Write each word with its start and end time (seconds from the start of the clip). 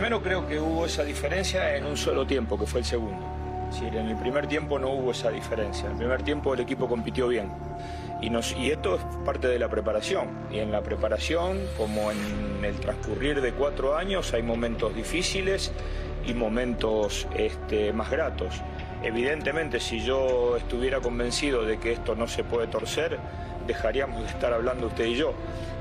Primero 0.00 0.22
creo 0.22 0.46
que 0.48 0.58
hubo 0.58 0.86
esa 0.86 1.04
diferencia 1.04 1.76
en 1.76 1.84
un 1.84 1.94
solo 1.94 2.26
tiempo, 2.26 2.58
que 2.58 2.64
fue 2.64 2.80
el 2.80 2.86
segundo. 2.86 3.22
Es 3.70 3.82
en 3.82 4.08
el 4.08 4.16
primer 4.16 4.46
tiempo 4.46 4.78
no 4.78 4.88
hubo 4.88 5.10
esa 5.10 5.30
diferencia. 5.30 5.84
En 5.84 5.92
el 5.92 5.98
primer 5.98 6.22
tiempo 6.22 6.54
el 6.54 6.60
equipo 6.60 6.88
compitió 6.88 7.28
bien. 7.28 7.50
Y 8.22 8.70
esto 8.70 8.94
es 8.94 9.02
parte 9.26 9.48
de 9.48 9.58
la 9.58 9.68
preparación. 9.68 10.30
Y 10.50 10.60
en 10.60 10.72
la 10.72 10.80
preparación, 10.80 11.58
como 11.76 12.10
en 12.10 12.64
el 12.64 12.80
transcurrir 12.80 13.42
de 13.42 13.52
cuatro 13.52 13.94
años, 13.94 14.32
hay 14.32 14.42
momentos 14.42 14.94
difíciles 14.94 15.70
y 16.26 16.32
momentos 16.32 17.28
este, 17.36 17.92
más 17.92 18.10
gratos. 18.10 18.54
Evidentemente, 19.02 19.80
si 19.80 20.00
yo 20.00 20.56
estuviera 20.56 21.00
convencido 21.00 21.66
de 21.66 21.78
que 21.78 21.92
esto 21.92 22.14
no 22.14 22.26
se 22.26 22.42
puede 22.42 22.68
torcer, 22.68 23.18
dejaríamos 23.66 24.22
de 24.22 24.28
estar 24.28 24.54
hablando 24.54 24.86
usted 24.86 25.04
y 25.04 25.16
yo. 25.16 25.34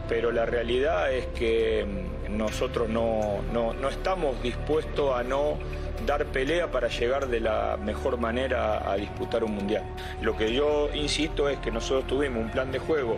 Pero 0.09 0.31
la 0.31 0.45
realidad 0.45 1.13
es 1.13 1.27
que 1.27 1.85
mm, 1.85 2.37
nosotros 2.37 2.89
no, 2.89 3.41
no, 3.53 3.73
no 3.73 3.89
estamos 3.89 4.41
dispuestos 4.43 5.15
a 5.15 5.23
no 5.23 5.57
dar 6.05 6.25
pelea 6.25 6.71
para 6.71 6.87
llegar 6.87 7.27
de 7.27 7.39
la 7.39 7.77
mejor 7.77 8.17
manera 8.17 8.91
a 8.91 8.95
disputar 8.95 9.43
un 9.43 9.55
mundial. 9.55 9.83
Lo 10.21 10.36
que 10.36 10.53
yo 10.53 10.89
insisto 10.93 11.47
es 11.50 11.59
que 11.59 11.71
nosotros 11.71 12.07
tuvimos 12.07 12.43
un 12.43 12.50
plan 12.50 12.71
de 12.71 12.79
juego 12.79 13.17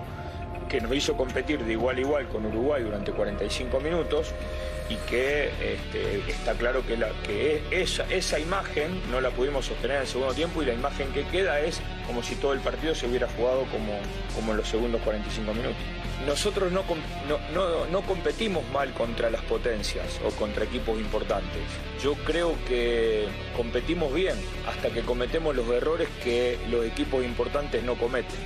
que 0.69 0.79
nos 0.79 0.93
hizo 0.95 1.17
competir 1.17 1.63
de 1.63 1.73
igual 1.73 1.97
a 1.97 2.01
igual 2.01 2.27
con 2.27 2.45
Uruguay 2.45 2.83
durante 2.83 3.11
45 3.11 3.79
minutos 3.81 4.33
y 4.89 4.95
que 5.09 5.49
este, 5.61 6.31
está 6.31 6.53
claro 6.53 6.85
que, 6.85 6.97
la, 6.97 7.09
que 7.25 7.61
esa, 7.71 8.05
esa 8.09 8.39
imagen 8.39 9.01
no 9.11 9.21
la 9.21 9.29
pudimos 9.31 9.65
sostener 9.65 9.97
en 9.97 10.01
el 10.03 10.07
segundo 10.07 10.33
tiempo 10.33 10.61
y 10.61 10.65
la 10.65 10.73
imagen 10.73 11.11
que 11.13 11.23
queda 11.25 11.59
es 11.59 11.81
como 12.07 12.23
si 12.23 12.35
todo 12.35 12.53
el 12.53 12.59
partido 12.59 12.95
se 12.95 13.07
hubiera 13.07 13.27
jugado 13.35 13.63
como, 13.71 13.99
como 14.35 14.51
en 14.51 14.57
los 14.57 14.67
segundos 14.67 15.01
45 15.01 15.53
minutos. 15.53 15.77
Nosotros 16.25 16.71
no, 16.71 16.83
no, 17.27 17.85
no, 17.85 18.01
competimos 18.01 18.63
mal 18.71 18.93
contra 18.93 19.29
las 19.29 19.41
potencias 19.41 20.19
o 20.25 20.29
contra 20.31 20.65
equipos 20.65 20.99
importantes. 20.99 21.61
Yo 22.03 22.13
creo 22.13 22.55
que 22.67 23.27
competimos 23.57 24.13
bien 24.13 24.35
hasta 24.67 24.89
que 24.89 25.01
cometemos 25.01 25.55
los 25.55 25.67
errores 25.69 26.07
que 26.23 26.59
los 26.69 26.85
equipos 26.85 27.25
importantes 27.25 27.83
no 27.83 27.95
cometen 27.95 28.39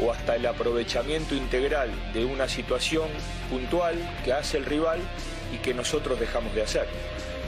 o 0.00 0.12
hasta 0.12 0.36
el 0.36 0.46
aprovechamiento 0.46 1.34
integral 1.34 1.90
de 2.12 2.24
una 2.24 2.48
situación 2.48 3.08
puntual 3.50 3.96
que 4.24 4.32
hace 4.32 4.58
el 4.58 4.64
rival 4.64 5.00
y 5.52 5.58
que 5.58 5.74
nosotros 5.74 6.18
dejamos 6.18 6.54
de 6.54 6.62
hacer. 6.62 6.86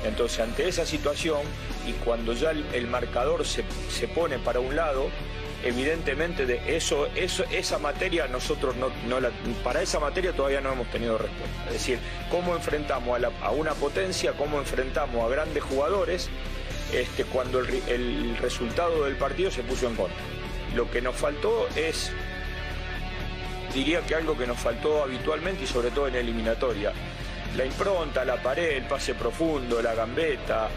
Entonces, 0.04 0.40
ante 0.40 0.68
esa 0.68 0.84
situación 0.84 1.40
y 1.86 1.92
cuando 2.04 2.32
ya 2.32 2.50
el, 2.50 2.86
marcador 2.88 3.46
se, 3.46 3.62
pone 4.08 4.38
para 4.38 4.60
un 4.60 4.74
lado, 4.74 5.08
evidentemente 5.62 6.46
de 6.46 6.76
eso, 6.76 7.06
eso, 7.14 7.44
esa 7.50 7.78
materia 7.78 8.26
nosotros 8.26 8.74
no, 8.76 9.20
la, 9.20 9.30
para 9.62 9.82
esa 9.82 10.00
materia 10.00 10.32
todavía 10.32 10.60
no 10.60 10.72
hemos 10.72 10.90
tenido 10.90 11.18
respuesta. 11.18 11.66
Es 11.66 11.72
decir, 11.74 11.98
cómo 12.30 12.54
enfrentamos 12.54 13.20
a, 13.42 13.50
una 13.50 13.74
potencia, 13.74 14.32
cómo 14.32 14.58
enfrentamos 14.58 15.24
a 15.24 15.28
grandes 15.28 15.62
jugadores 15.62 16.28
este, 16.92 17.24
cuando 17.24 17.60
el, 17.60 17.82
el 17.88 18.36
resultado 18.38 19.04
del 19.04 19.16
partido 19.16 19.50
se 19.50 19.62
puso 19.62 19.86
en 19.86 19.96
contra. 19.96 20.18
Lo 20.74 20.90
que 20.90 21.00
nos 21.00 21.14
faltó 21.16 21.68
es 21.76 22.10
diría 23.74 24.00
que 24.02 24.14
algo 24.14 24.36
que 24.36 24.46
nos 24.46 24.58
faltó 24.58 25.02
habitualmente 25.02 25.64
y 25.64 25.66
sobre 25.66 25.90
todo 25.90 26.08
en 26.08 26.14
eliminatoria. 26.16 26.92
La 27.56 27.64
impronta, 27.64 28.24
la 28.24 28.42
pared, 28.42 28.76
el 28.76 28.84
pase 28.84 29.14
profundo, 29.14 29.82
la 29.82 29.94
gambeta, 29.94 30.68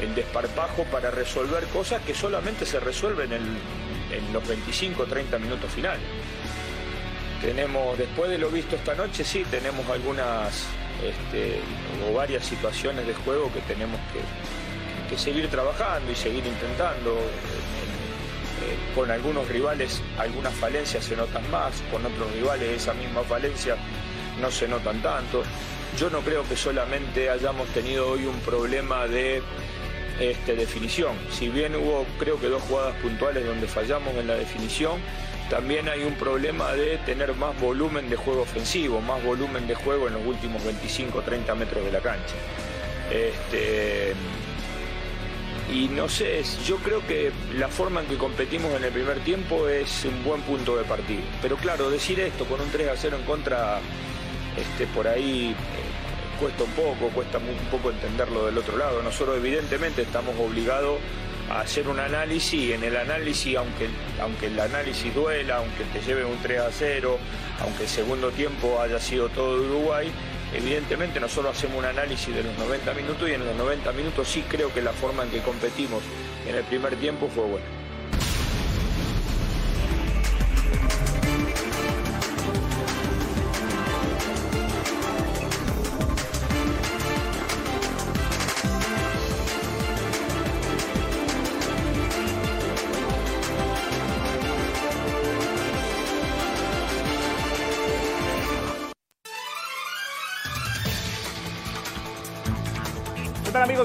el 0.00 0.14
desparpajo 0.14 0.84
para 0.84 1.10
resolver 1.10 1.64
cosas 1.66 2.02
que 2.02 2.14
solamente 2.14 2.66
se 2.66 2.80
resuelven 2.80 3.32
en, 3.32 3.85
los 4.32 4.46
25 4.46 5.04
30 5.04 5.38
minutos 5.38 5.70
finales. 5.70 6.02
Tenemos, 7.40 7.96
después 7.98 8.30
de 8.30 8.38
lo 8.38 8.48
visto 8.50 8.76
esta 8.76 8.94
noche, 8.94 9.24
sí, 9.24 9.44
tenemos 9.50 9.88
algunas 9.88 10.66
este, 11.02 11.60
o 12.08 12.14
varias 12.14 12.46
situaciones 12.46 13.06
de 13.06 13.14
juego 13.14 13.52
que 13.52 13.60
tenemos 13.60 14.00
que, 14.12 15.16
seguir 15.16 15.48
trabajando 15.48 16.10
y 16.12 16.14
seguir 16.14 16.44
intentando. 16.46 17.12
Eh, 17.12 18.94
con 18.94 19.10
algunos 19.10 19.46
rivales 19.48 20.00
algunas 20.18 20.52
falencias 20.54 21.04
se 21.04 21.14
notan 21.14 21.48
más, 21.50 21.82
con 21.92 22.04
otros 22.04 22.32
rivales 22.32 22.82
esa 22.82 22.94
misma 22.94 23.22
falencia 23.22 23.76
no 24.40 24.50
se 24.50 24.68
notan 24.68 25.00
tanto. 25.02 25.42
Yo 25.98 26.10
no 26.10 26.20
creo 26.20 26.46
que 26.48 26.56
solamente 26.56 27.30
hayamos 27.30 27.68
tenido 27.68 28.10
hoy 28.10 28.26
un 28.26 28.38
problema 28.40 29.06
de 29.06 29.42
este, 30.20 30.54
definición. 30.54 31.16
Si 31.30 31.48
bien 31.48 31.74
hubo 31.76 32.06
creo 32.18 32.40
que 32.40 32.48
dos 32.48 32.62
jugadas 32.62 32.94
puntuales 32.96 33.46
donde 33.46 33.66
fallamos 33.66 34.14
en 34.14 34.26
la 34.26 34.34
definición, 34.34 35.00
también 35.50 35.88
hay 35.88 36.02
un 36.02 36.14
problema 36.14 36.72
de 36.72 36.98
tener 36.98 37.34
más 37.34 37.58
volumen 37.60 38.10
de 38.10 38.16
juego 38.16 38.42
ofensivo, 38.42 39.00
más 39.00 39.22
volumen 39.22 39.66
de 39.66 39.74
juego 39.74 40.08
en 40.08 40.14
los 40.14 40.26
últimos 40.26 40.64
25 40.64 41.22
30 41.22 41.54
metros 41.54 41.84
de 41.84 41.92
la 41.92 42.00
cancha. 42.00 42.34
Este, 43.10 44.14
y 45.72 45.88
no 45.88 46.08
sé, 46.08 46.42
yo 46.66 46.76
creo 46.78 47.06
que 47.06 47.32
la 47.56 47.68
forma 47.68 48.00
en 48.00 48.06
que 48.06 48.16
competimos 48.16 48.72
en 48.74 48.84
el 48.84 48.92
primer 48.92 49.20
tiempo 49.20 49.68
es 49.68 50.04
un 50.04 50.24
buen 50.24 50.40
punto 50.42 50.76
de 50.76 50.84
partido. 50.84 51.22
Pero 51.42 51.56
claro, 51.56 51.90
decir 51.90 52.18
esto 52.20 52.44
con 52.44 52.60
un 52.60 52.70
3 52.70 52.88
a 52.88 52.96
0 52.96 53.16
en 53.20 53.24
contra, 53.24 53.80
este, 54.56 54.86
por 54.88 55.06
ahí 55.06 55.54
cuesta 56.38 56.64
un 56.64 56.70
poco, 56.70 57.08
cuesta 57.14 57.38
un 57.38 57.70
poco 57.70 57.90
entenderlo 57.90 58.46
del 58.46 58.58
otro 58.58 58.76
lado. 58.76 59.02
Nosotros 59.02 59.36
evidentemente 59.36 60.02
estamos 60.02 60.34
obligados 60.38 60.98
a 61.50 61.60
hacer 61.60 61.88
un 61.88 61.98
análisis 61.98 62.54
y 62.54 62.72
en 62.72 62.82
el 62.84 62.96
análisis, 62.96 63.56
aunque, 63.56 63.88
aunque 64.20 64.46
el 64.46 64.58
análisis 64.58 65.14
duela, 65.14 65.58
aunque 65.58 65.84
te 65.92 66.00
lleve 66.00 66.24
un 66.24 66.38
3 66.42 66.60
a 66.60 66.70
0, 66.70 67.18
aunque 67.62 67.84
el 67.84 67.88
segundo 67.88 68.30
tiempo 68.30 68.80
haya 68.80 68.98
sido 69.00 69.28
todo 69.28 69.60
de 69.60 69.68
Uruguay, 69.68 70.12
Evidentemente 70.54 71.18
nosotros 71.18 71.56
hacemos 71.56 71.78
un 71.78 71.84
análisis 71.84 72.34
de 72.34 72.42
los 72.42 72.56
90 72.56 72.94
minutos 72.94 73.28
y 73.28 73.32
en 73.32 73.44
los 73.44 73.56
90 73.56 73.92
minutos 73.92 74.28
sí 74.28 74.44
creo 74.48 74.72
que 74.72 74.80
la 74.80 74.92
forma 74.92 75.24
en 75.24 75.30
que 75.30 75.40
competimos 75.40 76.02
en 76.48 76.54
el 76.54 76.64
primer 76.64 76.94
tiempo 76.96 77.28
fue 77.28 77.44
buena. 77.44 77.85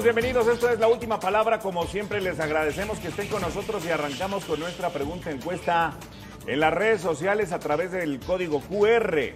Bienvenidos. 0.00 0.48
Esto 0.48 0.70
es 0.70 0.80
la 0.80 0.88
última 0.88 1.20
palabra. 1.20 1.58
Como 1.60 1.86
siempre, 1.86 2.20
les 2.20 2.40
agradecemos 2.40 2.98
que 2.98 3.08
estén 3.08 3.28
con 3.28 3.42
nosotros 3.42 3.84
y 3.84 3.90
arrancamos 3.90 4.44
con 4.46 4.58
nuestra 4.58 4.88
pregunta 4.88 5.30
encuesta 5.30 5.92
en 6.46 6.60
las 6.60 6.72
redes 6.72 7.02
sociales 7.02 7.52
a 7.52 7.58
través 7.58 7.92
del 7.92 8.18
código 8.18 8.60
QR. 8.62 9.34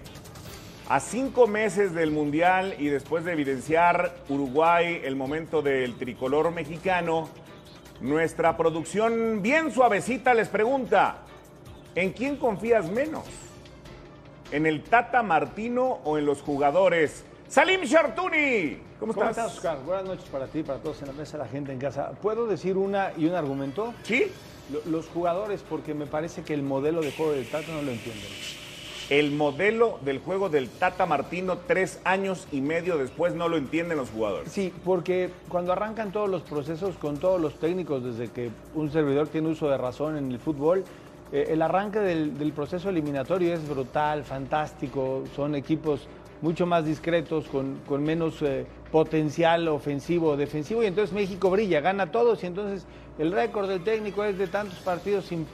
A 0.88 0.98
cinco 0.98 1.46
meses 1.46 1.92
del 1.92 2.10
Mundial 2.10 2.74
y 2.78 2.86
después 2.86 3.24
de 3.24 3.32
evidenciar 3.32 4.16
Uruguay 4.30 5.02
el 5.04 5.14
momento 5.14 5.60
del 5.60 5.94
tricolor 5.98 6.50
mexicano, 6.50 7.28
nuestra 8.00 8.56
producción 8.56 9.42
bien 9.42 9.70
suavecita 9.70 10.32
les 10.32 10.48
pregunta, 10.48 11.18
¿en 11.94 12.12
quién 12.12 12.38
confías 12.38 12.90
menos? 12.90 13.26
¿En 14.50 14.66
el 14.66 14.82
Tata 14.82 15.22
Martino 15.22 16.00
o 16.02 16.16
en 16.16 16.24
los 16.24 16.40
jugadores? 16.40 17.24
Salim 17.48 17.82
Shartuni. 17.82 18.76
¿Cómo, 18.98 19.14
¿Cómo 19.14 19.30
estás? 19.30 19.54
Oscar? 19.54 19.78
Buenas 19.84 20.04
noches 20.04 20.28
para 20.30 20.46
ti, 20.48 20.64
para 20.64 20.80
todos 20.80 21.00
en 21.02 21.08
la 21.08 21.12
mesa, 21.12 21.38
la 21.38 21.46
gente 21.46 21.72
en 21.72 21.78
casa. 21.78 22.10
¿Puedo 22.20 22.46
decir 22.46 22.76
una 22.76 23.12
y 23.16 23.26
un 23.26 23.34
argumento? 23.34 23.94
Sí. 24.02 24.26
Los 24.86 25.06
jugadores, 25.06 25.62
porque 25.68 25.94
me 25.94 26.06
parece 26.06 26.42
que 26.42 26.52
el 26.52 26.62
modelo 26.62 27.00
de 27.02 27.12
juego 27.12 27.32
del 27.32 27.46
Tata 27.48 27.70
no 27.70 27.82
lo 27.82 27.92
entienden. 27.92 28.28
El 29.10 29.30
modelo 29.30 30.00
del 30.04 30.18
juego 30.18 30.48
del 30.48 30.68
Tata 30.68 31.06
Martino 31.06 31.58
tres 31.68 32.00
años 32.02 32.48
y 32.50 32.60
medio 32.60 32.98
después 32.98 33.36
no 33.36 33.48
lo 33.48 33.56
entienden 33.56 33.98
los 33.98 34.10
jugadores. 34.10 34.50
Sí, 34.50 34.72
porque 34.84 35.30
cuando 35.48 35.72
arrancan 35.72 36.10
todos 36.10 36.28
los 36.28 36.42
procesos 36.42 36.96
con 36.96 37.18
todos 37.18 37.40
los 37.40 37.60
técnicos, 37.60 38.02
desde 38.02 38.32
que 38.32 38.50
un 38.74 38.90
servidor 38.90 39.28
tiene 39.28 39.48
uso 39.48 39.70
de 39.70 39.78
razón 39.78 40.16
en 40.16 40.32
el 40.32 40.40
fútbol, 40.40 40.84
eh, 41.30 41.46
el 41.50 41.62
arranque 41.62 42.00
del, 42.00 42.36
del 42.36 42.52
proceso 42.52 42.88
eliminatorio 42.88 43.54
es 43.54 43.68
brutal, 43.68 44.24
fantástico, 44.24 45.22
son 45.36 45.54
equipos 45.54 46.08
mucho 46.42 46.66
más 46.66 46.84
discretos, 46.84 47.46
con, 47.48 47.80
con 47.86 48.02
menos 48.02 48.42
eh, 48.42 48.66
potencial 48.92 49.68
ofensivo 49.68 50.30
o 50.30 50.36
defensivo, 50.36 50.82
y 50.82 50.86
entonces 50.86 51.14
México 51.14 51.50
brilla, 51.50 51.80
gana 51.80 52.10
todos, 52.10 52.42
y 52.42 52.46
entonces 52.46 52.86
el 53.18 53.32
récord 53.32 53.68
del 53.68 53.82
técnico 53.82 54.24
es 54.24 54.38
de 54.38 54.46
tantos 54.46 54.78
partidos 54.80 55.24
sin, 55.24 55.46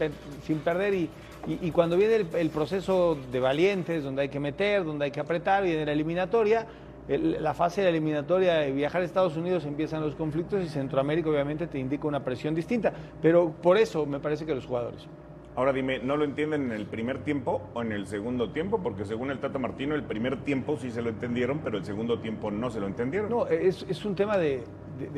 sin 0.45 0.59
perder, 0.59 0.95
y, 0.95 1.11
y, 1.47 1.71
cuando 1.71 1.97
viene 1.97 2.27
el, 2.35 2.51
proceso 2.51 3.17
de 3.33 3.41
valientes, 3.41 4.05
donde 4.05 4.23
hay 4.23 4.29
que 4.29 4.41
meter, 4.41 4.85
donde 4.85 5.07
hay 5.07 5.11
que 5.11 5.21
apretar, 5.21 5.65
viene 5.65 5.85
la 5.85 5.93
eliminatoria, 5.93 6.67
la 7.09 7.53
fase 7.53 7.81
de 7.81 7.87
la 7.87 7.91
eliminatoria 7.91 8.55
de 8.55 8.71
viajar 8.71 9.03
a 9.03 9.05
Estados 9.05 9.37
Unidos 9.37 9.65
empiezan 9.65 10.03
los 10.03 10.15
conflictos 10.15 10.63
y 10.63 10.69
Centroamérica 10.69 11.31
obviamente 11.31 11.67
te 11.67 11.79
indica 11.79 12.07
una 12.07 12.23
presión 12.23 12.55
distinta, 12.55 12.93
pero 13.21 13.51
por 13.51 13.77
eso 13.77 14.07
me 14.07 14.21
parece 14.21 14.47
que 14.47 14.55
los 14.55 14.67
jugadores. 14.67 15.09
Ahora 15.55 15.75
dime, 15.75 15.99
¿no 15.99 16.17
lo 16.17 16.25
entienden 16.25 16.63
en 16.63 16.73
el 16.73 16.87
primer 16.87 17.19
tiempo 17.25 17.61
o 17.75 17.83
en 17.83 17.93
el 17.93 18.07
segundo 18.07 18.51
tiempo? 18.51 18.79
Porque 18.83 19.05
según 19.05 19.31
el 19.31 19.39
Tata 19.39 19.59
Martino, 19.59 19.95
el 19.95 20.03
primer 20.03 20.43
tiempo 20.45 20.79
sí 20.79 20.91
se 20.91 21.03
lo 21.03 21.11
entendieron, 21.11 21.59
pero 21.59 21.77
el 21.77 21.85
segundo 21.85 22.19
tiempo 22.21 22.51
no 22.51 22.71
se 22.71 22.81
lo 22.81 22.87
entendieron. 22.87 23.29
No, 23.29 23.47
es, 23.47 23.85
es 23.87 24.03
un 24.07 24.15
tema 24.15 24.39
de, 24.39 24.65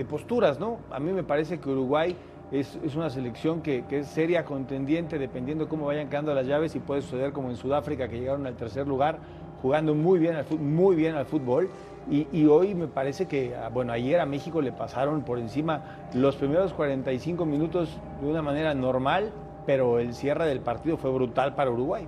posturas, 0.09 0.59
¿no? 0.59 0.81
A 0.91 0.99
mí 0.99 1.13
me 1.13 1.23
parece 1.23 1.61
que 1.61 1.69
Uruguay 1.69 2.17
es, 2.51 2.77
una 2.97 3.11
selección 3.11 3.63
que, 3.63 3.85
es 3.89 4.09
seria, 4.09 4.45
contendiente, 4.45 5.21
dependiendo 5.21 5.69
cómo 5.69 5.87
vayan 5.87 6.09
quedando 6.09 6.35
las 6.35 6.49
llaves 6.49 6.75
y 6.75 6.81
puede 6.81 7.03
suceder 7.03 7.33
como 7.33 7.51
en 7.51 7.57
Sudáfrica, 7.57 8.09
que 8.09 8.19
llegaron 8.19 8.45
al 8.49 8.57
tercer 8.57 8.89
lugar, 8.89 9.21
jugando 9.63 9.95
muy 9.95 10.19
bien 10.19 10.35
al, 10.35 10.47
muy 10.59 10.97
bien 10.97 11.15
al 11.15 11.27
fútbol. 11.27 11.69
Y, 12.11 12.27
y 12.33 12.47
hoy 12.47 12.75
me 12.75 12.89
parece 12.89 13.27
que, 13.27 13.55
ah, 13.55 13.71
bueno, 13.73 13.93
ayer 13.93 14.19
a 14.19 14.27
México 14.27 14.61
le 14.61 14.73
pasaron 14.73 15.23
por 15.23 15.39
encima 15.39 16.09
los 16.13 16.35
primeros 16.35 16.73
45 16.75 17.47
minutos 17.47 18.01
de 18.21 18.27
una 18.27 18.43
manera 18.43 18.75
normal, 18.75 19.33
pero 19.67 19.99
el 19.99 20.15
cierre 20.15 20.47
del 20.47 20.61
partido 20.61 20.97
fue 20.97 21.11
brutal 21.11 21.55
para 21.55 21.71
Uruguay. 21.71 22.07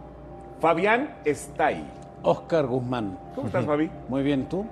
Fabián 0.61 1.17
está 1.25 1.67
ahí. 1.67 1.87
Oscar 2.23 2.67
Guzmán. 2.67 3.19
¿Cómo 3.35 3.47
estás, 3.47 3.65
Fabi? 3.67 3.91
Muy 4.09 4.23
bien, 4.23 4.49
¿tú? 4.49 4.67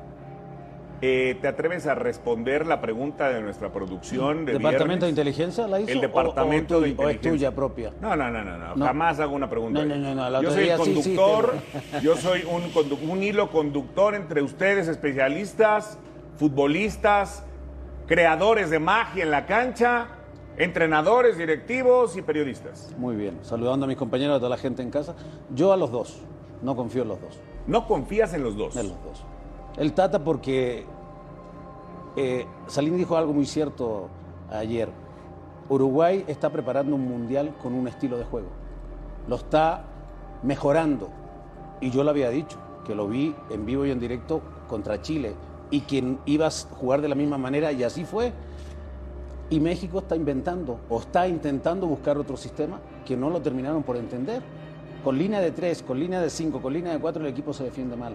Eh, 1.03 1.37
¿Te 1.43 1.49
atreves 1.49 1.87
a 1.87 1.95
responder 1.95 2.67
la 2.67 2.81
pregunta 2.81 3.29
de 3.29 3.43
nuestra 3.43 3.71
producción 3.71 4.47
de 4.47 4.53
¿Departamento 4.55 5.05
de? 5.05 5.11
Inteligencia 5.11 5.67
la 5.67 5.81
hizo? 5.81 5.91
El 5.91 5.99
o- 5.99 6.01
departamento 6.01 6.79
o, 6.79 6.81
de 6.81 6.93
tu- 6.93 7.03
o 7.03 7.09
es 7.09 7.15
inteligencia. 7.17 7.31
tuya 7.51 7.55
propia? 7.55 7.93
No, 8.01 8.17
no, 8.17 8.31
no, 8.31 8.43
no, 8.43 8.75
no. 8.75 8.85
Jamás 8.87 9.21
hago 9.21 9.35
una 9.35 9.51
pregunta. 9.51 9.85
No, 9.85 9.95
no, 9.97 10.15
no, 10.15 10.31
no, 10.31 10.43
Yo 10.43 10.51
soy 10.51 10.61
el 10.61 10.65
día 10.67 10.79
sí, 10.79 11.03
sí, 11.03 11.15
conductor. 11.17 11.55
yo 12.01 12.17
soy 12.17 12.45
un, 12.51 12.63
condu- 12.73 12.99
un 13.11 13.23
hilo 13.23 13.51
conductor 13.51 14.15
entre 14.15 14.41
ustedes, 14.41 14.89
especialistas, 14.89 15.99
futbolistas, 16.37 17.45
creadores 18.07 18.71
de 18.71 18.79
magia 18.79 19.25
en 19.25 19.31
la 19.31 19.45
cancha, 19.47 20.07
entrenadores, 20.57 21.37
directivos 21.37 22.17
y 22.17 22.23
periodistas. 22.23 22.95
Muy 22.99 23.17
bien. 23.17 23.39
Saludando 23.43 23.85
a 23.85 23.89
mis 23.89 23.97
compañeros, 23.97 24.37
a 24.37 24.39
toda 24.39 24.51
la 24.51 24.57
gente 24.57 24.83
en 24.83 24.91
casa. 24.91 25.15
Yo 25.55 25.73
a 25.73 25.77
los 25.77 25.91
dos. 25.91 26.21
No 26.63 26.77
confío 26.77 27.03
en 27.03 27.09
los 27.09 27.21
dos. 27.21 27.39
No 27.67 27.87
confías 27.87 28.35
en 28.35 28.43
los 28.43 28.57
dos. 28.57 28.77
En 28.77 28.89
los 28.89 29.03
dos. 29.05 29.25
El 29.77 29.93
Tata 29.93 30.23
porque 30.23 30.85
eh, 32.17 32.47
Salín 32.67 32.97
dijo 32.97 33.17
algo 33.17 33.33
muy 33.33 33.47
cierto 33.47 34.09
ayer. 34.51 34.89
Uruguay 35.69 36.25
está 36.29 36.51
preparando 36.51 36.95
un 36.95 37.09
mundial 37.09 37.55
con 37.63 37.75
un 37.75 37.89
estilo 37.89 38.17
de 38.19 38.25
juego. 38.25 38.49
Lo 39.29 39.37
está 39.37 39.85
mejorando. 40.43 41.09
Y 41.81 41.91
yo 41.91 42.05
lo 42.05 42.11
había 42.11 42.31
dicho, 42.31 42.59
que 42.87 42.95
lo 42.95 43.09
vi 43.09 43.35
en 43.51 43.67
vivo 43.67 43.85
y 43.85 43.91
en 43.91 43.99
directo 43.99 44.43
contra 44.69 45.03
Chile. 45.03 45.35
Y 45.71 45.81
quien 45.83 46.21
iba 46.27 46.47
a 46.47 46.51
jugar 46.51 47.01
de 47.01 47.09
la 47.09 47.15
misma 47.15 47.39
manera, 47.39 47.73
y 47.73 47.83
así 47.83 48.05
fue. 48.05 48.33
Y 49.51 49.61
México 49.61 49.99
está 49.99 50.17
inventando 50.17 50.81
o 50.89 51.01
está 51.01 51.29
intentando 51.29 51.87
buscar 51.87 52.17
otro 52.19 52.37
sistema 52.37 52.81
que 53.05 53.17
no 53.17 53.31
lo 53.31 53.41
terminaron 53.41 53.83
por 53.83 53.97
entender. 53.97 54.43
Con 55.05 55.19
línea 55.19 55.41
de 55.41 55.51
tres, 55.51 55.83
con 55.83 56.01
línea 56.01 56.21
de 56.21 56.31
cinco, 56.31 56.63
con 56.63 56.73
línea 56.73 56.93
de 56.93 56.99
cuatro, 56.99 57.23
el 57.23 57.29
equipo 57.29 57.53
se 57.53 57.65
defiende 57.65 57.95
mal. 57.95 58.15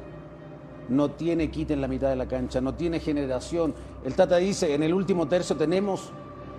No 0.89 1.11
tiene 1.11 1.51
quite 1.51 1.73
en 1.75 1.81
la 1.81 1.87
mitad 1.87 2.09
de 2.09 2.15
la 2.15 2.27
cancha, 2.27 2.61
no 2.61 2.73
tiene 2.73 2.99
generación. 2.99 3.75
El 4.03 4.15
Tata 4.15 4.37
dice, 4.37 4.73
en 4.73 4.81
el 4.81 4.91
último 4.93 5.27
tercio 5.27 5.55
tenemos 5.55 6.11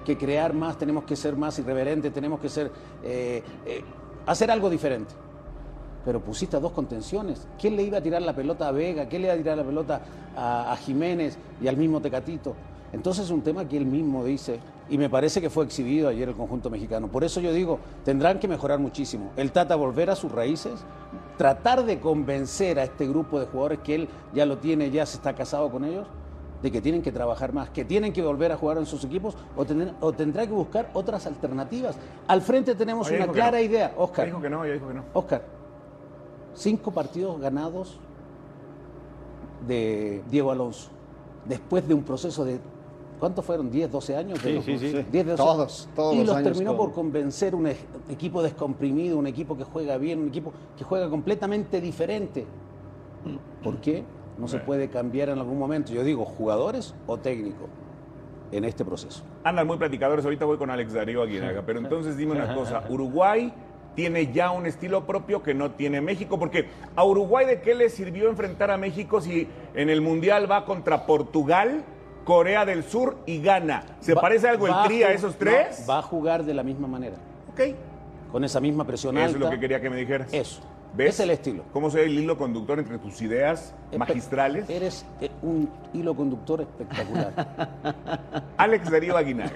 que 0.05 0.17
crear 0.17 0.55
más, 0.55 0.79
tenemos 0.79 1.03
que 1.03 1.17
ser 1.17 1.35
más 1.37 1.59
irreverentes, 1.59 2.13
tenemos 2.13 2.39
que 2.39 2.49
ser, 2.49 2.71
eh, 3.03 3.43
eh, 3.67 3.83
hacer 4.25 4.53
algo 4.53 4.71
diferente. 4.71 5.13
Pero 6.05 6.21
pusiste 6.21 6.61
dos 6.61 6.71
contenciones. 6.71 7.49
¿Quién 7.59 7.75
le 7.75 7.83
iba 7.83 7.99
a 7.99 8.01
tirar 8.01 8.23
la 8.23 8.35
pelota 8.35 8.69
a 8.69 8.71
Vega? 8.71 9.09
¿Quién 9.09 9.23
le 9.23 9.29
iba 9.29 9.35
a 9.35 9.37
tirar 9.37 9.59
la 9.59 9.65
pelota 9.65 10.01
a, 10.37 10.73
a 10.73 10.77
Jiménez 10.77 11.37
y 11.61 11.67
al 11.67 11.77
mismo 11.77 12.01
Tecatito? 12.01 12.55
Entonces 12.93 13.27
es 13.27 13.31
un 13.31 13.43
tema 13.43 13.67
que 13.69 13.77
él 13.77 13.87
mismo 13.87 14.25
dice, 14.25 14.59
y 14.89 14.99
me 14.99 15.09
parece 15.09 15.41
que 15.41 15.49
fue 15.49 15.65
exhibido 15.65 16.09
ayer 16.09 16.29
el 16.29 16.35
conjunto 16.35 16.71
mexicano. 16.71 17.07
Por 17.09 17.23
eso 17.23 17.41
yo 17.41 17.53
digo, 17.53 17.79
tendrán 18.05 18.39
que 18.41 18.49
mejorar 18.49 18.79
muchísimo. 18.81 19.31
El 19.37 19.53
Tata 19.53 19.77
volver 19.77 20.11
a 20.11 20.17
sus 20.17 20.33
raíces, 20.33 20.85
tratar 21.39 21.85
de 21.85 22.01
convencer 22.01 22.79
a 22.81 22.85
este 22.85 23.07
grupo 23.07 23.39
de 23.39 23.47
jugadores 23.47 23.79
que 23.81 23.95
él 23.95 24.09
ya 24.35 24.45
lo 24.45 24.59
tiene, 24.59 24.91
ya 24.91 25.07
se 25.07 25.19
está 25.19 25.35
casado 25.35 25.71
con 25.71 25.85
ellos, 25.85 26.07
de 26.63 26.71
que 26.71 26.83
tienen 26.83 27.01
que 27.01 27.13
trabajar 27.13 27.53
más, 27.55 27.71
que 27.71 27.85
tienen 27.85 28.13
que 28.13 28.23
volver 28.23 28.51
a 28.53 28.57
jugar 28.57 28.77
en 28.79 28.85
sus 28.87 29.03
equipos 29.05 29.35
o, 29.57 29.65
tener- 29.65 29.95
o 30.01 30.13
tendrá 30.13 30.47
que 30.47 30.53
buscar 30.53 30.91
otras 30.93 31.27
alternativas. 31.27 31.97
Al 32.27 32.43
frente 32.43 32.75
tenemos 32.75 33.07
Oye, 33.09 33.17
una 33.23 33.29
clara 33.33 33.59
no. 33.59 33.65
idea, 33.65 33.95
Oscar. 33.97 34.27
dijo 34.27 34.43
que 34.43 34.51
no, 34.51 34.67
ya 34.67 34.73
dijo 34.75 34.89
que 34.89 34.95
no. 34.95 35.05
Oscar, 35.15 35.43
cinco 36.55 36.91
partidos 36.91 37.41
ganados 37.41 37.99
de 39.67 40.23
Diego 40.31 40.51
Alonso, 40.51 40.91
después 41.47 41.87
de 41.87 41.95
un 41.95 42.03
proceso 42.03 42.45
de, 42.45 42.59
¿cuántos 43.21 43.45
fueron? 43.45 43.71
¿10, 43.71 43.89
12 43.89 44.17
años? 44.17 44.39
Sí, 44.43 44.53
De- 44.55 44.63
sí, 44.63 44.79
sí. 44.79 45.05
10, 45.13 45.27
12 45.27 45.37
Todos, 45.37 45.89
todos 45.95 46.15
Y 46.15 46.19
los 46.19 46.27
los 46.29 46.37
años 46.37 46.49
terminó 46.53 46.77
con- 46.77 46.87
por 46.87 46.95
convencer 46.95 47.55
un 47.55 47.69
equipo 48.09 48.43
descomprimido, 48.43 49.19
un 49.19 49.27
equipo 49.29 49.57
que 49.57 49.65
juega 49.65 49.97
bien, 49.99 50.21
un 50.21 50.29
equipo 50.29 50.53
que 50.77 50.83
juega 50.83 51.09
completamente 51.09 51.81
diferente. 51.81 52.47
¿Por 53.63 53.77
qué? 53.81 54.03
No 54.39 54.49
se 54.49 54.59
puede 54.59 54.89
cambiar 54.89 55.29
en 55.29 55.39
algún 55.39 55.59
momento. 55.59 55.93
Yo 55.93 56.03
digo, 56.03 56.25
jugadores 56.25 56.95
o 57.07 57.19
técnico 57.19 57.69
en 58.53 58.65
este 58.65 58.85
proceso. 58.85 59.23
Andan 59.45 59.67
muy 59.67 59.77
platicadores, 59.77 60.25
ahorita 60.25 60.45
voy 60.47 60.57
con 60.57 60.71
Alex 60.71 60.95
Darío 60.95 61.23
Aguinaga, 61.23 61.63
pero 61.65 61.79
entonces 61.79 62.17
dime 62.17 62.33
una 62.33 62.55
cosa, 62.55 62.83
Uruguay 62.89 63.53
tiene 63.95 64.33
ya 64.33 64.51
un 64.51 64.67
estilo 64.67 65.05
propio 65.07 65.43
que 65.43 65.53
no 65.53 65.73
tiene 65.73 66.01
México, 66.01 66.39
porque 66.39 66.67
a 66.97 67.05
Uruguay 67.05 67.45
de 67.45 67.61
qué 67.61 67.75
le 67.75 67.91
sirvió 67.91 68.31
enfrentar 68.31 68.71
a 68.71 68.79
México 68.79 69.21
si 69.21 69.47
en 69.75 69.91
el 69.91 70.01
Mundial 70.01 70.51
va 70.51 70.65
contra 70.65 71.07
Portugal, 71.07 71.85
Corea 72.31 72.65
del 72.65 72.85
Sur 72.85 73.17
y 73.27 73.43
Ghana? 73.43 73.83
¿Se 73.99 74.15
Va- 74.15 74.21
parece 74.21 74.49
algo 74.49 74.69
el 74.69 74.75
tri 74.85 75.03
a 75.03 75.11
esos 75.13 75.33
no, 75.33 75.39
tres? 75.39 75.85
va 75.91 75.99
a 75.99 76.03
jugar 76.03 76.45
de 76.45 76.55
la 76.55 76.63
misma 76.63 76.87
manera, 76.87 77.17
Ok, 77.53 77.61
con 78.31 78.45
esa 78.45 78.61
misma 78.61 78.85
presión 78.87 79.17
eso 79.19 79.25
alta. 79.27 79.37
es 79.39 79.45
lo 79.45 79.51
que 79.51 79.59
quería 79.59 79.81
que 79.81 79.91
me 79.91 79.97
dijeras. 79.97 80.33
Eso. 80.33 80.61
¿Ves? 80.95 81.15
Es 81.15 81.21
el 81.21 81.31
estilo. 81.31 81.65
¿Cómo 81.73 81.91
se 81.91 81.99
ve 81.99 82.05
el 82.05 82.17
hilo 82.17 82.39
conductor 82.39 82.79
entre 82.79 82.99
tus 82.99 83.21
ideas 83.21 83.75
Espe- 83.91 83.99
magistrales? 83.99 84.71
Eres 84.71 85.05
eh, 85.21 85.29
un 85.43 85.69
hilo 85.93 86.15
conductor 86.15 86.61
espectacular. 86.61 87.33
Alex 88.57 88.89
Darío 88.91 89.17
Aguinaga. 89.17 89.51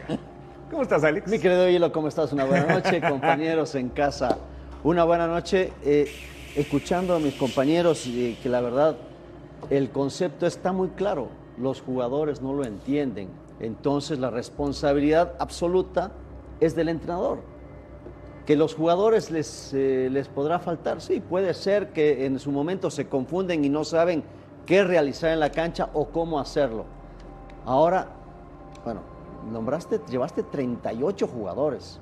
¿Cómo 0.69 0.83
estás, 0.83 1.05
Alex? 1.05 1.29
Mi 1.31 1.39
querido 1.39 1.69
Hilo, 1.69 1.93
¿cómo 1.93 2.09
estás? 2.09 2.33
Una 2.33 2.45
buena 2.45 2.67
noche, 2.67 3.01
compañeros 3.09 3.75
en 3.77 3.89
casa. 3.91 4.37
Una 4.83 5.05
buena 5.05 5.29
noche. 5.29 5.73
eh, 5.85 6.11
escuchando 6.57 7.15
a 7.15 7.21
mis 7.21 7.35
compañeros, 7.35 8.05
eh, 8.09 8.37
que 8.43 8.49
la 8.49 8.61
verdad, 8.61 8.97
el 9.71 9.91
concepto 9.91 10.45
está 10.47 10.73
muy 10.73 10.89
claro. 10.89 11.29
Los 11.59 11.81
jugadores 11.81 12.43
no 12.43 12.53
lo 12.53 12.65
entienden. 12.65 13.29
Entonces, 13.61 14.19
la 14.19 14.31
responsabilidad 14.31 15.35
absoluta 15.39 16.13
es 16.61 16.75
del 16.75 16.89
entrenador. 16.89 17.39
Que 18.47 18.57
los 18.57 18.75
jugadores 18.75 19.31
les, 19.31 19.73
eh, 19.73 20.09
les 20.11 20.29
podrá 20.29 20.59
faltar, 20.59 21.01
sí, 21.01 21.21
puede 21.21 21.55
ser 21.55 21.93
que 21.93 22.27
en 22.27 22.39
su 22.39 22.51
momento 22.51 22.91
se 22.91 23.09
confunden 23.09 23.65
y 23.65 23.69
no 23.69 23.85
saben 23.85 24.23
qué 24.67 24.85
realizar 24.85 25.31
en 25.31 25.41
la 25.41 25.51
cancha 25.51 25.91
o 25.95 26.09
cómo 26.09 26.39
hacerlo. 26.39 26.85
Ahora, 27.65 28.09
bueno, 28.85 29.01
nombraste, 29.51 30.01
llevaste 30.11 30.43
38 30.43 31.27
jugadores. 31.27 32.01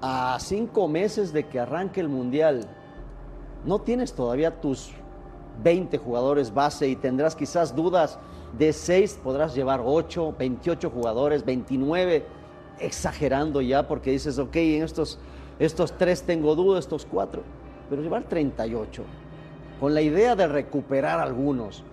A 0.00 0.38
cinco 0.40 0.88
meses 0.88 1.32
de 1.32 1.46
que 1.46 1.58
arranque 1.58 2.00
el 2.00 2.08
Mundial, 2.08 2.66
no 3.64 3.80
tienes 3.80 4.14
todavía 4.14 4.60
tus 4.60 4.92
20 5.62 5.98
jugadores 5.98 6.54
base 6.54 6.88
y 6.88 6.96
tendrás 6.96 7.36
quizás 7.36 7.74
dudas 7.74 8.18
de 8.58 8.72
6, 8.72 9.20
podrás 9.22 9.54
llevar 9.54 9.80
8, 9.84 10.34
28 10.38 10.90
jugadores, 10.90 11.44
29, 11.44 12.24
exagerando 12.78 13.60
ya 13.60 13.86
porque 13.86 14.10
dices, 14.10 14.38
ok, 14.38 14.56
en 14.56 14.82
estos, 14.82 15.18
estos 15.58 15.92
tres 15.92 16.22
tengo 16.22 16.54
dudas, 16.54 16.84
estos 16.84 17.06
cuatro, 17.06 17.42
pero 17.88 18.02
llevar 18.02 18.24
38, 18.24 19.02
con 19.78 19.94
la 19.94 20.02
idea 20.02 20.34
de 20.34 20.46
recuperar 20.46 21.20
algunos 21.20 21.84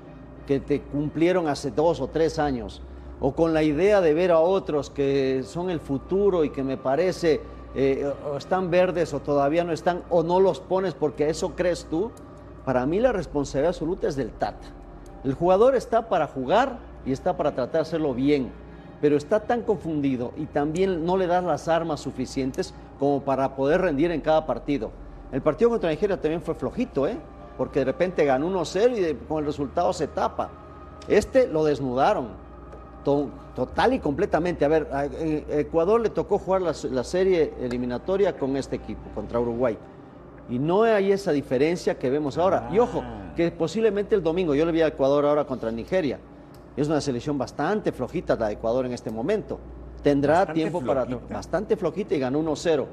que 0.45 0.59
te 0.59 0.81
cumplieron 0.81 1.47
hace 1.47 1.71
dos 1.71 1.99
o 2.01 2.07
tres 2.07 2.39
años, 2.39 2.81
o 3.19 3.33
con 3.33 3.53
la 3.53 3.63
idea 3.63 3.99
de 4.01 4.13
ver 4.13 4.31
a 4.31 4.39
otros 4.39 4.89
que 4.89 5.41
son 5.43 5.69
el 5.69 5.79
futuro 5.79 6.43
y 6.43 6.51
que 6.51 6.63
me 6.63 6.77
parece 6.77 7.41
eh, 7.75 8.11
o 8.31 8.37
están 8.37 8.71
verdes 8.71 9.13
o 9.13 9.19
todavía 9.19 9.63
no 9.63 9.71
están, 9.71 10.03
o 10.09 10.23
no 10.23 10.39
los 10.39 10.59
pones 10.59 10.93
porque 10.93 11.29
eso 11.29 11.55
crees 11.55 11.85
tú, 11.89 12.11
para 12.65 12.85
mí 12.85 12.99
la 12.99 13.11
responsabilidad 13.11 13.69
absoluta 13.69 14.07
es 14.07 14.15
del 14.15 14.31
Tata. 14.31 14.76
El 15.27 15.33
jugador 15.33 15.75
está 15.75 16.07
para 16.07 16.25
jugar 16.25 16.77
y 17.05 17.11
está 17.11 17.35
para 17.35 17.49
hacerlo 17.81 18.13
bien, 18.13 18.49
pero 19.01 19.17
está 19.17 19.41
tan 19.41 19.61
confundido 19.61 20.31
y 20.37 20.45
también 20.45 21.05
no 21.05 21.17
le 21.17 21.27
das 21.27 21.43
las 21.43 21.67
armas 21.67 21.99
suficientes 21.99 22.73
como 22.97 23.19
para 23.21 23.53
poder 23.53 23.81
rendir 23.81 24.09
en 24.11 24.21
cada 24.21 24.45
partido. 24.45 24.89
El 25.33 25.41
partido 25.41 25.69
contra 25.69 25.89
Nigeria 25.89 26.15
también 26.15 26.41
fue 26.41 26.55
flojito, 26.55 27.05
¿eh? 27.09 27.17
porque 27.57 27.79
de 27.79 27.85
repente 27.85 28.23
ganó 28.23 28.47
1-0 28.49 29.11
y 29.11 29.15
con 29.27 29.39
el 29.39 29.45
resultado 29.47 29.91
se 29.91 30.07
tapa. 30.07 30.49
Este 31.09 31.45
lo 31.49 31.65
desnudaron, 31.65 32.29
to- 33.03 33.27
total 33.53 33.91
y 33.95 33.99
completamente. 33.99 34.63
A 34.63 34.69
ver, 34.69 34.87
eh, 35.19 35.43
Ecuador 35.49 35.99
le 35.99 36.09
tocó 36.09 36.37
jugar 36.37 36.61
la 36.61 37.03
serie 37.03 37.53
eliminatoria 37.59 38.37
con 38.37 38.55
este 38.55 38.77
equipo, 38.77 39.01
contra 39.13 39.41
Uruguay. 39.41 39.77
Y 40.49 40.59
no 40.59 40.83
hay 40.83 41.11
esa 41.11 41.31
diferencia 41.31 41.97
que 41.97 42.09
vemos 42.09 42.37
ahora. 42.37 42.69
Y 42.71 42.79
ojo, 42.79 43.03
que 43.35 43.51
posiblemente 43.51 44.15
el 44.15 44.23
domingo, 44.23 44.55
yo 44.55 44.65
le 44.65 44.71
vi 44.71 44.81
a 44.81 44.87
Ecuador 44.87 45.25
ahora 45.25 45.45
contra 45.45 45.71
Nigeria. 45.71 46.19
Es 46.75 46.87
una 46.87 47.01
selección 47.01 47.37
bastante 47.37 47.91
flojita 47.91 48.35
la 48.35 48.47
de 48.47 48.53
Ecuador 48.53 48.85
en 48.85 48.93
este 48.93 49.09
momento. 49.11 49.59
Tendrá 50.03 50.33
Bastante 50.39 50.53
tiempo 50.61 50.81
para... 50.81 51.05
Bastante 51.05 51.75
flojita 51.75 52.15
y 52.15 52.19
ganó 52.19 52.39
1-0. 52.41 52.85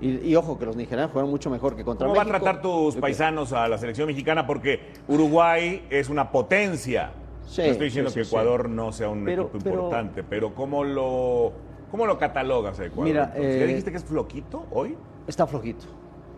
Y, 0.00 0.28
y 0.30 0.36
ojo, 0.36 0.58
que 0.58 0.64
los 0.66 0.74
nigerianos 0.76 1.10
jugaron 1.12 1.30
mucho 1.30 1.50
mejor 1.50 1.76
que 1.76 1.84
contra 1.84 2.06
¿Cómo 2.06 2.16
van 2.16 2.28
a 2.28 2.30
México. 2.32 2.44
tratar 2.44 2.62
tus 2.62 2.96
paisanos 2.96 3.52
a 3.52 3.68
la 3.68 3.78
selección 3.78 4.06
mexicana? 4.06 4.46
Porque 4.46 4.80
Uruguay 5.06 5.86
es 5.90 6.08
una 6.08 6.32
potencia. 6.32 7.12
Sí, 7.46 7.60
no 7.62 7.66
estoy 7.68 7.86
diciendo 7.86 8.10
sí, 8.10 8.20
que 8.20 8.24
sí. 8.24 8.30
Ecuador 8.30 8.68
no 8.68 8.92
sea 8.92 9.08
un 9.10 9.24
Pero- 9.24 9.42
equipo 9.44 9.58
pero- 9.62 9.74
importante, 9.74 10.22
pero 10.24 10.54
¿cómo 10.54 10.82
lo, 10.84 11.52
cómo 11.90 12.06
lo 12.06 12.18
catalogas 12.18 12.80
a 12.80 12.86
Ecuador? 12.86 13.04
Mira, 13.04 13.32
eh, 13.36 13.64
dijiste 13.66 13.90
que 13.90 13.96
es 13.98 14.04
floquito 14.04 14.64
hoy? 14.72 14.96
Está 15.26 15.46
flojito. 15.46 15.84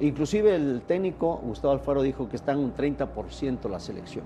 Inclusive 0.00 0.54
el 0.56 0.82
técnico, 0.86 1.40
Gustavo 1.44 1.72
Alfaro, 1.74 2.02
dijo 2.02 2.28
que 2.28 2.36
está 2.36 2.52
en 2.52 2.58
un 2.58 2.74
30% 2.74 3.68
la 3.68 3.78
selección. 3.80 4.24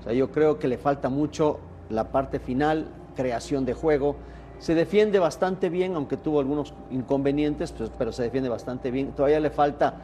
O 0.00 0.02
sea, 0.04 0.12
yo 0.12 0.30
creo 0.30 0.58
que 0.58 0.68
le 0.68 0.78
falta 0.78 1.08
mucho 1.08 1.58
la 1.90 2.04
parte 2.12 2.38
final, 2.38 2.86
creación 3.16 3.64
de 3.64 3.74
juego. 3.74 4.16
Se 4.58 4.74
defiende 4.74 5.18
bastante 5.18 5.68
bien, 5.70 5.94
aunque 5.96 6.16
tuvo 6.16 6.40
algunos 6.40 6.72
inconvenientes, 6.90 7.72
pues, 7.72 7.90
pero 7.98 8.12
se 8.12 8.22
defiende 8.22 8.48
bastante 8.48 8.90
bien. 8.90 9.12
Todavía 9.12 9.40
le 9.40 9.50
falta 9.50 9.94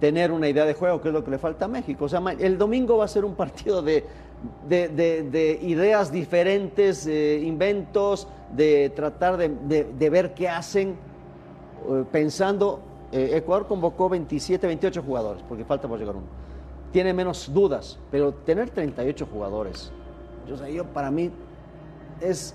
tener 0.00 0.30
una 0.32 0.48
idea 0.48 0.64
de 0.64 0.74
juego, 0.74 1.00
que 1.00 1.08
es 1.08 1.14
lo 1.14 1.24
que 1.24 1.30
le 1.30 1.38
falta 1.38 1.64
a 1.64 1.68
México. 1.68 2.04
O 2.04 2.08
sea, 2.08 2.22
el 2.38 2.56
domingo 2.58 2.98
va 2.98 3.04
a 3.06 3.08
ser 3.08 3.24
un 3.24 3.34
partido 3.34 3.82
de, 3.82 4.04
de- 4.68 4.88
de- 4.88 5.22
de 5.24 5.58
ideas 5.62 6.12
diferentes, 6.12 7.06
inventos, 7.06 8.28
de 8.54 8.90
tratar 8.94 9.36
de 9.38 10.10
ver 10.10 10.34
qué 10.34 10.48
hacen, 10.48 10.90
eh, 10.90 12.04
pensando, 12.12 12.80
eh, 13.12 13.30
Ecuador 13.36 13.66
convocó 13.66 14.08
27, 14.08 14.66
28 14.66 15.02
jugadores, 15.02 15.42
porque 15.48 15.64
falta 15.64 15.88
por 15.88 15.98
llegar 15.98 16.16
uno. 16.16 16.26
Tiene 16.92 17.12
menos 17.12 17.52
dudas, 17.52 17.98
pero 18.10 18.32
tener 18.32 18.70
38 18.70 19.26
jugadores, 19.30 19.92
yo, 20.46 20.56
sea, 20.56 20.68
yo 20.68 20.84
para 20.86 21.10
mí 21.10 21.30
es, 22.20 22.54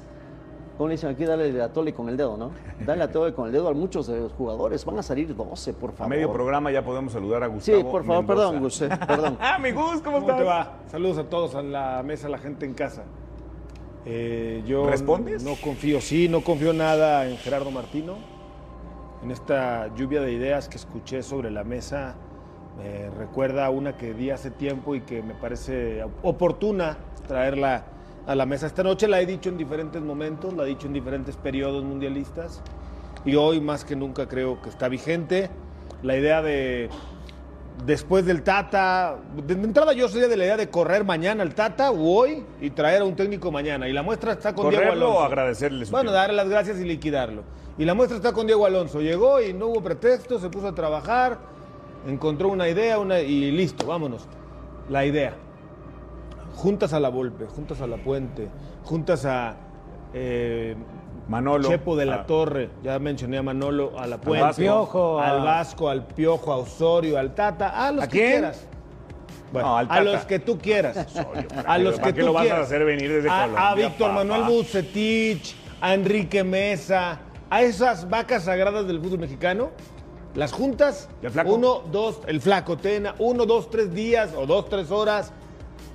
como 0.78 0.88
le 0.90 0.96
dicen 0.96 1.12
aquí, 1.12 1.24
darle 1.26 1.62
a 1.62 1.72
tole 1.72 1.94
con 1.94 2.10
el 2.10 2.18
dedo, 2.18 2.36
¿no? 2.36 2.50
Darle 2.84 3.04
a 3.04 3.12
tole 3.12 3.34
con 3.34 3.46
el 3.46 3.52
dedo 3.52 3.68
a 3.68 3.74
muchos 3.74 4.08
de 4.08 4.20
los 4.20 4.34
jugadores. 4.34 4.84
Van 4.86 4.98
a 4.98 5.04
salir 5.04 5.36
12, 5.36 5.74
por 5.74 5.92
A 5.92 5.94
favor. 5.94 6.10
medio 6.10 6.32
programa 6.34 6.72
ya 6.72 6.84
podemos 6.84 7.14
saludar 7.14 7.44
a 7.44 7.48
Gustavo. 7.48 7.78
Sí, 7.78 7.84
por 7.84 8.04
favor, 8.04 8.24
Mendoza. 8.24 8.50
perdón, 8.50 8.64
Gus, 8.64 8.80
perdón. 9.08 9.38
Ah, 9.40 9.60
mi 9.60 9.70
Gus, 9.72 10.02
¿cómo, 10.02 10.18
¿Cómo 10.18 10.20
estás? 10.22 10.38
te 10.38 10.44
va? 10.44 10.78
Saludos 10.88 11.18
a 11.20 11.24
todos, 11.26 11.54
a 11.54 11.62
la 11.62 12.02
mesa, 12.04 12.26
a 12.26 12.32
la 12.32 12.40
gente 12.40 12.66
en 12.66 12.74
casa. 12.74 13.04
Eh, 14.06 14.64
yo 14.66 14.88
¿Respondes? 14.90 15.44
No 15.44 15.54
confío, 15.64 16.02
sí, 16.02 16.28
no 16.28 16.42
confío 16.42 16.74
nada 16.74 17.30
en 17.30 17.38
Gerardo 17.38 17.70
Martino. 17.72 18.16
En 19.24 19.32
esta 19.32 19.88
lluvia 19.96 20.20
de 20.20 20.34
ideas 20.34 20.68
que 20.68 20.76
escuché 20.76 21.24
sobre 21.24 21.50
la 21.50 21.64
mesa, 21.64 22.16
me 22.78 23.10
recuerda 23.10 23.70
una 23.70 23.96
que 23.96 24.14
di 24.14 24.32
hace 24.32 24.52
tiempo 24.52 24.96
y 24.96 25.02
que 25.02 25.24
me 25.24 25.34
parece 25.34 26.04
oportuna 26.24 26.98
traerla 27.26 27.86
a 28.28 28.36
la 28.36 28.46
mesa 28.46 28.68
esta 28.68 28.84
noche. 28.84 29.08
La 29.08 29.22
he 29.22 29.26
dicho 29.26 29.48
en 29.48 29.58
diferentes 29.58 30.02
momentos, 30.02 30.54
la 30.54 30.64
he 30.64 30.68
dicho 30.68 30.88
en 30.88 30.94
diferentes 30.94 31.38
periodos 31.38 31.86
mundialistas 31.86 32.62
y 33.24 33.36
hoy 33.36 33.62
más 33.62 33.86
que 33.86 33.96
nunca 33.96 34.28
creo 34.28 34.62
que 34.62 34.68
está 34.68 34.90
vigente. 34.90 35.50
La 36.02 36.18
idea 36.18 36.42
de 36.42 36.90
después 37.86 38.26
del 38.26 38.44
Tata, 38.44 39.18
de 39.46 39.54
entrada 39.54 39.94
yo 39.94 40.08
sería 40.08 40.28
de 40.28 40.38
la 40.38 40.46
idea 40.46 40.58
de 40.58 40.70
correr 40.70 41.04
mañana 41.04 41.44
al 41.44 41.54
Tata 41.56 41.92
o 41.92 42.18
hoy 42.20 42.44
y 42.62 42.70
traer 42.70 43.02
a 43.02 43.06
un 43.06 43.16
técnico 43.16 43.52
mañana. 43.52 43.88
Y 43.90 43.94
la 43.94 44.04
muestra 44.04 44.34
está 44.34 44.54
con 44.54 44.70
Diego 44.70 44.84
¿Correrlo 44.84 45.06
Alonso. 45.08 45.20
o 45.20 45.24
agradecerle 45.24 45.86
su 45.86 45.92
Bueno, 45.92 46.12
tiempo? 46.12 46.20
darle 46.22 46.36
las 46.36 46.50
gracias 46.50 46.80
y 46.80 46.86
liquidarlo. 46.86 47.44
Y 47.78 47.86
la 47.86 47.94
muestra 47.94 48.18
está 48.18 48.32
con 48.34 48.46
Diego 48.46 48.66
Alonso. 48.66 49.02
Llegó 49.02 49.42
y 49.42 49.54
no 49.54 49.68
hubo 49.68 49.82
pretexto, 49.82 50.40
se 50.40 50.50
puso 50.50 50.68
a 50.68 50.76
trabajar, 50.76 51.40
encontró 52.08 52.50
una 52.50 52.70
idea 52.70 53.00
una, 53.00 53.20
y 53.20 53.52
listo, 53.52 53.86
vámonos. 53.86 54.28
La 54.90 55.06
idea. 55.06 55.34
Juntas 56.56 56.94
a 56.94 57.00
la 57.00 57.10
Volpe, 57.10 57.46
juntas 57.46 57.82
a 57.82 57.88
la 57.88 57.98
Puente, 57.98 58.48
juntas 58.84 59.26
a 59.26 59.56
eh, 60.14 60.76
Manolo. 61.28 61.70
Chepo 61.70 61.96
de 61.96 62.06
la 62.06 62.16
Ah. 62.16 62.26
Torre, 62.26 62.70
ya 62.84 63.00
mencioné 63.00 63.38
a 63.38 63.44
Manolo, 63.44 63.98
a 63.98 64.08
la 64.08 64.20
Puente, 64.20 64.44
Vasco. 64.44 64.62
Piojo, 64.62 65.20
al 65.20 65.42
Vasco, 65.42 65.90
al 65.90 66.06
Piojo, 66.06 66.52
a 66.52 66.58
Osorio, 66.58 67.18
al 67.18 67.34
Tata, 67.34 67.70
a 67.88 67.92
los 67.92 68.04
¿A 68.04 68.08
que 68.08 68.18
quién? 68.18 68.32
quieras. 68.32 68.66
Bueno, 69.54 69.68
No, 69.70 69.78
al 69.78 69.88
a 69.90 70.02
los 70.02 70.26
que 70.26 70.40
tú 70.40 70.58
quieras. 70.58 70.98
¿para 71.56 71.74
a 71.74 71.78
los 71.78 72.00
que 72.00 72.12
tú 72.14 72.22
lo 72.26 72.34
vas 72.34 72.42
a 72.42 72.46
quieras. 72.46 72.66
hacer 72.66 72.84
venir 72.86 73.10
desde 73.12 73.30
a, 73.30 73.42
Colombia, 73.44 73.70
a 73.70 73.76
Víctor 73.76 74.10
papá? 74.10 74.14
Manuel 74.24 74.44
Bucetich, 74.44 75.56
a 75.80 75.94
Enrique 75.94 76.44
Mesa, 76.44 77.20
a 77.50 77.62
esas 77.62 78.10
vacas 78.10 78.44
sagradas 78.44 78.86
del 78.88 79.00
fútbol 79.00 79.20
mexicano. 79.20 79.70
Las 80.36 80.52
juntas, 80.52 81.08
¿Y 81.22 81.28
el 81.28 81.32
flaco? 81.32 81.54
uno, 81.54 81.82
dos, 81.92 82.20
el 82.26 82.42
flaco 82.42 82.76
Tena, 82.76 83.14
uno, 83.20 83.46
dos, 83.46 83.70
tres 83.70 83.94
días 83.94 84.32
o 84.36 84.48
dos, 84.48 84.68
tres 84.68 84.90
horas, 84.90 85.32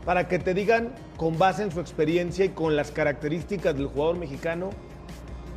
para 0.04 0.28
que 0.28 0.38
te 0.38 0.54
digan, 0.54 0.92
con 1.16 1.36
base 1.36 1.64
en 1.64 1.72
su 1.72 1.80
experiencia 1.80 2.44
y 2.44 2.50
con 2.50 2.76
las 2.76 2.92
características 2.92 3.74
del 3.76 3.88
jugador 3.88 4.16
mexicano, 4.16 4.70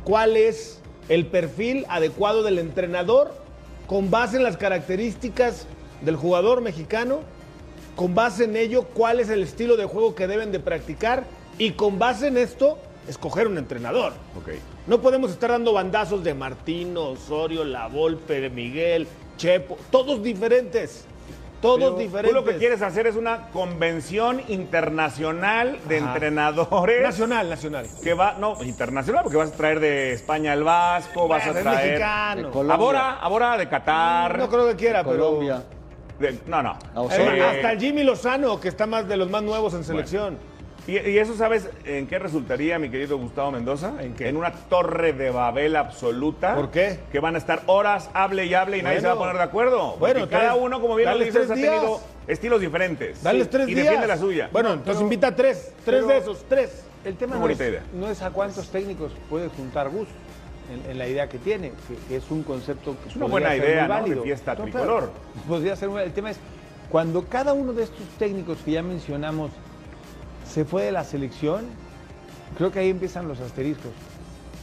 cuál 0.04 0.36
es 0.36 0.80
el 1.08 1.26
perfil 1.26 1.84
adecuado 1.88 2.42
del 2.42 2.58
entrenador 2.58 3.34
con 3.86 4.10
base 4.10 4.36
en 4.36 4.42
las 4.42 4.56
características 4.56 5.66
del 6.00 6.16
jugador 6.16 6.60
mexicano, 6.60 7.20
con 7.96 8.14
base 8.14 8.44
en 8.44 8.56
ello 8.56 8.84
cuál 8.94 9.20
es 9.20 9.28
el 9.28 9.42
estilo 9.42 9.76
de 9.76 9.84
juego 9.84 10.14
que 10.14 10.26
deben 10.26 10.52
de 10.52 10.60
practicar 10.60 11.24
y 11.58 11.72
con 11.72 11.98
base 11.98 12.28
en 12.28 12.38
esto 12.38 12.78
escoger 13.08 13.48
un 13.48 13.58
entrenador. 13.58 14.12
Ok. 14.38 14.50
No 14.86 15.00
podemos 15.00 15.30
estar 15.30 15.50
dando 15.50 15.72
bandazos 15.72 16.24
de 16.24 16.34
Martino, 16.34 17.10
Osorio, 17.10 17.64
La 17.64 17.88
Volpe, 17.88 18.48
Miguel, 18.50 19.06
Chepo, 19.36 19.76
todos 19.90 20.22
diferentes. 20.22 21.04
Todos 21.62 21.78
Pero 21.78 21.96
diferentes. 21.96 22.30
Tú 22.30 22.34
lo 22.34 22.44
que 22.44 22.58
quieres 22.58 22.82
hacer 22.82 23.06
es 23.06 23.14
una 23.16 23.46
convención 23.52 24.42
internacional 24.48 25.78
de 25.88 25.98
Ajá. 25.98 26.12
entrenadores. 26.12 27.02
Nacional, 27.02 27.48
nacional. 27.48 27.86
Que 28.02 28.14
va, 28.14 28.34
no, 28.38 28.56
internacional, 28.64 29.22
porque 29.22 29.38
vas 29.38 29.50
a 29.52 29.56
traer 29.56 29.78
de 29.80 30.12
España 30.12 30.52
al 30.52 30.64
Vasco, 30.64 31.28
vas 31.28 31.44
Bueno, 31.44 31.54
a 31.54 31.58
es 31.60 31.64
traer. 31.64 31.86
mexicano. 31.90 32.42
De 32.48 32.52
Colombia. 32.52 32.74
Ahora, 32.74 33.10
ahora 33.20 33.56
de 33.58 33.68
Qatar. 33.68 34.38
No 34.38 34.48
creo 34.50 34.66
que 34.68 34.76
quiera, 34.76 35.04
pero. 35.04 35.24
Colombia. 35.28 35.62
de- 36.18 36.38
no, 36.46 36.62
no. 36.62 36.76
Eh, 37.10 37.42
Hasta 37.42 37.72
el 37.72 37.78
Jimmy 37.80 38.02
Lozano, 38.04 38.60
que 38.60 38.68
está 38.68 38.86
más 38.86 39.08
de 39.08 39.16
los 39.16 39.30
más 39.30 39.42
nuevos 39.42 39.72
en 39.74 39.82
selección. 39.84 40.38
¿Y, 40.86 40.98
y 40.98 41.18
eso 41.18 41.36
sabes 41.36 41.68
en 41.84 42.08
qué 42.08 42.18
resultaría, 42.18 42.76
mi 42.78 42.90
querido 42.90 43.16
Gustavo 43.16 43.52
Mendoza? 43.52 43.92
¿En 44.00 44.14
qué? 44.14 44.28
En 44.28 44.36
una 44.36 44.50
torre 44.52 45.12
de 45.12 45.30
Babel 45.30 45.76
absoluta. 45.76 46.56
¿Por 46.56 46.70
qué? 46.72 46.98
Que 47.12 47.20
van 47.20 47.36
a 47.36 47.38
estar 47.38 47.62
horas, 47.66 48.10
hable 48.14 48.46
y 48.46 48.54
hable 48.54 48.78
y 48.78 48.82
nadie 48.82 49.00
se 49.00 49.06
va 49.06 49.12
a 49.12 49.18
poner 49.18 49.36
de 49.36 49.42
acuerdo. 49.42 49.96
Bueno, 49.98 50.20
Porque 50.20 50.34
cada 50.34 50.52
tres- 50.54 50.62
uno, 50.64 50.80
como 50.80 50.96
bien 50.96 51.08
lo 51.08 51.12
dale 51.14 51.24
dices, 51.26 51.48
ha 51.50 51.54
tenido 51.54 52.00
estilos 52.26 52.60
diferentes. 52.60 53.22
Dales 53.22 53.44
Sí. 53.44 53.48
tres 53.52 53.68
y 53.68 53.74
días. 53.74 53.84
defiende 53.86 54.06
la 54.08 54.16
suya. 54.18 54.48
Bueno, 54.52 54.72
entonces 54.72 55.00
invita 55.02 55.28
a 55.28 55.36
tres. 55.36 55.72
Tres 55.84 56.02
pero- 56.02 56.06
de 56.08 56.16
esos, 56.18 56.44
tres. 56.48 56.84
El 57.04 57.16
tema 57.16 57.36
no 57.36 57.48
es, 57.48 57.58
idea. 57.60 57.82
no 57.94 58.08
es 58.08 58.22
a 58.22 58.30
cuántos 58.30 58.68
técnicos 58.70 59.12
puede 59.28 59.48
juntar 59.48 59.88
Gus 59.88 60.06
en, 60.72 60.90
en 60.90 60.98
la 60.98 61.06
idea 61.08 61.28
que 61.28 61.38
tiene, 61.38 61.72
que, 61.88 61.96
que 62.08 62.16
es 62.16 62.30
un 62.30 62.42
concepto 62.44 62.96
que 63.02 63.08
Es 63.10 63.16
una 63.16 63.26
buena 63.26 63.50
ser 63.50 63.58
idea, 63.58 63.88
muy 64.00 64.10
¿no? 64.10 64.16
De 64.16 64.22
fiesta 64.22 64.54
tricolor. 64.56 65.10
podría 65.48 65.74
ser 65.76 65.90
El 65.90 66.12
tema 66.12 66.30
es, 66.30 66.38
cuando 66.90 67.24
cada 67.28 67.52
uno 67.54 67.72
de 67.72 67.84
estos 67.84 68.06
técnicos 68.18 68.58
que 68.64 68.72
ya 68.72 68.82
mencionamos 68.84 69.50
se 70.52 70.66
fue 70.66 70.82
de 70.84 70.92
la 70.92 71.02
selección, 71.02 71.64
creo 72.58 72.70
que 72.70 72.80
ahí 72.80 72.90
empiezan 72.90 73.26
los 73.26 73.40
asteriscos. 73.40 73.90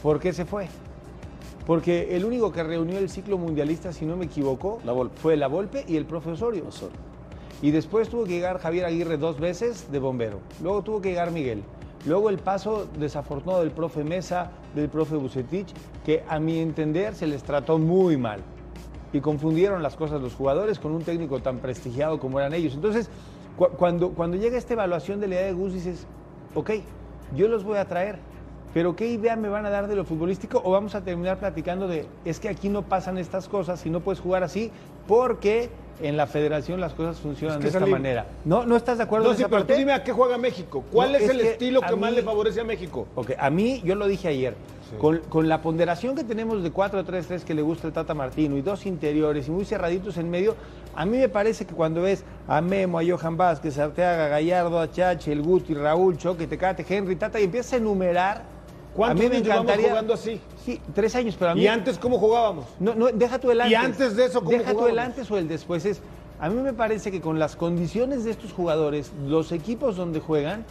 ¿Por 0.04 0.20
qué 0.20 0.32
se 0.32 0.44
fue? 0.44 0.68
Porque 1.66 2.14
el 2.14 2.24
único 2.24 2.52
que 2.52 2.62
reunió 2.62 2.96
el 2.98 3.10
ciclo 3.10 3.38
mundialista, 3.38 3.92
si 3.92 4.06
no 4.06 4.16
me 4.16 4.26
equivoco, 4.26 4.80
La 4.84 4.92
Volpe. 4.92 5.20
fue 5.20 5.36
la 5.36 5.48
Volpe 5.48 5.84
y 5.88 5.96
el 5.96 6.06
profe 6.06 6.30
Osorio. 6.30 6.64
Y 7.60 7.72
después 7.72 8.08
tuvo 8.08 8.22
que 8.22 8.30
llegar 8.30 8.60
Javier 8.60 8.84
Aguirre 8.84 9.16
dos 9.16 9.40
veces 9.40 9.90
de 9.90 9.98
bombero. 9.98 10.38
Luego 10.62 10.82
tuvo 10.82 11.00
que 11.00 11.08
llegar 11.08 11.32
Miguel. 11.32 11.64
Luego 12.06 12.30
el 12.30 12.38
paso 12.38 12.86
desafortunado 12.96 13.60
del 13.60 13.72
profe 13.72 14.04
Mesa, 14.04 14.52
del 14.76 14.88
profe 14.88 15.16
Bucetich, 15.16 15.74
que 16.06 16.22
a 16.28 16.38
mi 16.38 16.60
entender 16.60 17.16
se 17.16 17.26
les 17.26 17.42
trató 17.42 17.78
muy 17.78 18.16
mal. 18.16 18.42
Y 19.12 19.20
confundieron 19.20 19.82
las 19.82 19.96
cosas 19.96 20.22
los 20.22 20.36
jugadores 20.36 20.78
con 20.78 20.92
un 20.92 21.02
técnico 21.02 21.40
tan 21.40 21.58
prestigiado 21.58 22.20
como 22.20 22.38
eran 22.38 22.54
ellos. 22.54 22.74
Entonces, 22.74 23.10
cuando, 23.68 24.10
cuando 24.10 24.36
llega 24.36 24.56
esta 24.56 24.72
evaluación 24.72 25.20
de 25.20 25.28
la 25.28 25.34
idea 25.36 25.46
de 25.46 25.52
Gus, 25.52 25.72
dices, 25.72 26.06
ok, 26.54 26.70
yo 27.36 27.48
los 27.48 27.64
voy 27.64 27.78
a 27.78 27.84
traer, 27.84 28.18
pero 28.72 28.96
¿qué 28.96 29.08
idea 29.08 29.36
me 29.36 29.48
van 29.48 29.66
a 29.66 29.70
dar 29.70 29.86
de 29.86 29.96
lo 29.96 30.04
futbolístico? 30.04 30.60
O 30.64 30.70
vamos 30.70 30.94
a 30.94 31.02
terminar 31.02 31.38
platicando 31.38 31.88
de, 31.88 32.06
es 32.24 32.40
que 32.40 32.48
aquí 32.48 32.68
no 32.68 32.82
pasan 32.82 33.18
estas 33.18 33.48
cosas 33.48 33.84
y 33.84 33.90
no 33.90 34.00
puedes 34.00 34.20
jugar 34.20 34.42
así 34.42 34.70
porque 35.06 35.68
en 36.02 36.16
la 36.16 36.26
federación 36.26 36.80
las 36.80 36.94
cosas 36.94 37.18
funcionan 37.18 37.58
Es 37.58 37.64
que 37.64 37.70
de 37.70 37.78
esta 37.78 37.90
manera. 37.90 38.26
¿No, 38.44 38.64
¿No 38.66 38.76
estás 38.76 38.98
de 38.98 39.04
acuerdo 39.04 39.26
No, 39.26 39.30
en 39.32 39.36
sí, 39.36 39.42
esa 39.42 39.50
pero 39.50 39.66
tú 39.66 39.74
dime 39.74 39.92
a 39.92 40.02
qué 40.02 40.12
juega 40.12 40.38
México. 40.38 40.84
¿Cuál 40.90 41.12
No, 41.12 41.18
es, 41.18 41.24
es 41.24 41.30
el 41.30 41.40
estilo 41.40 41.80
que 41.80 41.96
más 41.96 42.12
le 42.12 42.22
favorece 42.22 42.60
a 42.60 42.64
México? 42.64 43.06
Ok, 43.14 43.32
a 43.38 43.50
mí, 43.50 43.82
yo 43.84 43.94
lo 43.94 44.06
dije 44.06 44.28
ayer, 44.28 44.54
con, 44.98 45.18
con 45.28 45.48
la 45.48 45.62
ponderación 45.62 46.16
que 46.16 46.24
tenemos 46.24 46.62
de 46.62 46.72
4-3-3 46.72 47.42
que 47.44 47.54
le 47.54 47.62
gusta 47.62 47.86
el 47.86 47.92
Tata 47.92 48.12
Martino 48.14 48.56
y 48.56 48.62
dos 48.62 48.86
interiores 48.86 49.46
y 49.46 49.50
muy 49.50 49.64
cerraditos 49.64 50.16
en 50.16 50.30
medio, 50.30 50.56
a 50.96 51.06
mí 51.06 51.18
me 51.18 51.28
parece 51.28 51.64
que 51.64 51.74
cuando 51.74 52.02
ves 52.02 52.24
a 52.48 52.60
Memo, 52.60 52.98
a 52.98 53.02
Johan 53.04 53.36
Vázquez, 53.36 53.78
a 53.78 53.84
Arteaga, 53.84 54.28
Gallardo, 54.28 54.80
a 54.80 54.90
Chache, 54.90 55.30
el 55.32 55.42
Guti, 55.42 55.74
Raúl, 55.74 56.16
Choque, 56.16 56.46
Tecate, 56.46 56.84
Henry, 56.88 57.14
Tata, 57.16 57.38
y 57.40 57.44
empiezas 57.44 57.74
a 57.74 57.76
enumerar, 57.76 58.42
a 59.04 59.08
¿Cuántos 59.08 59.24
mí 59.24 59.30
me 59.30 59.38
encantaría... 59.38 59.88
jugando 59.88 60.14
así? 60.14 60.40
Sí, 60.64 60.80
tres 60.94 61.14
años, 61.14 61.36
pero 61.38 61.52
a 61.52 61.54
mí... 61.54 61.62
¿Y 61.62 61.66
antes 61.66 61.98
cómo 61.98 62.18
jugábamos? 62.18 62.66
No, 62.78 62.94
no, 62.94 63.06
deja 63.08 63.38
tú 63.38 63.50
el 63.50 63.60
antes. 63.60 63.72
¿Y 63.72 63.74
antes 63.74 64.16
de 64.16 64.24
eso 64.26 64.40
cómo 64.40 64.50
Deja 64.50 64.64
tú 64.72 64.86
el 64.86 64.90
jugábamos? 64.90 65.04
antes 65.04 65.30
o 65.30 65.38
el 65.38 65.48
después. 65.48 65.84
Es, 65.86 66.00
a 66.38 66.48
mí 66.48 66.60
me 66.60 66.72
parece 66.72 67.10
que 67.10 67.20
con 67.20 67.38
las 67.38 67.56
condiciones 67.56 68.24
de 68.24 68.30
estos 68.30 68.52
jugadores, 68.52 69.12
los 69.26 69.52
equipos 69.52 69.96
donde 69.96 70.20
juegan, 70.20 70.64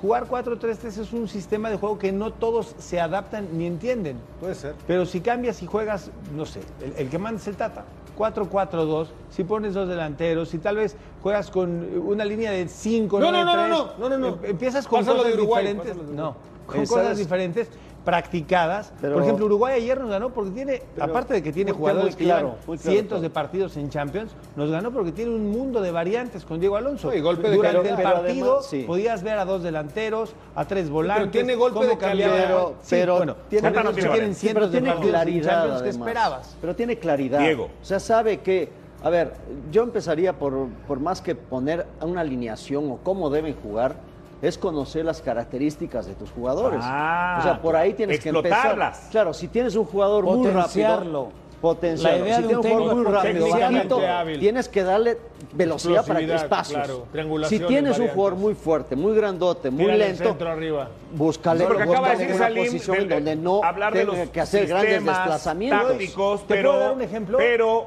jugar 0.00 0.26
4-3-3 0.28 0.84
es 1.00 1.12
un 1.12 1.28
sistema 1.28 1.70
de 1.70 1.76
juego 1.76 1.98
que 1.98 2.12
no 2.12 2.30
todos 2.32 2.74
se 2.78 3.00
adaptan 3.00 3.48
ni 3.56 3.66
entienden. 3.66 4.16
Puede 4.40 4.54
ser. 4.54 4.74
Pero 4.86 5.06
si 5.06 5.20
cambias 5.20 5.62
y 5.62 5.66
juegas, 5.66 6.10
no 6.36 6.44
sé, 6.46 6.60
el, 6.82 6.94
el 6.98 7.08
que 7.10 7.18
manda 7.18 7.40
es 7.40 7.48
el 7.48 7.56
Tata. 7.56 7.84
4-4-2, 8.16 9.08
si 9.30 9.42
pones 9.42 9.74
dos 9.74 9.88
delanteros, 9.88 10.48
si 10.48 10.58
tal 10.58 10.76
vez 10.76 10.94
juegas 11.22 11.50
con 11.50 11.68
una 12.06 12.24
línea 12.24 12.52
de 12.52 12.68
5, 12.68 13.18
No, 13.18 13.32
no, 13.32 13.44
no, 13.44 13.56
no, 13.56 13.68
no, 13.68 13.90
no, 13.98 14.08
no, 14.08 14.18
no. 14.18 14.38
Empiezas 14.44 14.86
con 14.86 15.00
Pásalo 15.00 15.18
cosas 15.18 15.32
de 15.32 15.38
Uruguay, 15.40 15.64
diferentes. 15.64 15.96
de 15.96 16.00
Uruguay. 16.02 16.16
No, 16.16 16.36
con 16.66 16.80
cosas 16.86 17.12
es- 17.12 17.18
diferentes, 17.18 17.68
practicadas. 18.04 18.92
Pero- 19.00 19.14
Por 19.14 19.22
ejemplo, 19.22 19.46
Uruguay 19.46 19.74
ayer 19.80 19.98
nos 19.98 20.10
ganó 20.10 20.28
porque 20.30 20.50
tiene, 20.50 20.82
Pero 20.94 21.06
aparte 21.06 21.34
de 21.34 21.42
que 21.42 21.52
tiene 21.52 21.72
jugadores 21.72 22.14
que 22.14 22.24
claro, 22.24 22.48
llevan 22.48 22.58
muy 22.66 22.76
claro 22.78 22.92
cientos 22.92 23.22
de 23.22 23.30
partidos 23.30 23.76
en 23.78 23.88
Champions, 23.88 24.32
nos 24.56 24.70
ganó 24.70 24.90
porque 24.90 25.10
tiene 25.10 25.30
un 25.34 25.50
mundo 25.50 25.80
de 25.80 25.90
variantes 25.90 26.44
con 26.44 26.60
Diego 26.60 26.76
Alonso. 26.76 27.10
Sí, 27.10 27.20
golpe 27.20 27.48
de 27.48 27.56
Durante 27.56 27.78
calidad. 27.78 27.98
el 27.98 28.04
Pero 28.04 28.14
partido 28.22 28.46
además, 28.52 28.66
sí. 28.66 28.84
podías 28.86 29.22
ver 29.22 29.38
a 29.38 29.44
dos 29.46 29.62
delanteros, 29.62 30.34
a 30.54 30.64
tres 30.66 30.90
volantes. 30.90 31.30
tiene 31.32 31.54
golpe 31.54 31.86
de 31.86 31.96
calidad. 31.96 32.30
Pero- 32.46 32.74
Sí, 32.82 32.86
pero 32.90 33.16
bueno, 33.16 33.36
tiene- 33.48 33.70
no 33.70 33.92
tienen 33.92 34.34
Sí, 34.34 34.50
pero 34.52 34.68
claridad. 34.70 35.50
Champions, 35.50 35.82
¿qué 35.82 35.88
además. 35.88 35.96
esperabas? 36.08 36.56
Pero 36.60 36.76
tiene 36.76 36.98
claridad. 36.98 37.38
Diego. 37.40 37.64
O 37.80 37.84
sea, 37.84 38.00
sabe 38.00 38.40
que, 38.40 38.68
a 39.02 39.08
ver, 39.10 39.32
yo 39.72 39.82
empezaría 39.82 40.34
por, 40.34 40.68
por 40.86 41.00
más 41.00 41.22
que 41.22 41.34
poner 41.34 41.86
una 42.02 42.20
alineación 42.20 42.90
o 42.90 42.98
cómo 43.02 43.30
deben 43.30 43.54
jugar, 43.62 43.96
es 44.44 44.58
conocer 44.58 45.04
las 45.06 45.22
características 45.22 46.04
de 46.06 46.14
tus 46.14 46.30
jugadores. 46.30 46.80
Ah, 46.82 47.38
o 47.40 47.42
sea, 47.42 47.62
por 47.62 47.76
ahí 47.76 47.94
tienes 47.94 48.20
que 48.20 48.28
explotarlas. 48.28 48.88
empezar. 48.98 49.10
Claro, 49.10 49.32
si 49.32 49.48
tienes 49.48 49.74
un 49.74 49.86
jugador 49.86 50.24
muy 50.24 50.46
rápido, 50.48 50.60
Potenciarlo. 50.62 51.28
potenciarlo. 51.62 52.18
La 52.18 52.24
idea 52.26 52.36
si 52.36 52.42
de 52.42 52.48
tienes 52.48 52.56
un 52.58 52.62
técnico 52.62 52.94
muy 52.96 53.04
rápido, 53.04 53.48
bajito, 53.48 54.00
tienes 54.38 54.68
que 54.68 54.82
darle 54.82 55.18
velocidad 55.54 56.06
para 56.06 56.20
que 56.20 56.34
espacios. 56.34 56.78
claro, 57.10 57.48
si 57.48 57.58
tienes 57.60 57.98
un 57.98 58.08
jugador 58.08 58.38
muy 58.38 58.54
fuerte, 58.54 58.94
muy 58.96 59.14
grandote, 59.16 59.70
muy 59.70 59.86
lento, 59.86 60.24
centro 60.24 60.50
arriba. 60.50 60.88
búscale, 61.14 61.64
Porque 61.64 61.82
acaba 61.84 62.08
de 62.10 62.14
búscale 62.16 62.18
decir 62.18 62.34
una 62.36 62.44
Salim 62.44 62.64
posición 62.64 62.96
del- 62.98 63.08
donde 63.08 63.36
no 63.36 63.64
hablar 63.64 63.94
de 63.94 64.00
tenga 64.04 64.18
los 64.18 64.28
que 64.28 64.40
hacer 64.42 64.66
grandes 64.66 65.04
desplazamientos. 65.04 65.88
tácticos, 65.88 66.46
¿Te 66.46 66.54
pero, 66.54 66.70
puedo 66.72 66.84
dar 66.84 66.92
un 66.92 67.02
ejemplo? 67.02 67.38
pero 67.38 67.86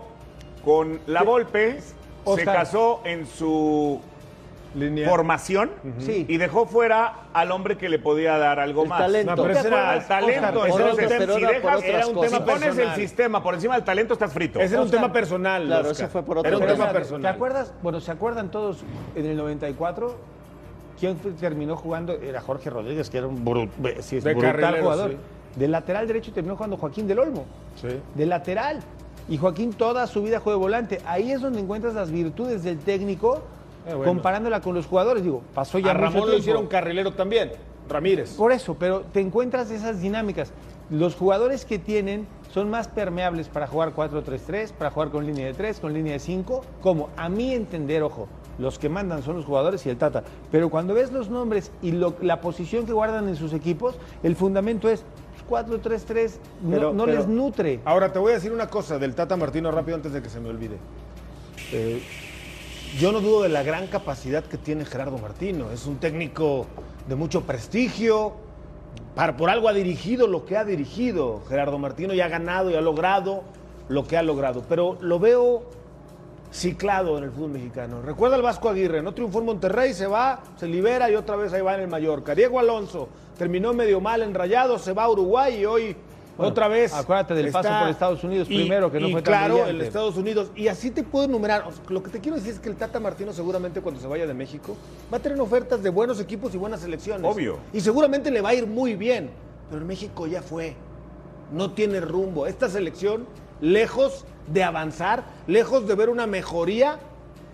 con 0.66 1.00
la 1.06 1.22
Volpe 1.22 1.80
se 1.82 1.94
Oscar. 2.26 2.56
casó 2.58 3.02
en 3.06 3.28
su 3.28 4.00
Formación 5.08 5.72
Sí. 6.00 6.26
y 6.28 6.38
dejó 6.38 6.66
fuera 6.66 7.28
al 7.34 7.52
hombre 7.52 7.78
que 7.78 7.90
le 7.90 8.00
podía 8.00 8.38
dar 8.38 8.60
algo 8.60 8.84
El 8.84 8.90
más. 8.90 9.00
talento. 9.00 9.36
No, 9.36 9.42
pero 9.44 9.58
ese 9.58 9.68
era- 9.68 9.92
Al 9.92 10.08
talento, 10.08 10.32
Oscar, 10.40 10.54
por 10.54 10.68
entonces, 10.68 11.06
otro- 11.06 11.18
pero 11.20 11.36
si 11.36 11.42
era 11.44 11.52
dejas, 11.52 11.84
era 11.84 12.08
un 12.08 12.14
cosas. 12.14 12.32
tema 12.32 12.46
pones 12.46 12.62
el 12.64 12.76
personal. 12.76 12.96
sistema 12.96 13.44
por 13.44 13.54
encima 13.56 13.76
del 13.76 13.84
talento, 13.84 14.14
estás 14.14 14.34
frito. 14.34 14.60
Ese 14.60 14.74
era 14.76 14.84
un 14.84 14.92
tema 14.92 15.12
personal. 15.12 15.66
Claro, 15.66 15.90
Oscar. 15.90 16.06
ese 16.06 16.08
fue 16.12 16.24
por 16.24 16.38
otro 16.40 16.48
Era 16.48 16.58
un 16.58 16.64
tema. 16.64 16.74
tema 16.74 16.88
¿Te 16.88 16.94
personal. 16.94 17.34
acuerdas? 17.36 17.74
Bueno, 17.82 18.00
¿se 18.02 18.12
acuerdan 18.12 18.52
todos 18.52 18.84
en 19.16 19.26
el 19.26 19.36
94? 19.38 20.16
¿Quién 21.00 21.16
terminó 21.40 21.76
jugando? 21.76 22.14
Era 22.14 22.42
Jorge 22.42 22.70
Rodríguez, 22.70 23.10
que 23.10 23.20
era 23.20 23.28
un 23.28 23.46
bru- 23.46 23.70
sí, 24.02 24.18
es 24.18 24.24
De 24.24 24.34
brutal 24.34 24.52
carrilero, 24.56 24.84
jugador. 24.84 25.12
sí. 25.12 25.18
De 25.60 25.68
lateral 25.68 26.08
derecho 26.08 26.32
terminó 26.34 26.56
jugando 26.56 26.78
Joaquín 26.78 27.08
del 27.08 27.20
Olmo. 27.20 27.46
Sí. 27.82 27.88
De 28.16 28.26
lateral. 28.26 28.80
Y 29.30 29.38
Joaquín 29.38 29.74
toda 29.74 30.08
su 30.08 30.24
vida 30.24 30.40
juega 30.40 30.58
de 30.58 30.62
volante. 30.62 31.02
Ahí 31.06 31.32
es 31.32 31.42
donde 31.42 31.60
encuentras 31.60 31.94
las 31.94 32.10
virtudes 32.12 32.64
del 32.64 32.80
técnico 32.80 33.42
Eh, 33.88 33.94
bueno. 33.96 34.04
comparándola 34.12 34.62
con 34.62 34.76
los 34.76 34.86
jugadores. 34.86 35.24
Digo, 35.24 35.42
pasó 35.54 35.80
ya 35.80 35.92
A 35.92 35.94
mucho 35.94 36.06
Ramón 36.06 36.30
lo 36.30 36.38
hicieron 36.38 36.68
carrilero 36.68 37.14
también. 37.14 37.52
Ramírez. 37.90 38.34
Por 38.36 38.52
eso, 38.52 38.76
pero 38.78 39.02
te 39.14 39.22
encuentras 39.22 39.72
esas 39.72 40.02
dinámicas. 40.02 40.52
Los 40.90 41.16
jugadores 41.16 41.64
que 41.64 41.80
tienen 41.80 42.28
son 42.52 42.70
más 42.70 42.88
permeables 42.90 43.48
para 43.48 43.66
jugar 43.68 43.94
4-3-3, 43.94 44.72
para 44.74 44.92
jugar 44.92 45.10
con 45.10 45.26
línea 45.26 45.46
de 45.46 45.54
3, 45.54 45.80
con 45.80 45.94
línea 45.94 46.14
de 46.14 46.20
5, 46.20 46.64
como 46.82 47.10
a 47.16 47.30
mi 47.30 47.54
entender, 47.54 48.04
ojo, 48.04 48.28
los 48.60 48.78
que 48.78 48.90
mandan 48.90 49.24
son 49.24 49.38
los 49.38 49.46
jugadores 49.46 49.86
y 49.86 49.90
el 49.90 49.98
Tata. 49.98 50.24
Pero 50.52 50.70
cuando 50.70 50.94
ves 50.94 51.12
los 51.14 51.30
nombres 51.30 51.72
y 51.82 51.92
lo- 51.94 52.16
la 52.22 52.42
posición 52.42 52.86
que 52.86 52.92
guardan 52.94 53.30
en 53.30 53.36
sus 53.38 53.54
equipos, 53.54 53.96
el 54.24 54.36
fundamento 54.36 54.90
es 54.90 55.04
4-3-3, 55.50 56.40
no, 56.62 56.70
Pero- 56.72 56.94
no 56.94 57.06
pero- 57.06 57.18
les 57.18 57.28
nutre. 57.28 57.80
Ahora 57.86 58.12
te 58.12 58.20
voy 58.20 58.32
a 58.32 58.36
decir 58.36 58.52
una 58.52 58.68
cosa 58.70 58.98
del 59.00 59.16
Tata 59.16 59.38
Martino 59.38 59.72
rápido 59.72 59.96
antes 59.96 60.12
de 60.12 60.22
que 60.22 60.30
se 60.30 60.40
me 60.42 60.50
olvide. 60.50 60.78
Eh, 61.72 62.02
yo 62.96 63.12
no 63.12 63.22
dudo 63.22 63.44
de 63.44 63.50
la 63.50 63.64
gran 63.64 63.88
capacidad 63.88 64.44
que 64.44 64.58
tiene 64.58 64.86
Gerardo 64.86 65.18
Martino. 65.18 65.72
Es 65.72 65.86
un 65.86 65.98
técnico 65.98 66.66
de 67.08 67.16
mucho 67.16 67.42
prestigio. 67.42 68.34
Por 69.38 69.50
algo 69.50 69.68
ha 69.68 69.74
dirigido 69.74 70.28
lo 70.28 70.46
que 70.46 70.58
ha 70.58 70.64
dirigido 70.64 71.42
Gerardo 71.48 71.78
Martino 71.78 72.14
y 72.14 72.22
ha 72.22 72.28
ganado 72.28 72.72
y 72.72 72.76
ha 72.76 72.82
logrado 72.82 73.44
lo 73.90 74.08
que 74.08 74.18
ha 74.18 74.24
logrado. 74.24 74.64
Pero 74.68 74.98
lo 75.02 75.20
veo 75.20 75.64
ciclado 76.52 77.18
en 77.18 77.26
el 77.26 77.32
fútbol 77.32 77.52
mexicano. 77.52 78.02
Recuerda 78.02 78.36
al 78.36 78.42
Vasco 78.42 78.70
Aguirre, 78.70 79.04
no 79.04 79.14
triunfó 79.14 79.40
en 79.40 79.46
Monterrey, 79.46 79.94
se 79.94 80.08
va, 80.08 80.42
se 80.56 80.68
libera 80.68 81.10
y 81.10 81.16
otra 81.16 81.36
vez 81.36 81.54
ahí 81.54 81.62
va 81.62 81.76
en 81.76 81.82
el 81.82 81.88
Mallorca. 81.88 82.34
Diego 82.34 82.60
Alonso 82.60 83.10
terminó 83.38 83.74
medio 83.74 84.00
mal 84.00 84.22
en 84.22 84.34
Rayados, 84.34 84.82
se 84.82 84.94
va 84.94 85.04
a 85.04 85.10
Uruguay 85.10 85.60
y 85.60 85.66
hoy 85.66 85.96
Bueno, 86.38 86.52
otra 86.52 86.68
vez. 86.68 86.94
acuérdate 86.94 87.34
del 87.34 87.52
paso 87.52 87.70
por 87.80 87.90
Estados 87.90 88.24
Unidos 88.24 88.48
primero, 88.48 88.92
que 88.92 89.00
no 89.00 89.08
y 89.08 89.12
fue 89.12 89.22
tan 89.24 89.34
claro, 89.34 89.66
el 89.66 89.82
Estados 89.82 90.16
Unidos. 90.18 90.52
Y 90.56 90.68
así 90.68 90.92
te 90.92 91.04
puedo 91.04 91.26
enumerar. 91.26 91.64
O 91.68 91.72
sea, 91.72 91.84
lo 91.90 92.04
que 92.04 92.12
te 92.12 92.20
quiero 92.20 92.38
decir 92.38 92.54
es 92.54 92.60
que 92.60 92.70
el 92.70 92.76
Tata 92.76 93.00
Martino 93.00 93.34
seguramente 93.34 93.82
cuando 93.82 94.00
se 94.00 94.08
vaya 94.08 94.28
de 94.28 94.34
México 94.34 94.78
va 95.12 95.18
a 95.18 95.20
tener 95.20 95.40
ofertas 95.42 95.82
de 95.82 95.90
buenos 95.90 96.20
equipos 96.20 96.54
y 96.54 96.58
buenas 96.58 96.82
selecciones. 96.82 97.30
Obvio. 97.30 97.58
Y 97.74 97.82
seguramente 97.82 98.30
le 98.30 98.42
va 98.42 98.50
a 98.50 98.54
ir 98.54 98.68
muy 98.68 98.96
bien. 98.96 99.32
Pero 99.70 99.82
en 99.82 99.88
México 99.88 100.28
ya 100.28 100.42
fue. 100.42 100.76
No 101.52 101.72
tiene 101.72 102.02
rumbo. 102.02 102.46
Esta 102.46 102.70
selección, 102.70 103.26
lejos 103.60 104.26
de 104.48 104.64
avanzar, 104.64 105.24
lejos 105.48 105.88
de 105.88 105.96
ver 105.96 106.10
una 106.10 106.28
mejoría, 106.28 107.00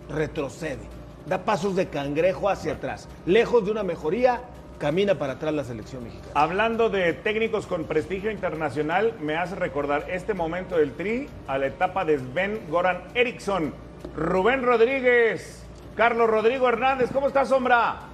retrocede. 0.10 0.92
Da 1.26 1.46
pasos 1.46 1.76
de 1.76 1.88
cangrejo 1.88 2.50
hacia 2.50 2.74
atrás. 2.74 3.08
Lejos 3.26 3.64
de 3.64 3.72
una 3.72 3.84
mejoría, 3.84 4.42
camina 4.78 5.16
para 5.16 5.34
atrás 5.34 5.54
la 5.54 5.64
selección 5.64 6.04
mexicana. 6.04 6.32
Hablando 6.36 6.90
de 6.90 7.14
técnicos 7.14 7.68
con 7.68 7.86
prestigio 7.86 8.32
internacional, 8.32 9.14
me 9.22 9.36
hace 9.36 9.56
recordar 9.56 10.06
este 10.10 10.34
momento 10.34 10.78
del 10.78 10.94
tri 10.94 11.30
a 11.48 11.58
la 11.58 11.68
etapa 11.68 12.06
de 12.06 12.20
Sven 12.20 12.62
Goran 12.70 13.02
Eriksson, 13.14 13.74
Rubén 14.16 14.64
Rodríguez, 14.64 15.66
Carlos 15.96 16.30
Rodrigo 16.30 16.68
Hernández. 16.68 17.10
¿Cómo 17.12 17.28
estás, 17.28 17.50
Sombra? 17.50 18.13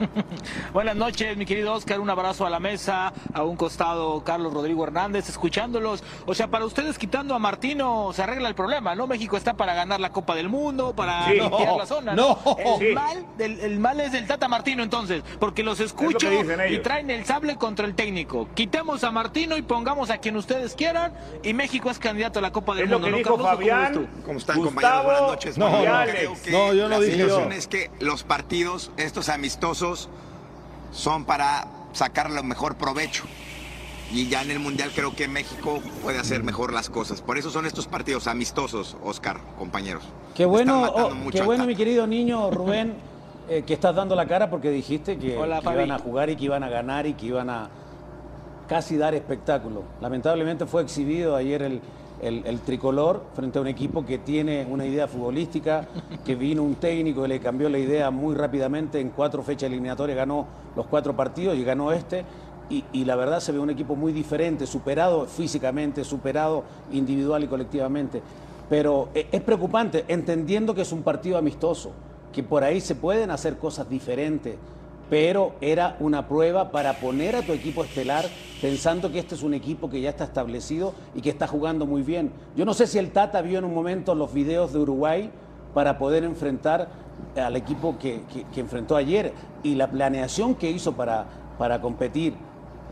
Buenas 0.72 0.96
noches, 0.96 1.36
mi 1.36 1.46
querido 1.46 1.72
Oscar. 1.74 2.00
Un 2.00 2.10
abrazo 2.10 2.46
a 2.46 2.50
la 2.50 2.60
mesa, 2.60 3.12
a 3.34 3.42
un 3.42 3.56
costado 3.56 4.22
Carlos 4.24 4.52
Rodrigo 4.52 4.84
Hernández, 4.84 5.28
escuchándolos. 5.28 6.02
O 6.26 6.34
sea, 6.34 6.48
para 6.48 6.64
ustedes 6.64 6.98
quitando 6.98 7.34
a 7.34 7.38
Martino 7.38 8.12
se 8.12 8.22
arregla 8.22 8.48
el 8.48 8.54
problema, 8.54 8.94
¿no? 8.94 9.06
México 9.06 9.36
está 9.36 9.54
para 9.54 9.74
ganar 9.74 10.00
la 10.00 10.10
Copa 10.10 10.34
del 10.34 10.48
Mundo, 10.48 10.94
para 10.94 11.26
Sí. 11.26 11.34
limpiar 11.34 11.68
No, 11.68 11.78
la 11.78 11.86
zona. 11.86 12.14
no. 12.14 12.38
El, 12.58 12.78
Sí. 12.88 12.94
mal 12.94 13.26
del, 13.36 13.60
el 13.60 13.78
mal 13.78 14.00
es 14.00 14.12
del 14.12 14.26
Tata 14.26 14.48
Martino, 14.48 14.82
entonces, 14.82 15.22
porque 15.38 15.62
los 15.62 15.80
escucho 15.80 16.28
y 16.68 16.78
traen 16.78 17.10
el 17.10 17.24
sable 17.24 17.56
contra 17.56 17.86
el 17.86 17.94
técnico. 17.94 18.48
Quitemos 18.54 19.04
a 19.04 19.10
Martino 19.10 19.56
y 19.56 19.62
pongamos 19.62 20.10
a 20.10 20.18
quien 20.18 20.36
ustedes 20.36 20.74
quieran 20.74 21.12
y 21.42 21.52
México 21.52 21.90
es 21.90 21.98
candidato 21.98 22.38
a 22.38 22.42
la 22.42 22.52
Copa 22.52 22.74
del 22.74 22.84
Es 22.84 22.90
lo 22.90 22.98
Mundo. 22.98 23.06
que 23.06 23.10
¿no, 23.12 23.16
dijo 23.18 23.30
Carlos, 23.30 23.46
o 23.46 23.50
cómo 23.50 23.58
ves 23.58 23.68
Fabián. 23.70 23.92
tú? 23.92 24.06
¿Cómo 24.24 24.38
están, 24.38 24.56
Gustavo 24.56 24.74
compañeros? 24.74 25.04
Buenas 25.04 25.22
noches. 25.30 25.58
no, 25.58 25.66
Alex. 25.66 26.18
creo 26.18 26.34
que 26.44 26.50
No, 26.50 26.72
yo 26.74 26.82
no 26.84 26.88
la 26.88 27.00
dije 27.00 27.12
situación 27.12 27.52
eso. 27.52 27.58
es 27.58 27.66
que 27.68 27.90
los 28.00 28.22
partidos, 28.24 28.90
estos 28.96 29.28
amistosos, 29.28 29.89
son 30.92 31.24
para 31.24 31.66
sacar 31.92 32.30
lo 32.30 32.42
mejor 32.42 32.76
provecho. 32.76 33.24
Y 34.12 34.28
ya 34.28 34.42
en 34.42 34.50
el 34.50 34.58
Mundial 34.58 34.90
creo 34.94 35.14
que 35.14 35.28
México 35.28 35.80
puede 36.02 36.18
hacer 36.18 36.42
mejor 36.42 36.72
las 36.72 36.90
cosas. 36.90 37.22
Por 37.22 37.38
eso 37.38 37.50
son 37.50 37.64
estos 37.64 37.86
partidos 37.86 38.26
amistosos, 38.26 38.96
Oscar, 39.04 39.40
compañeros. 39.56 40.02
Qué 40.34 40.44
bueno, 40.44 40.82
oh, 40.90 41.10
mucho 41.10 41.38
qué 41.38 41.44
bueno 41.44 41.64
mi 41.64 41.76
querido 41.76 42.08
niño 42.08 42.50
Rubén, 42.50 42.94
eh, 43.48 43.62
que 43.64 43.74
estás 43.74 43.94
dando 43.94 44.16
la 44.16 44.26
cara 44.26 44.50
porque 44.50 44.70
dijiste 44.70 45.16
que, 45.16 45.38
Hola, 45.38 45.60
que 45.60 45.72
iban 45.72 45.92
a 45.92 45.98
jugar 45.98 46.28
y 46.28 46.36
que 46.36 46.44
iban 46.44 46.64
a 46.64 46.68
ganar 46.68 47.06
y 47.06 47.14
que 47.14 47.26
iban 47.26 47.50
a 47.50 47.70
casi 48.68 48.96
dar 48.96 49.14
espectáculo. 49.14 49.84
Lamentablemente 50.00 50.66
fue 50.66 50.82
exhibido 50.82 51.36
ayer 51.36 51.62
el, 51.62 51.80
el- 52.22 52.60
tricolor 52.60 53.22
frente 53.34 53.58
a 53.58 53.62
un 53.62 53.68
equipo 53.68 54.04
que 54.04 54.18
tiene 54.18 54.66
una 54.68 54.86
idea 54.86 55.08
futbolística, 55.08 55.88
que 56.24 56.34
vino 56.34 56.62
un 56.62 56.74
técnico 56.74 57.24
y 57.24 57.28
le 57.28 57.40
cambió 57.40 57.68
la 57.68 57.78
idea 57.78 58.10
muy 58.10 58.34
rápidamente, 58.34 59.00
en 59.00 59.10
cuatro 59.10 59.42
fechas 59.42 59.68
eliminatorias 59.68 60.16
ganó 60.16 60.46
los 60.76 60.86
cuatro 60.86 61.16
partidos 61.16 61.56
y 61.56 61.64
ganó 61.64 61.92
este. 61.92 62.24
Y, 62.68 62.84
y 62.92 63.04
la 63.04 63.16
verdad 63.16 63.40
se 63.40 63.50
ve 63.50 63.58
un 63.58 63.70
equipo 63.70 63.96
muy 63.96 64.12
diferente, 64.12 64.64
superado 64.66 65.26
físicamente, 65.26 66.04
superado 66.04 66.62
individual 66.92 67.42
y 67.42 67.48
colectivamente. 67.48 68.22
Pero 68.68 69.08
eh, 69.14 69.26
es 69.32 69.40
preocupante, 69.40 70.04
entendiendo 70.06 70.72
que 70.74 70.82
es 70.82 70.92
un 70.92 71.02
partido 71.02 71.36
amistoso, 71.36 71.90
que 72.32 72.44
por 72.44 72.62
ahí 72.62 72.80
se 72.80 72.94
pueden 72.94 73.32
hacer 73.32 73.56
cosas 73.58 73.90
diferentes, 73.90 74.54
pero 75.10 75.52
era 75.60 75.96
una 76.00 76.28
prueba 76.28 76.70
para 76.70 76.94
poner 77.00 77.34
a 77.36 77.42
tu 77.42 77.52
equipo 77.52 77.82
estelar 77.84 78.24
pensando 78.62 79.10
que 79.10 79.18
este 79.18 79.34
es 79.34 79.42
un 79.42 79.54
equipo 79.54 79.90
que 79.90 80.00
ya 80.00 80.10
está 80.10 80.24
establecido 80.24 80.94
y 81.14 81.20
que 81.20 81.30
está 81.30 81.46
jugando 81.46 81.84
muy 81.84 82.02
bien. 82.02 82.30
Yo 82.56 82.64
no 82.64 82.72
sé 82.74 82.86
si 82.86 82.98
el 82.98 83.10
Tata 83.10 83.42
vio 83.42 83.58
en 83.58 83.64
un 83.64 83.74
momento 83.74 84.14
los 84.14 84.32
videos 84.32 84.72
de 84.72 84.78
Uruguay 84.78 85.30
para 85.74 85.98
poder 85.98 86.24
enfrentar 86.24 86.88
al 87.36 87.56
equipo 87.56 87.98
que, 87.98 88.20
que- 88.52 88.60
enfrentó 88.60 88.96
ayer 88.96 89.32
y 89.62 89.74
la 89.74 89.90
planeación 89.90 90.54
que 90.54 90.70
hizo 90.70 90.92
para, 90.92 91.26
para 91.58 91.80
competir. 91.80 92.34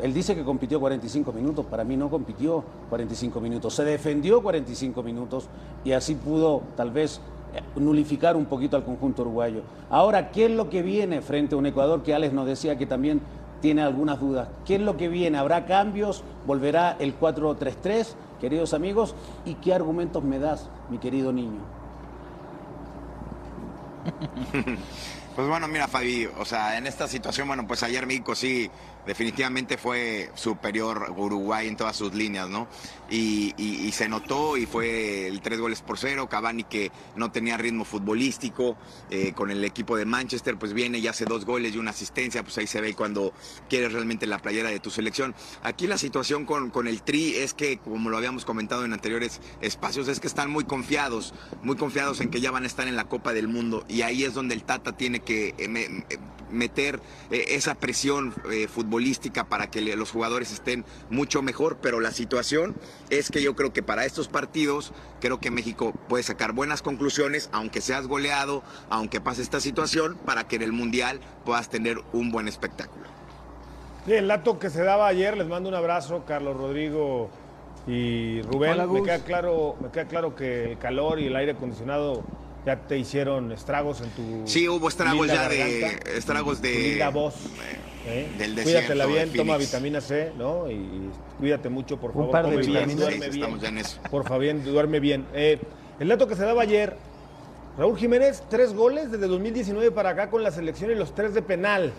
Él 0.02 0.14
dice 0.14 0.34
que 0.34 0.44
compitió 0.44 0.78
45 0.78 1.32
minutos, 1.32 1.66
para 1.66 1.82
mí 1.84 1.96
no 1.96 2.08
compitió 2.08 2.62
45 2.88 3.40
minutos, 3.40 3.74
se 3.74 3.84
defendió 3.84 4.40
45 4.42 5.02
minutos 5.02 5.48
y 5.84 5.90
así 5.92 6.14
pudo 6.14 6.62
tal 6.76 6.90
vez 6.92 7.20
nulificar 7.76 8.36
un 8.36 8.46
poquito 8.46 8.76
al 8.76 8.84
conjunto 8.84 9.22
uruguayo. 9.22 9.62
Ahora, 9.90 10.30
¿qué 10.30 10.46
es 10.46 10.50
lo 10.50 10.68
que 10.70 10.82
viene 10.82 11.22
frente 11.22 11.54
a 11.54 11.58
un 11.58 11.66
Ecuador 11.66 12.02
que 12.02 12.14
Alex 12.14 12.32
nos 12.32 12.46
decía 12.46 12.76
que 12.76 12.86
también 12.86 13.20
tiene 13.60 13.82
algunas 13.82 14.20
dudas? 14.20 14.48
¿Qué 14.64 14.76
es 14.76 14.80
lo 14.80 14.96
que 14.96 15.08
viene? 15.08 15.38
¿Habrá 15.38 15.66
cambios? 15.66 16.22
¿Volverá 16.46 16.96
el 16.98 17.18
4-3-3, 17.18 18.14
queridos 18.40 18.74
amigos? 18.74 19.14
¿Y 19.44 19.54
qué 19.54 19.74
argumentos 19.74 20.22
me 20.24 20.38
das, 20.38 20.68
mi 20.90 20.98
querido 20.98 21.32
niño? 21.32 21.60
Pues 25.38 25.46
bueno, 25.46 25.68
mira, 25.68 25.86
Fabi, 25.86 26.26
o 26.40 26.44
sea, 26.44 26.76
en 26.78 26.88
esta 26.88 27.06
situación, 27.06 27.46
bueno, 27.46 27.64
pues 27.64 27.84
ayer 27.84 28.04
México 28.08 28.34
sí 28.34 28.68
definitivamente 29.08 29.78
fue 29.78 30.30
superior 30.34 31.14
Uruguay 31.16 31.66
en 31.66 31.76
todas 31.76 31.96
sus 31.96 32.12
líneas, 32.12 32.48
¿no? 32.50 32.68
Y, 33.10 33.54
se 33.90 34.06
notó 34.08 34.56
y 34.56 34.66
fue 34.66 35.26
el 35.26 35.40
tres 35.40 35.58
goles 35.58 35.80
por 35.80 35.98
cero. 35.98 36.28
Cavani 36.28 36.62
que 36.64 36.92
no 37.16 37.32
tenía 37.32 37.56
ritmo 37.56 37.84
futbolístico 37.84 38.76
eh, 39.10 39.32
con 39.34 39.50
el 39.50 39.64
equipo 39.64 39.96
de 39.96 40.04
Manchester, 40.04 40.56
pues 40.56 40.72
viene 40.74 40.98
y 40.98 41.08
hace 41.08 41.24
dos 41.24 41.46
goles 41.46 41.74
y 41.74 41.78
una 41.78 41.90
asistencia, 41.90 42.44
pues 42.44 42.58
ahí 42.58 42.66
se 42.66 42.80
ve 42.80 42.94
cuando 42.94 43.32
quieres 43.68 43.92
realmente 43.92 44.26
la 44.26 44.38
playera 44.38 44.68
de 44.68 44.78
tu 44.78 44.90
selección. 44.90 45.34
Aquí 45.62 45.86
la 45.86 45.96
situación 45.96 46.44
con, 46.44 46.70
con 46.70 46.86
el 46.86 47.02
Tri 47.02 47.34
es 47.34 47.54
que, 47.54 47.78
como 47.78 48.10
lo 48.10 48.18
habíamos 48.18 48.44
comentado 48.44 48.84
en 48.84 48.92
anteriores 48.92 49.40
espacios, 49.62 50.06
es 50.06 50.20
que 50.20 50.28
están 50.28 50.50
muy 50.50 50.64
confiados, 50.64 51.34
muy 51.62 51.76
confiados 51.76 52.20
en 52.20 52.30
que 52.30 52.40
ya 52.40 52.50
van 52.50 52.64
a 52.64 52.66
estar 52.66 52.86
en 52.86 52.94
la 52.94 53.08
Copa 53.08 53.32
del 53.32 53.48
Mundo 53.48 53.84
y 53.88 54.02
ahí 54.02 54.22
es 54.22 54.34
donde 54.34 54.54
el 54.54 54.62
Tata 54.62 54.96
tiene 54.96 55.20
que 55.20 55.48
eh, 55.48 55.54
eh, 55.58 56.18
meter 56.50 57.00
esa 57.30 57.74
presión 57.74 58.34
futbolística 58.72 58.97
para 59.48 59.70
que 59.70 59.80
los 59.96 60.10
jugadores 60.10 60.52
estén 60.52 60.84
mucho 61.10 61.42
mejor, 61.42 61.78
pero 61.80 62.00
la 62.00 62.10
situación 62.10 62.74
es 63.10 63.30
que 63.30 63.42
yo 63.42 63.54
creo 63.54 63.72
que 63.72 63.82
para 63.82 64.04
estos 64.04 64.28
partidos, 64.28 64.92
creo 65.20 65.38
que 65.38 65.50
México 65.50 65.92
puede 66.08 66.22
sacar 66.22 66.52
buenas 66.52 66.82
conclusiones, 66.82 67.48
aunque 67.52 67.80
seas 67.80 68.06
goleado, 68.06 68.62
aunque 68.90 69.20
pase 69.20 69.42
esta 69.42 69.60
situación, 69.60 70.16
para 70.24 70.48
que 70.48 70.56
en 70.56 70.62
el 70.62 70.72
Mundial 70.72 71.20
puedas 71.44 71.68
tener 71.68 71.98
un 72.12 72.30
buen 72.30 72.48
espectáculo. 72.48 73.06
Sí, 74.06 74.14
el 74.14 74.28
dato 74.28 74.58
que 74.58 74.70
se 74.70 74.82
daba 74.82 75.06
ayer, 75.06 75.36
les 75.36 75.48
mando 75.48 75.68
un 75.68 75.74
abrazo, 75.74 76.24
Carlos 76.26 76.56
Rodrigo 76.56 77.30
y 77.86 78.42
Rubén. 78.42 78.92
me, 78.92 79.02
queda 79.02 79.20
claro, 79.20 79.76
me 79.80 79.90
queda 79.90 80.06
claro 80.06 80.34
que 80.34 80.72
el 80.72 80.78
calor 80.78 81.20
y 81.20 81.26
el 81.26 81.36
aire 81.36 81.52
acondicionado 81.52 82.24
ya 82.66 82.76
te 82.76 82.98
hicieron 82.98 83.52
estragos 83.52 84.00
en 84.00 84.10
tu. 84.10 84.42
Sí, 84.46 84.68
hubo 84.68 84.88
estragos 84.88 85.26
ya 85.26 85.48
de. 85.48 85.98
Estragos 86.16 86.60
de. 86.60 87.02
voz. 87.12 87.34
¿eh? 88.06 88.28
Del 88.38 88.62
Cuídatela 88.62 89.06
bien, 89.06 89.32
toma 89.32 89.56
vitamina 89.56 90.00
C, 90.00 90.32
¿no? 90.36 90.70
Y, 90.70 91.10
cuídate 91.38 91.68
mucho, 91.68 91.98
por 91.98 92.12
favor. 92.12 92.26
Un 92.26 92.32
par 92.32 92.48
de 92.48 92.56
vitaminas. 92.56 93.08
Bien, 93.08 93.22
estamos 93.22 93.60
ya 93.60 93.68
en 93.68 93.78
eso. 93.78 94.00
Por 94.10 94.26
favor, 94.26 94.62
duerme 94.64 95.00
bien. 95.00 95.26
Eh, 95.34 95.58
el 96.00 96.08
dato 96.08 96.26
que 96.26 96.36
se 96.36 96.44
daba 96.44 96.62
ayer, 96.62 96.96
Raúl 97.76 97.96
Jiménez, 97.96 98.42
tres 98.48 98.74
goles 98.74 99.10
desde 99.10 99.26
2019 99.26 99.90
para 99.90 100.10
acá 100.10 100.30
con 100.30 100.42
la 100.42 100.50
selección 100.50 100.90
y 100.90 100.94
los 100.94 101.14
tres 101.14 101.34
de 101.34 101.42
penal. 101.42 101.92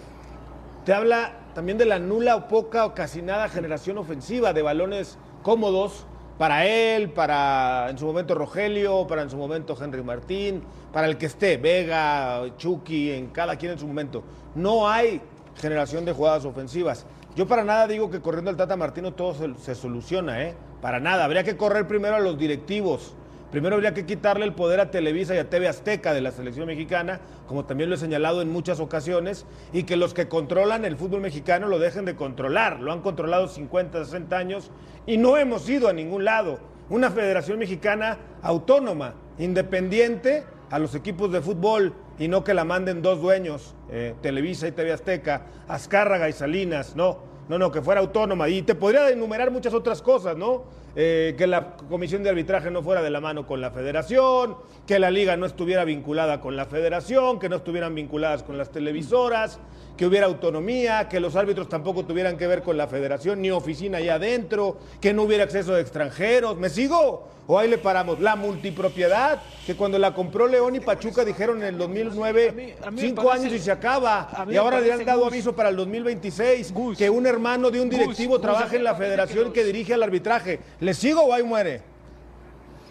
Te 0.86 0.94
habla 0.94 1.34
también 1.54 1.78
de 1.78 1.86
la 1.86 2.00
nula 2.00 2.36
o 2.36 2.48
poca 2.48 2.86
o 2.86 2.94
casi 2.94 3.22
nada 3.22 3.50
generación 3.50 3.98
ofensiva 3.98 4.54
de 4.54 4.62
balones 4.62 5.18
cómodos 5.44 6.06
para 6.40 6.66
él, 6.66 7.10
para 7.10 7.90
en 7.90 7.98
su 7.98 8.06
momento 8.06 8.34
Rogelio, 8.34 9.06
para 9.06 9.24
en 9.24 9.30
su 9.30 9.36
momento 9.36 9.78
Henry 9.80 10.02
Martín, 10.02 10.64
para 10.94 11.06
el 11.06 11.18
que 11.18 11.26
esté, 11.26 11.58
Vega, 11.58 12.42
Chucky, 12.56 13.12
en 13.12 13.28
cada 13.28 13.58
quien 13.58 13.74
en 13.74 13.80
su 13.80 13.86
momento. 13.86 14.24
No 14.56 14.90
hay 14.90 15.22
generación 15.58 16.06
de 16.06 16.14
jugadas 16.14 16.46
ofensivas. 16.46 17.06
Yo 17.36 17.46
para 17.46 17.66
nada 17.66 17.88
digo 17.88 18.10
que 18.10 18.22
corriendo 18.22 18.50
al 18.50 18.56
Tata 18.56 18.78
Martino 18.78 19.14
todo 19.14 19.36
se, 19.58 19.76
soluciona, 19.76 20.42
¿eh? 20.42 20.56
Para 20.82 21.02
nada. 21.02 21.26
Habría 21.26 21.44
que 21.44 21.58
correr 21.58 21.86
primero 21.90 22.16
a 22.16 22.20
los 22.20 22.40
directivos. 22.40 23.16
Primero 23.52 23.76
habría 23.76 23.96
que 23.96 24.06
quitarle 24.06 24.46
el 24.46 24.54
poder 24.54 24.80
a 24.80 24.92
Televisa 24.92 25.34
y 25.34 25.40
a 25.40 25.50
TV 25.50 25.68
Azteca 25.68 26.14
de 26.14 26.22
la 26.22 26.32
selección 26.32 26.68
mexicana, 26.68 27.20
como 27.48 27.66
también 27.66 27.90
lo 27.90 27.96
he 27.96 28.00
señalado 28.00 28.44
en 28.44 28.52
muchas 28.52 28.80
ocasiones, 28.80 29.48
y 29.74 29.84
que 29.84 29.98
los 29.98 30.14
que 30.14 30.28
controlan 30.28 30.86
el 30.86 30.98
fútbol 30.98 31.22
mexicano 31.22 31.68
lo 31.68 31.80
dejen 31.80 32.06
de 32.06 32.16
controlar. 32.16 32.80
Lo 32.80 32.92
han 32.92 33.02
controlado 33.02 33.48
50, 33.48 34.06
60 34.06 34.38
años 34.38 34.70
y 35.08 35.18
no 35.18 35.36
hemos 35.38 35.68
ido 35.68 35.88
a 35.88 35.94
ningún 35.94 36.26
lado. 36.26 36.60
Una 36.90 37.10
federación 37.10 37.58
mexicana 37.58 38.20
autónoma, 38.44 39.16
independiente 39.40 40.44
a 40.70 40.78
los 40.78 40.94
equipos 40.94 41.32
de 41.32 41.42
fútbol 41.42 41.96
y 42.20 42.28
no 42.28 42.44
que 42.44 42.54
la 42.54 42.66
manden 42.66 43.02
dos 43.02 43.20
dueños, 43.20 43.74
eh, 43.90 44.14
Televisa 44.22 44.68
y 44.68 44.74
TV 44.74 44.92
Azteca, 44.92 45.48
Azcárraga 45.68 46.30
y 46.30 46.34
Salinas, 46.34 46.96
no, 46.96 47.18
no, 47.48 47.58
no, 47.58 47.72
que 47.72 47.82
fuera 47.82 48.00
autónoma. 48.00 48.48
Y 48.48 48.62
te 48.62 48.76
podría 48.76 49.10
enumerar 49.10 49.50
muchas 49.50 49.74
otras 49.74 50.04
cosas, 50.04 50.38
¿no? 50.38 50.66
Eh, 51.02 51.34
que 51.38 51.48
la 51.48 51.78
comisión 51.78 52.24
de 52.24 52.30
arbitraje 52.30 52.70
no 52.70 52.84
fuera 52.84 53.02
de 53.02 53.10
la 53.10 53.22
mano 53.22 53.48
con 53.48 53.62
la 53.62 53.72
federación, 53.72 54.58
que 54.86 55.00
la 55.00 55.10
liga 55.10 55.38
no 55.38 55.46
estuviera 55.46 55.86
vinculada 55.86 56.42
con 56.42 56.58
la 56.58 56.66
federación, 56.66 57.40
que 57.40 57.48
no 57.48 57.56
estuvieran 57.56 57.96
vinculadas 57.96 58.44
con 58.44 58.58
las 58.58 58.70
televisoras, 58.70 59.60
que 59.96 60.06
hubiera 60.06 60.26
autonomía, 60.26 61.08
que 61.08 61.22
los 61.22 61.38
árbitros 61.38 61.70
tampoco 61.70 62.06
tuvieran 62.06 62.36
que 62.36 62.48
ver 62.48 62.64
con 62.64 62.76
la 62.76 62.88
federación 62.88 63.42
ni 63.42 63.50
oficina 63.50 64.00
allá 64.00 64.16
adentro, 64.16 64.78
que 65.00 65.14
no 65.14 65.24
hubiera 65.24 65.46
acceso 65.46 65.74
de 65.74 65.82
extranjeros. 65.82 66.58
¿Me 66.58 66.70
sigo? 66.70 67.28
O 67.48 67.58
ahí 67.58 67.68
le 67.68 67.80
paramos. 67.80 68.20
La 68.20 68.36
multipropiedad, 68.36 69.42
que 69.66 69.76
cuando 69.76 69.98
la 69.98 70.14
compró 70.14 70.48
León 70.48 70.76
y 70.76 70.80
Pachuca 70.80 71.26
dijeron 71.26 71.58
en 71.64 71.70
el 71.70 71.78
2009, 71.80 72.78
cinco 72.96 73.32
años 73.32 73.52
y 73.52 73.58
se 73.58 73.72
acaba. 73.72 74.46
Y 74.50 74.56
ahora 74.56 74.80
le 74.80 74.94
han 74.94 75.04
dado 75.04 75.26
aviso 75.26 75.56
para 75.56 75.70
el 75.70 75.76
2026 75.76 76.74
que 76.96 77.10
un 77.10 77.26
hermano 77.26 77.72
de 77.72 77.82
un 77.82 77.90
directivo 77.90 78.40
trabaje 78.40 78.78
en 78.78 78.84
la 78.84 78.94
federación 78.94 79.52
que 79.52 79.64
dirige 79.64 79.96
al 79.96 80.04
arbitraje. 80.04 80.60
¿Le 80.80 80.89
sigo 80.94 81.22
o 81.22 81.34
ahí 81.34 81.44
muere? 81.44 81.84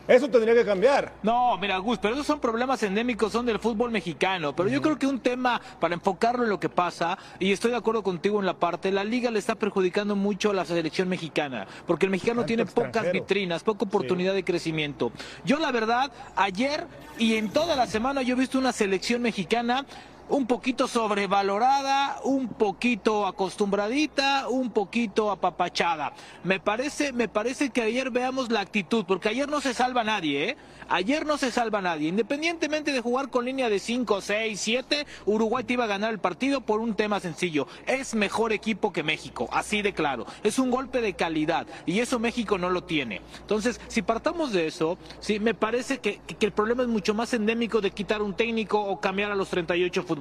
Eso 0.08 0.26
tendría 0.30 0.54
que 0.54 0.64
cambiar. 0.64 1.12
No, 1.22 1.58
mira, 1.58 1.76
Gus, 1.76 1.98
pero 1.98 2.14
esos 2.14 2.26
son 2.26 2.40
problemas 2.40 2.82
endémicos, 2.82 3.30
son 3.30 3.44
del 3.44 3.58
fútbol 3.58 3.90
mexicano. 3.90 4.56
Pero 4.56 4.70
yo 4.70 4.80
creo 4.80 4.98
que 4.98 5.06
un 5.06 5.20
tema 5.20 5.61
para 5.78 5.94
enfocarlo 5.94 6.44
en 6.44 6.48
lo 6.48 6.58
que 6.58 6.70
pasa, 6.70 7.18
y 7.38 7.52
estoy 7.52 7.72
de 7.72 7.76
acuerdo 7.76 8.02
contigo 8.02 8.40
en 8.40 8.46
la 8.46 8.54
parte, 8.54 8.90
la 8.90 9.04
liga 9.04 9.30
le 9.30 9.38
está 9.38 9.54
perjudicando 9.54 10.16
mucho 10.16 10.50
a 10.50 10.54
la 10.54 10.64
selección 10.64 11.11
mexicana, 11.11 11.66
porque 11.87 12.06
el 12.06 12.11
mexicano 12.11 12.46
tiene 12.46 12.64
pocas 12.64 13.12
vitrinas, 13.12 13.62
poca 13.62 13.84
oportunidad 13.84 14.32
de 14.32 14.44
crecimiento. 14.44 15.12
Yo, 15.44 15.58
la 15.58 15.72
verdad, 15.72 16.11
ayer 16.37 16.87
y 17.18 17.34
en 17.34 17.50
toda 17.50 17.76
la 17.76 17.87
semana 17.87 18.22
yo 18.22 18.34
he 18.34 18.38
visto 18.38 18.58
una 18.58 18.72
selección 18.72 19.20
mexicana 19.20 19.84
un 20.28 20.46
poquito 20.46 20.86
sobrevalorada, 20.88 22.20
un 22.24 22.48
poquito 22.48 23.26
acostumbradita, 23.26 24.48
un 24.48 24.70
poquito 24.70 25.30
apapachada. 25.30 26.12
Me 26.44 26.60
parece, 26.60 27.12
me 27.12 27.28
parece 27.28 27.70
que 27.70 27.82
ayer 27.82 28.10
veamos 28.10 28.50
la 28.50 28.60
actitud, 28.60 29.04
porque 29.06 29.30
ayer 29.30 29.48
no 29.48 29.60
se 29.60 29.74
salva 29.74 30.04
nadie, 30.04 30.50
¿eh? 30.50 30.56
Ayer 30.90 31.26
no 31.26 31.36
se 31.36 31.50
salva 31.50 31.82
nadie. 31.82 32.08
Independientemente 32.08 32.92
de 32.92 33.00
jugar 33.00 33.30
con 33.30 33.44
línea 33.44 33.68
de 33.68 33.78
5, 33.78 34.20
6, 34.20 34.60
7, 34.60 35.06
Uruguay 35.26 35.64
te 35.64 35.74
iba 35.74 35.84
a 35.84 35.88
ganar 35.88 36.12
el 36.12 36.18
partido 36.18 36.62
por 36.62 36.80
un 36.80 36.94
tema 36.94 37.20
sencillo. 37.20 37.66
Es 37.86 38.14
mejor 38.14 38.52
equipo 38.52 38.92
que 38.92 39.02
México, 39.02 39.48
así 39.52 39.82
de 39.82 39.92
claro. 39.92 40.26
Es 40.42 40.58
un 40.58 40.70
golpe 40.70 41.00
de 41.00 41.14
calidad 41.14 41.66
y 41.84 42.00
eso 42.00 42.18
México 42.18 42.56
no 42.56 42.70
lo 42.70 42.84
tiene. 42.84 43.20
Entonces, 43.40 43.80
si 43.88 44.02
partamos 44.02 44.52
de 44.52 44.66
eso, 44.66 44.98
sí, 45.20 45.40
me 45.40 45.54
parece 45.54 45.98
que, 45.98 46.20
que 46.20 46.46
el 46.46 46.52
problema 46.52 46.82
es 46.82 46.88
mucho 46.88 47.12
más 47.12 47.34
endémico 47.34 47.80
de 47.80 47.90
quitar 47.90 48.22
un 48.22 48.34
técnico 48.34 48.80
o 48.80 49.00
cambiar 49.00 49.30
a 49.30 49.34
los 49.34 49.48
38 49.48 50.02
futbolistas. 50.02 50.17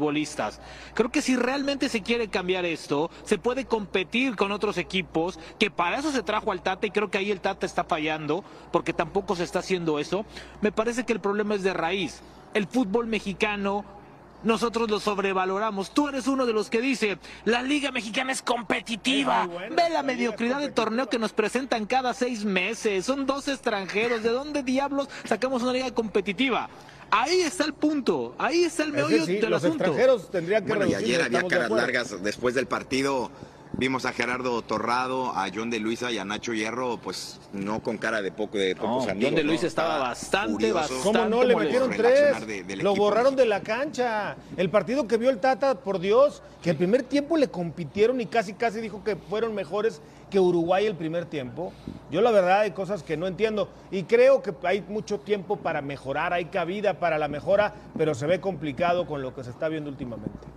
Creo 0.94 1.12
que 1.12 1.22
si 1.22 1.36
realmente 1.36 1.90
se 1.90 2.02
quiere 2.02 2.30
cambiar 2.30 2.66
esto, 2.66 3.10
se 3.24 3.38
puede 3.38 3.66
competir 3.66 4.36
con 4.36 4.52
otros 4.52 4.78
equipos, 4.78 5.40
que 5.60 5.72
para 5.72 5.98
eso 5.98 6.12
se 6.12 6.24
trajo 6.24 6.52
al 6.52 6.62
Tata 6.62 6.88
y 6.88 6.92
creo 6.92 7.12
que 7.12 7.18
ahí 7.18 7.32
el 7.32 7.42
Tata 7.42 7.66
está 7.66 7.84
fallando, 7.84 8.44
porque 8.72 8.94
tampoco 8.94 9.36
se 9.36 9.44
está 9.44 9.60
haciendo 9.60 10.00
eso. 10.00 10.26
Me 10.62 10.72
parece 10.72 11.06
que 11.06 11.14
el 11.14 11.20
problema 11.20 11.56
es 11.56 11.64
de 11.64 11.74
raíz. 11.74 12.22
El 12.54 12.68
fútbol 12.68 13.08
mexicano 13.08 13.97
nosotros 14.44 14.90
lo 14.90 15.00
sobrevaloramos. 15.00 15.92
Tú 15.92 16.08
eres 16.10 16.28
uno 16.28 16.46
de 16.46 16.54
los 16.54 16.70
que 16.70 16.82
dice, 16.82 17.18
la 17.46 17.62
Liga 17.62 17.92
Mexicana 17.92 18.32
es 18.32 18.42
competitiva. 18.42 19.48
Ve 19.48 19.90
la 19.92 20.04
mediocridad 20.04 20.60
de 20.60 20.70
torneo 20.70 21.10
que 21.10 21.20
nos 21.20 21.34
presentan 21.34 21.86
cada 21.86 22.14
seis 22.14 22.46
meses. 22.46 23.06
Son 23.06 23.26
dos 23.26 23.48
extranjeros. 23.48 24.24
¿De 24.24 24.30
dónde 24.30 24.64
diablos 24.64 25.10
sacamos 25.26 25.64
una 25.64 25.74
liga 25.74 25.92
competitiva? 25.94 26.70
Ahí 27.10 27.40
está 27.40 27.64
el 27.64 27.74
punto, 27.74 28.36
ahí 28.38 28.66
está 28.66 28.84
el 28.84 28.92
meollo 28.92 29.26
del 29.26 29.50
los 29.50 29.64
asunto. 29.64 29.86
extranjeros 29.86 30.30
tendrían 30.30 30.66
que 30.66 30.74
Bueno, 30.74 30.86
y 30.88 30.94
ayer 30.94 31.22
había 31.22 31.48
caras 31.48 31.70
largas 31.70 32.22
después 32.22 32.54
del 32.54 32.68
partido. 32.68 33.32
Vimos 33.80 34.06
a 34.06 34.12
Gerardo 34.12 34.60
Torrado, 34.64 35.34
a 35.36 35.48
John 35.54 35.70
de 35.70 35.80
Luisa 35.80 36.12
y 36.12 36.18
a 36.18 36.26
Nacho 36.26 36.52
Hierro, 36.54 36.98
pues 36.98 37.40
no 37.54 37.84
con 37.84 38.00
cara 38.00 38.24
de 38.24 38.32
poco 38.32 38.58
de 38.58 38.76
pocos 38.76 39.06
No, 39.06 39.12
amigos. 39.12 39.30
John 39.30 39.36
de 39.36 39.44
¿no? 39.44 39.50
Luisa 39.52 39.68
estaba 39.68 40.00
bastante, 40.00 40.72
bastante 40.72 41.04
¿Cómo 41.04 41.26
no? 41.26 41.44
Le 41.44 41.56
metieron 41.56 41.92
tres. 41.92 42.48
de- 42.48 42.76
lo 42.78 42.96
borraron 42.96 43.36
de 43.36 43.46
la 43.46 43.62
cancha. 43.62 44.36
El 44.56 44.72
partido 44.72 45.08
que 45.08 45.18
vio 45.18 45.30
el 45.30 45.38
Tata, 45.40 45.76
por 45.76 46.00
Dios, 46.00 46.42
que 46.64 46.72
el 46.72 46.76
primer 46.76 47.04
tiempo 47.04 47.38
le 47.38 47.50
compitieron 47.50 48.20
y 48.20 48.26
casi 48.26 48.54
casi 48.54 48.82
dijo 48.82 49.04
que 49.04 49.16
fueron 49.16 49.54
mejores 49.54 50.02
que 50.32 50.40
Uruguay 50.40 50.88
el 50.88 50.96
primer 50.96 51.26
tiempo. 51.26 51.72
Yo 52.10 52.22
la 52.22 52.32
verdad 52.32 52.62
hay 52.62 52.72
cosas 52.72 53.04
que 53.04 53.16
no 53.16 53.28
entiendo 53.28 53.70
y 53.92 54.04
creo 54.04 54.42
que 54.42 54.56
hay 54.64 54.82
mucho 54.82 55.20
tiempo 55.20 55.58
para 55.58 55.84
mejorar, 55.84 56.34
hay 56.34 56.46
cabida 56.46 56.96
para 56.96 57.20
la 57.20 57.28
mejora, 57.28 57.76
pero 57.96 58.16
se 58.16 58.26
ve 58.26 58.42
complicado 58.42 59.06
con 59.06 59.22
lo 59.22 59.36
que 59.36 59.44
se 59.44 59.52
está 59.52 59.68
viendo 59.70 59.90
últimamente. 59.92 60.48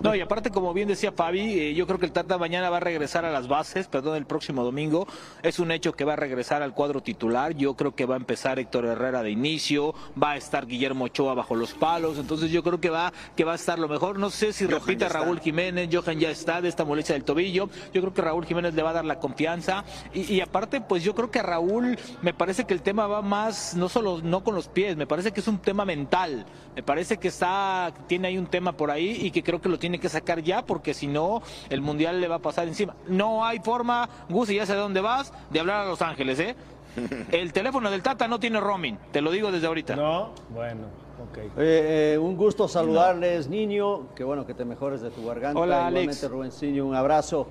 No, 0.00 0.14
y 0.14 0.20
aparte, 0.20 0.50
como 0.50 0.72
bien 0.72 0.86
decía 0.86 1.10
Fabi, 1.10 1.58
eh, 1.58 1.74
yo 1.74 1.86
creo 1.88 1.98
que 1.98 2.06
el 2.06 2.12
Tata 2.12 2.38
mañana 2.38 2.70
va 2.70 2.76
a 2.76 2.80
regresar 2.80 3.24
a 3.24 3.32
las 3.32 3.48
bases, 3.48 3.88
perdón, 3.88 4.16
el 4.16 4.26
próximo 4.26 4.62
domingo. 4.62 5.08
Es 5.42 5.58
un 5.58 5.72
hecho 5.72 5.92
que 5.92 6.04
va 6.04 6.12
a 6.12 6.16
regresar 6.16 6.62
al 6.62 6.72
cuadro 6.72 7.02
titular. 7.02 7.54
Yo 7.54 7.74
creo 7.74 7.96
que 7.96 8.06
va 8.06 8.14
a 8.14 8.18
empezar 8.18 8.60
Héctor 8.60 8.86
Herrera 8.86 9.24
de 9.24 9.30
inicio, 9.30 9.94
va 10.20 10.32
a 10.32 10.36
estar 10.36 10.66
Guillermo 10.66 11.06
Ochoa 11.06 11.34
bajo 11.34 11.56
los 11.56 11.74
palos. 11.74 12.18
Entonces 12.18 12.52
yo 12.52 12.62
creo 12.62 12.80
que 12.80 12.90
va, 12.90 13.12
que 13.34 13.42
va 13.42 13.52
a 13.52 13.56
estar 13.56 13.78
lo 13.80 13.88
mejor. 13.88 14.20
No 14.20 14.30
sé 14.30 14.52
si 14.52 14.66
repita 14.66 15.08
Raúl 15.08 15.40
Jiménez, 15.40 15.88
Johan 15.92 16.20
ya 16.20 16.30
está 16.30 16.60
de 16.60 16.68
esta 16.68 16.84
molestia 16.84 17.14
del 17.14 17.24
tobillo. 17.24 17.68
Yo 17.92 18.00
creo 18.00 18.14
que 18.14 18.22
Raúl 18.22 18.46
Jiménez 18.46 18.74
le 18.74 18.82
va 18.84 18.90
a 18.90 18.94
dar 18.94 19.04
la 19.04 19.18
confianza. 19.18 19.84
Y, 20.14 20.32
y 20.32 20.40
aparte, 20.40 20.80
pues 20.80 21.02
yo 21.02 21.16
creo 21.16 21.32
que 21.32 21.40
a 21.40 21.42
Raúl 21.42 21.98
me 22.22 22.32
parece 22.32 22.66
que 22.66 22.74
el 22.74 22.82
tema 22.82 23.08
va 23.08 23.20
más, 23.20 23.74
no 23.74 23.88
solo 23.88 24.20
no 24.22 24.44
con 24.44 24.54
los 24.54 24.68
pies, 24.68 24.96
me 24.96 25.08
parece 25.08 25.32
que 25.32 25.40
es 25.40 25.48
un 25.48 25.58
tema 25.58 25.84
mental. 25.84 26.46
Me 26.76 26.84
parece 26.84 27.16
que 27.16 27.26
está, 27.26 27.92
tiene 28.06 28.28
ahí 28.28 28.38
un 28.38 28.46
tema 28.46 28.72
por 28.72 28.92
ahí 28.92 29.18
y 29.22 29.32
que 29.32 29.42
creo 29.42 29.60
que 29.60 29.68
lo 29.68 29.78
tiene 29.78 29.87
que 29.96 30.10
sacar 30.10 30.42
ya, 30.42 30.66
porque 30.66 30.92
si 30.92 31.06
no, 31.06 31.40
el 31.70 31.80
mundial 31.80 32.20
le 32.20 32.28
va 32.28 32.36
a 32.36 32.40
pasar 32.40 32.68
encima. 32.68 32.94
No 33.06 33.44
hay 33.44 33.60
forma, 33.60 34.08
Gus, 34.28 34.50
y 34.50 34.56
ya 34.56 34.66
sé 34.66 34.74
de 34.74 34.80
dónde 34.80 35.00
vas, 35.00 35.32
de 35.50 35.60
hablar 35.60 35.86
a 35.86 35.88
Los 35.88 36.02
Ángeles, 36.02 36.38
¿eh? 36.40 36.56
El 37.32 37.52
teléfono 37.52 37.90
del 37.90 38.02
Tata 38.02 38.28
no 38.28 38.38
tiene 38.38 38.60
roaming, 38.60 38.98
te 39.12 39.20
lo 39.20 39.30
digo 39.30 39.50
desde 39.50 39.66
ahorita. 39.66 39.96
No, 39.96 40.30
bueno, 40.50 40.82
ok. 41.30 41.38
Eh, 41.38 42.12
eh, 42.14 42.18
un 42.18 42.36
gusto 42.36 42.68
saludarles, 42.68 43.48
niño. 43.48 44.08
Qué 44.14 44.24
bueno 44.24 44.46
que 44.46 44.54
te 44.54 44.64
mejores 44.64 45.00
de 45.00 45.10
tu 45.10 45.24
garganta. 45.26 45.60
Hola, 45.60 45.78
Igualmente, 45.78 46.10
Alex. 46.10 46.30
Rubencinho, 46.30 46.86
un 46.86 46.94
abrazo. 46.94 47.46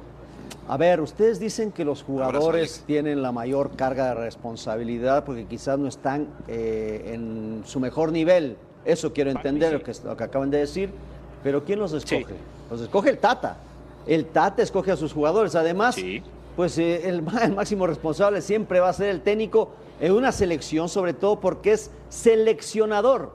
A 0.69 0.77
ver, 0.77 0.99
ustedes 1.01 1.39
dicen 1.39 1.71
que 1.71 1.85
los 1.85 2.03
jugadores 2.03 2.73
Alex. 2.73 2.83
tienen 2.85 3.21
la 3.21 3.31
mayor 3.31 3.75
carga 3.75 4.09
de 4.09 4.15
responsabilidad 4.15 5.23
porque 5.23 5.45
quizás 5.45 5.79
no 5.79 5.87
están 5.87 6.27
eh, 6.47 7.11
en 7.13 7.63
su 7.65 7.79
mejor 7.79 8.11
nivel. 8.11 8.57
Eso 8.83 9.13
quiero 9.13 9.31
entender, 9.31 9.73
lo, 9.73 9.83
que, 9.83 9.93
lo 10.03 10.15
que 10.15 10.23
acaban 10.23 10.49
de 10.49 10.59
decir. 10.59 10.91
Pero 11.47 11.63
¿quién 11.63 11.79
los 11.79 11.93
escoge? 11.93 12.35
Los 12.69 12.81
escoge 12.81 13.09
el 13.09 13.19
Tata. 13.19 13.55
El 14.05 14.25
Tata 14.25 14.61
escoge 14.61 14.91
a 14.91 14.97
sus 14.97 15.13
jugadores. 15.13 15.55
Además, 15.55 15.95
Sí. 15.95 16.21
pues 16.57 16.77
eh, 16.77 17.07
el, 17.07 17.23
el 17.41 17.55
máximo 17.55 17.87
responsable 17.87 18.41
siempre 18.41 18.81
va 18.81 18.89
a 18.89 18.93
ser 18.93 19.07
el 19.07 19.21
técnico 19.21 19.69
en 20.01 20.11
una 20.11 20.33
selección, 20.33 20.89
sobre 20.89 21.13
todo 21.13 21.39
porque 21.39 21.71
es 21.71 21.89
seleccionador. 22.09 23.31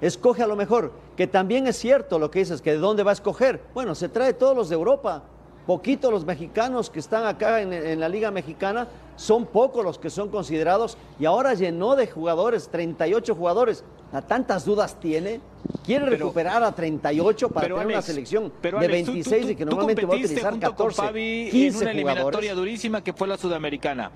Escoge 0.00 0.44
a 0.44 0.46
lo 0.46 0.54
mejor, 0.54 0.92
que 1.16 1.26
también 1.26 1.66
es 1.66 1.76
cierto 1.76 2.20
lo 2.20 2.30
que 2.30 2.38
dices, 2.38 2.62
que 2.62 2.70
de 2.70 2.78
dónde 2.78 3.02
va 3.02 3.10
a 3.10 3.14
escoger. 3.14 3.60
Bueno, 3.74 3.96
se 3.96 4.08
trae 4.08 4.32
todos 4.32 4.56
los 4.56 4.68
de 4.68 4.76
Europa. 4.76 5.24
Poquito 5.66 6.10
los 6.12 6.24
mexicanos 6.24 6.90
que 6.90 7.00
están 7.00 7.26
acá 7.26 7.60
en, 7.60 7.72
en 7.72 7.98
la 7.98 8.08
Liga 8.08 8.30
Mexicana, 8.30 8.86
son 9.16 9.46
pocos 9.46 9.84
los 9.84 9.98
que 9.98 10.10
son 10.10 10.28
considerados 10.28 10.96
y 11.18 11.24
ahora 11.24 11.54
llenó 11.54 11.96
de 11.96 12.06
jugadores, 12.06 12.68
38 12.68 13.34
jugadores. 13.34 13.82
¿A 14.12 14.22
tantas 14.22 14.64
dudas 14.64 15.00
tiene? 15.00 15.40
¿Quiere 15.84 16.04
Pero- 16.04 16.16
recuperar 16.18 16.62
a 16.62 16.70
38 16.72 17.48
para 17.48 17.66
tener 17.66 17.86
una 17.86 18.02
selección 18.02 18.52
pero, 18.60 18.78
de 18.78 18.86
Alex, 18.86 19.06
tú- 19.06 19.12
26 19.12 19.42
tú- 19.46 19.50
y 19.50 19.56
que 19.56 19.64
normalmente 19.64 20.06
va 20.06 20.14
a 20.14 20.16
utilizar 20.18 20.50
junto 20.52 20.70
14, 20.70 20.96
con 20.96 21.06
Fabi 21.06 21.48
15 21.50 21.66
en 21.78 21.82
una 21.82 21.90
eliminatoria 21.90 22.30
jugadores? 22.30 22.56
durísima 22.56 23.02
que 23.02 23.12
fue 23.12 23.26
la 23.26 23.36
sudamericana. 23.36 24.12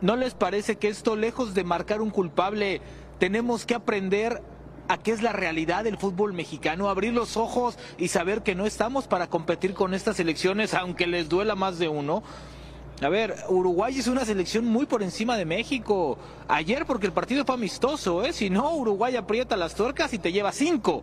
¿No 0.00 0.16
les 0.16 0.32
parece 0.32 0.76
que 0.76 0.88
esto, 0.88 1.14
lejos 1.14 1.52
de 1.54 1.62
marcar 1.64 2.00
un 2.00 2.08
culpable, 2.10 2.80
tenemos 3.18 3.66
que 3.66 3.74
aprender 3.74 4.40
a 4.88 4.98
qué 4.98 5.12
es 5.12 5.22
la 5.22 5.32
realidad 5.32 5.84
del 5.84 5.98
fútbol 5.98 6.32
mexicano, 6.32 6.88
abrir 6.88 7.12
los 7.12 7.36
ojos 7.36 7.78
y 7.98 8.08
saber 8.08 8.42
que 8.42 8.54
no 8.54 8.66
estamos 8.66 9.06
para 9.06 9.28
competir 9.28 9.74
con 9.74 9.94
estas 9.94 10.16
selecciones, 10.16 10.74
aunque 10.74 11.06
les 11.06 11.28
duela 11.28 11.54
más 11.54 11.78
de 11.78 11.88
uno? 11.88 12.22
A 13.00 13.08
ver, 13.08 13.34
Uruguay 13.48 13.98
es 13.98 14.06
una 14.06 14.24
selección 14.24 14.64
muy 14.64 14.86
por 14.86 15.02
encima 15.02 15.36
de 15.36 15.44
México. 15.44 16.18
Ayer 16.46 16.86
porque 16.86 17.06
el 17.06 17.12
partido 17.12 17.44
fue 17.44 17.56
amistoso, 17.56 18.22
¿eh? 18.22 18.32
Si 18.32 18.48
no, 18.48 18.76
Uruguay 18.76 19.16
aprieta 19.16 19.56
las 19.56 19.74
tuercas 19.74 20.12
y 20.12 20.18
te 20.18 20.30
lleva 20.30 20.52
cinco. 20.52 21.02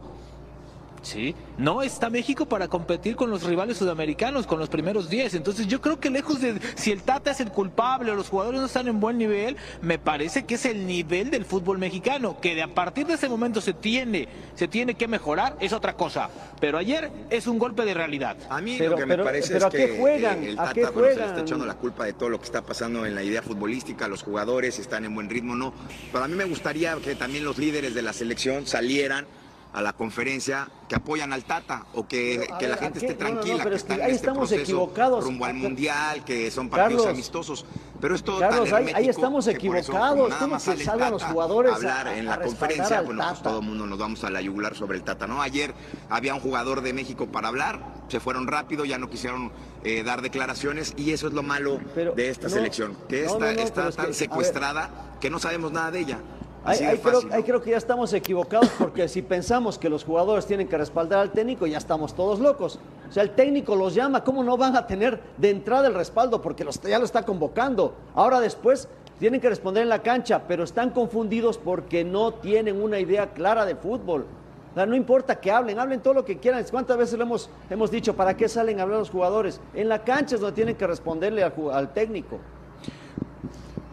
Sí, 1.02 1.36
no 1.58 1.82
está 1.82 2.10
México 2.10 2.46
para 2.48 2.68
competir 2.68 3.16
con 3.16 3.30
los 3.30 3.44
rivales 3.44 3.78
sudamericanos, 3.78 4.46
con 4.48 4.60
los 4.60 4.70
primeros 4.70 5.10
10. 5.10 5.34
Entonces 5.36 5.68
yo 5.68 5.82
creo 5.82 6.00
que 6.00 6.10
lejos 6.10 6.42
de 6.42 6.60
si 6.76 6.92
el 6.92 7.02
Tata 7.04 7.32
es 7.32 7.40
el 7.40 7.52
culpable 7.52 8.12
o 8.12 8.16
los 8.16 8.30
jugadores 8.30 8.60
no 8.60 8.66
están 8.68 8.88
en 8.88 9.00
buen 9.00 9.18
nivel, 9.18 9.58
me 9.82 9.98
parece 10.00 10.44
que 10.46 10.56
es 10.56 10.66
el 10.66 10.86
nivel 10.88 11.30
del 11.32 11.46
fútbol 11.46 11.78
mexicano, 11.78 12.40
que 12.42 12.56
de 12.56 12.64
a 12.64 12.68
partir 12.74 13.06
de 13.08 13.14
ese 13.14 13.30
momento 13.30 13.62
se 13.62 13.74
tiene, 13.74 14.28
se 14.56 14.68
tiene 14.68 14.96
que 14.96 15.08
mejorar, 15.08 15.56
es 15.60 15.74
otra 15.74 15.94
cosa. 15.94 16.30
Pero 16.60 16.78
ayer 16.78 17.10
es 17.30 17.48
un 17.48 17.58
golpe 17.60 17.86
de 17.86 17.94
realidad. 17.94 18.38
A 18.50 18.62
mí 18.62 18.76
Pero- 18.78 18.92
lo 18.92 18.98
que 18.98 19.08
pero- 19.08 19.24
me 19.24 19.30
parece 19.30 19.54
pero 19.54 19.60
es 19.60 19.64
¿a 19.66 19.70
qué 19.70 19.78
que 19.88 19.98
juegan? 20.00 20.44
el 20.44 20.60
¿A 20.60 20.66
Tata 20.74 20.92
bueno, 20.92 21.10
se 21.14 21.16
le 21.20 21.26
está 21.26 21.42
echando 21.42 21.66
la 21.66 21.76
culpa 21.76 22.06
de 22.06 22.14
todo 22.14 22.30
lo 22.30 22.40
que 22.40 22.46
está 22.46 22.62
pasando 22.62 23.06
en 23.06 23.16
la 23.16 23.24
idea 23.24 23.42
futbolística, 23.42 24.08
los 24.08 24.24
jugadores 24.24 24.80
están 24.80 25.06
en 25.06 25.16
buen 25.16 25.30
ritmo, 25.30 25.56
no. 25.56 25.74
Pero 26.12 26.24
a 26.24 26.28
mí 26.28 26.36
me 26.36 26.46
gustaría 26.46 26.96
que 26.98 27.16
también 27.16 27.44
los 27.46 27.58
líderes 27.58 27.94
de 27.94 28.02
la 28.02 28.14
selección 28.14 28.66
salieran 28.68 29.26
a 29.72 29.82
la 29.84 29.94
conferencia 29.94 30.68
que 30.88 30.96
apoyan 30.96 31.32
al 31.32 31.44
Tata 31.44 31.86
o 31.94 32.08
que, 32.08 32.48
que 32.58 32.68
la 32.68 32.74
ver, 32.74 32.74
¿a 32.74 32.78
gente 32.78 33.00
esté 33.06 33.14
No, 33.24 33.30
no, 33.30 33.36
no, 33.36 33.42
tranquila, 33.42 33.58
pero 33.64 33.70
que 33.70 33.76
están 33.78 33.98
ahí 34.02 34.06
en 34.10 34.16
este 34.16 34.16
estamos 34.16 34.38
proceso 34.50 34.62
equivocados. 34.64 35.24
rumbo 35.24 35.46
al 35.46 35.54
mundial, 35.54 36.26
que 36.26 36.50
son 36.50 36.70
partidos 36.70 37.04
Carlos. 37.04 37.14
amistosos. 37.14 37.66
Pero 38.02 38.16
es 38.16 38.24
todo 38.24 38.40
Carlos, 38.40 38.70
tan 38.70 38.96
ahí- 38.96 39.10
estamos 39.10 39.46
equivocados. 39.48 40.34
¿Cómo 40.34 40.48
más 40.48 40.64
que 40.64 40.84
salgan 40.84 41.12
los 41.12 41.24
jugadores 41.24 41.72
a 41.72 41.76
hablar 41.76 42.08
a- 42.08 42.18
en 42.18 42.26
la 42.26 42.40
conferencia, 42.42 43.02
bueno, 43.02 43.24
pues 43.30 43.42
todo 43.44 43.60
el 43.60 43.66
mundo 43.66 43.86
nos 43.86 44.00
vamos 44.00 44.24
a 44.24 44.30
la 44.32 44.42
yugular 44.42 44.74
sobre 44.76 44.98
el 44.98 45.04
Tata, 45.04 45.28
¿no? 45.28 45.42
Ayer 45.42 45.74
había 46.10 46.34
un 46.34 46.40
jugador 46.40 46.82
de 46.82 46.94
México 46.94 47.28
para 47.28 47.50
hablar, 47.50 47.82
se 48.08 48.20
fueron 48.20 48.48
rápido, 48.48 48.86
ya 48.86 48.98
no 48.98 49.10
quisieron 49.10 49.52
eh, 49.84 50.04
dar 50.04 50.22
declaraciones 50.22 50.94
y 50.98 51.12
eso 51.12 51.28
es 51.28 51.34
lo 51.34 51.44
malo 51.44 51.80
Pero, 51.94 52.14
de 52.14 52.30
esta 52.30 52.48
no, 52.48 52.54
selección, 52.54 52.98
que 53.08 53.24
no, 53.26 53.46
está, 53.46 53.92
tan 53.92 54.08
que, 54.08 54.14
secuestrada 54.14 55.16
que 55.22 55.30
no 55.30 55.40
sabemos 55.40 55.72
nada 55.72 55.92
de 55.92 56.00
ella. 56.00 56.20
Ahí, 56.64 57.00
creo, 57.02 57.22
ahí 57.32 57.44
creo 57.44 57.62
que 57.62 57.72
ya 57.72 57.78
estamos 57.78 58.12
equivocados 58.14 58.70
porque 58.78 59.08
si 59.08 59.22
pensamos 59.22 59.80
que 59.80 59.90
los 59.90 60.04
jugadores 60.04 60.46
tienen 60.46 60.68
que 60.68 60.78
respaldar 60.78 61.20
al 61.20 61.32
técnico, 61.32 61.66
ya 61.66 61.78
estamos 61.78 62.14
todos 62.14 62.40
locos. 62.40 62.80
O 63.10 63.12
sea, 63.12 63.24
el 63.24 63.32
técnico 63.32 63.76
los 63.76 63.96
llama, 63.96 64.24
¿cómo 64.24 64.44
no 64.44 64.58
van 64.58 64.76
a 64.76 64.86
tener 64.86 65.20
de 65.38 65.50
entrada 65.50 65.88
el 65.88 65.94
respaldo? 65.94 66.42
Porque 66.42 66.64
los, 66.64 66.80
ya 66.82 67.00
lo 67.00 67.06
está 67.06 67.24
convocando. 67.24 67.96
Ahora 68.14 68.40
después 68.40 68.88
tienen 69.20 69.42
que 69.42 69.50
responder 69.50 69.84
en 69.84 69.90
la 69.90 70.04
cancha, 70.04 70.44
pero 70.48 70.64
están 70.64 70.92
confundidos 70.92 71.58
porque 71.58 72.04
no 72.04 72.34
tienen 72.34 72.82
una 72.82 73.00
idea 73.00 73.28
clara 73.28 73.66
de 73.66 73.76
fútbol. 73.76 74.26
O 74.72 74.76
sea, 74.76 74.86
no 74.86 74.96
importa 74.96 75.40
que 75.40 75.52
hablen, 75.52 75.80
hablen 75.80 76.02
todo 76.02 76.14
lo 76.14 76.26
que 76.26 76.38
quieran. 76.38 76.64
¿Cuántas 76.70 76.98
veces 76.98 77.18
lo 77.18 77.24
hemos, 77.24 77.50
hemos 77.70 77.90
dicho? 77.90 78.16
¿Para 78.16 78.38
qué 78.38 78.48
salen 78.48 78.80
a 78.80 78.84
hablar 78.84 79.00
los 79.00 79.10
jugadores? 79.10 79.60
En 79.74 79.90
la 79.90 80.04
cancha 80.04 80.36
es 80.36 80.42
donde 80.42 80.56
tienen 80.56 80.76
que 80.76 80.86
responderle 80.86 81.44
al 81.44 81.94
técnico. 81.94 82.38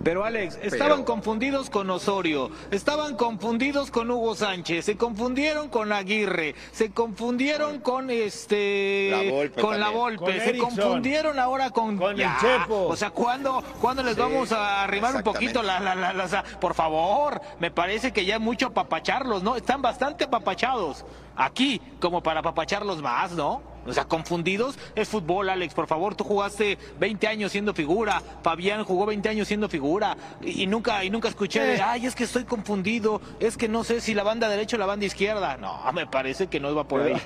Pero 0.06 0.24
Alex, 0.24 0.56
estaban 0.62 1.02
confundidos 1.02 1.68
con 1.68 1.90
Osorio, 1.90 2.48
estaban 2.70 3.16
confundidos 3.16 3.90
con 3.90 4.08
Hugo 4.08 4.36
Sánchez, 4.36 4.84
se 4.84 4.96
confundieron 4.96 5.68
con 5.68 5.90
Aguirre, 5.92 6.54
se 6.70 6.92
confundieron 6.92 7.80
con 7.80 8.08
este 8.10 9.08
La 9.10 9.32
Volpe 9.32 9.60
con 9.60 9.80
la. 9.80 9.88
Volpe, 9.90 10.16
Con 10.24 10.32
se 10.32 10.48
Erickson. 10.50 10.76
confundieron 10.76 11.38
ahora 11.40 11.70
con 11.70 11.96
Con 11.96 12.20
el 12.20 12.28
Chepo. 12.40 12.86
O 12.86 12.94
sea, 12.94 13.10
¿cuándo, 13.10 13.64
¿cuándo 13.80 14.04
les 14.04 14.14
Sí, 14.14 14.20
vamos 14.20 14.52
a 14.52 14.84
arrimar 14.84 15.16
un 15.16 15.22
poquito 15.24 15.60
la, 15.60 15.80
la, 15.80 15.96
la- 15.96 16.12
la- 16.12 16.44
por 16.60 16.74
favor, 16.74 17.40
me 17.58 17.72
parece 17.72 18.12
que 18.12 18.24
ya 18.24 18.36
es 18.36 18.40
mucho 18.40 18.68
apapacharlos, 18.68 19.42
¿no? 19.42 19.56
Están 19.56 19.82
bastante 19.82 20.22
apapachados 20.22 21.04
aquí 21.34 21.82
como 22.00 22.22
para 22.22 22.38
apapacharlos 22.40 23.02
más, 23.02 23.32
¿no? 23.32 23.60
O 23.86 23.92
sea, 23.92 24.04
confundidos 24.04 24.78
es 24.94 25.08
fútbol, 25.08 25.48
Alex. 25.48 25.74
Por 25.74 25.86
favor, 25.86 26.14
tú 26.14 26.24
jugaste 26.24 26.78
20 26.98 27.26
años 27.26 27.52
siendo 27.52 27.74
figura. 27.74 28.22
Fabián 28.42 28.84
jugó 28.84 29.06
20 29.06 29.28
años 29.28 29.48
siendo 29.48 29.68
figura. 29.68 30.16
Y, 30.42 30.62
y 30.62 30.66
nunca 30.66 31.04
y 31.04 31.10
nunca 31.10 31.28
escuché 31.28 31.60
de, 31.62 31.80
ay, 31.80 32.06
es 32.06 32.14
que 32.14 32.24
estoy 32.24 32.44
confundido. 32.44 33.20
Es 33.40 33.56
que 33.56 33.68
no 33.68 33.84
sé 33.84 34.00
si 34.00 34.14
la 34.14 34.22
banda 34.22 34.48
derecha 34.48 34.76
o 34.76 34.78
la 34.78 34.86
banda 34.86 35.06
izquierda. 35.06 35.56
No, 35.56 35.80
me 35.92 36.06
parece 36.06 36.48
que 36.48 36.60
no 36.60 36.70
iba 36.70 36.84
por 36.84 37.02
ahí. 37.02 37.16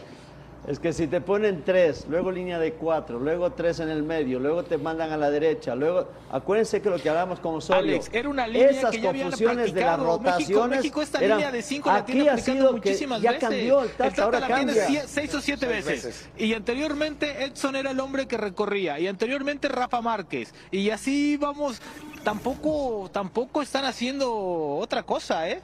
Es 0.69 0.79
que 0.79 0.93
si 0.93 1.07
te 1.07 1.23
ponen 1.23 1.63
tres, 1.65 2.07
luego 2.09 2.31
línea 2.31 2.59
de 2.59 2.75
cuatro, 2.75 3.19
luego 3.19 3.51
tres 3.53 3.81
en 3.81 3.89
el 3.89 4.03
medio, 4.03 4.39
luego 4.39 4.63
te 4.63 4.77
mandan 4.77 5.11
a 5.11 5.17
la 5.17 5.31
derecha, 5.31 5.75
luego 5.75 6.07
acuérdense 6.31 6.83
que 6.83 6.91
lo 6.91 6.99
que 6.99 7.09
hablamos 7.09 7.41
con 7.41 7.55
Osorio, 7.55 7.81
Alex, 7.95 8.11
era 8.13 8.29
una 8.29 8.47
línea 8.47 8.69
esas 8.69 8.91
que 8.91 9.01
ya 9.01 9.09
habían 9.09 9.31
confusiones 9.31 9.73
de 9.73 9.81
las 9.81 9.97
practicado. 9.97 10.19
México- 10.19 10.31
rotaciones, 10.31 10.77
México, 10.79 11.03
esta 11.03 11.19
eran- 11.21 11.39
línea 11.39 11.51
de 11.53 11.63
cinco 11.63 11.89
la 11.91 11.97
aquí 11.97 12.13
tiene 12.13 12.29
ha 12.29 12.33
aplicando 12.35 12.61
sido 12.61 12.69
que 12.69 12.77
muchísimas 12.91 13.23
ya 13.23 13.33
veces. 13.33 13.49
cambió 13.49 13.83
el 13.83 13.91
Tata, 13.93 14.23
ahora 14.23 14.41
la 14.41 14.49
cambia. 14.49 15.07
seis 15.07 15.35
o 15.35 15.41
siete 15.41 15.67
Seis 15.67 15.85
veces. 15.87 16.05
veces. 16.05 16.29
Y 16.37 16.53
anteriormente 16.53 17.43
Edson 17.45 17.75
era 17.75 17.91
el 17.93 17.99
hombre 17.99 18.27
que 18.29 18.37
recorría. 18.37 19.01
Y 19.01 19.07
anteriormente 19.09 19.67
Rafa 19.69 20.03
Márquez. 20.03 20.53
Y 20.71 20.91
así 20.91 21.39
vamos. 21.39 21.81
Tampoco, 22.23 23.09
tampoco 23.11 23.63
están 23.63 23.87
haciendo 23.87 24.31
otra 24.77 25.03
cosa, 25.05 25.49
¿eh? 25.49 25.63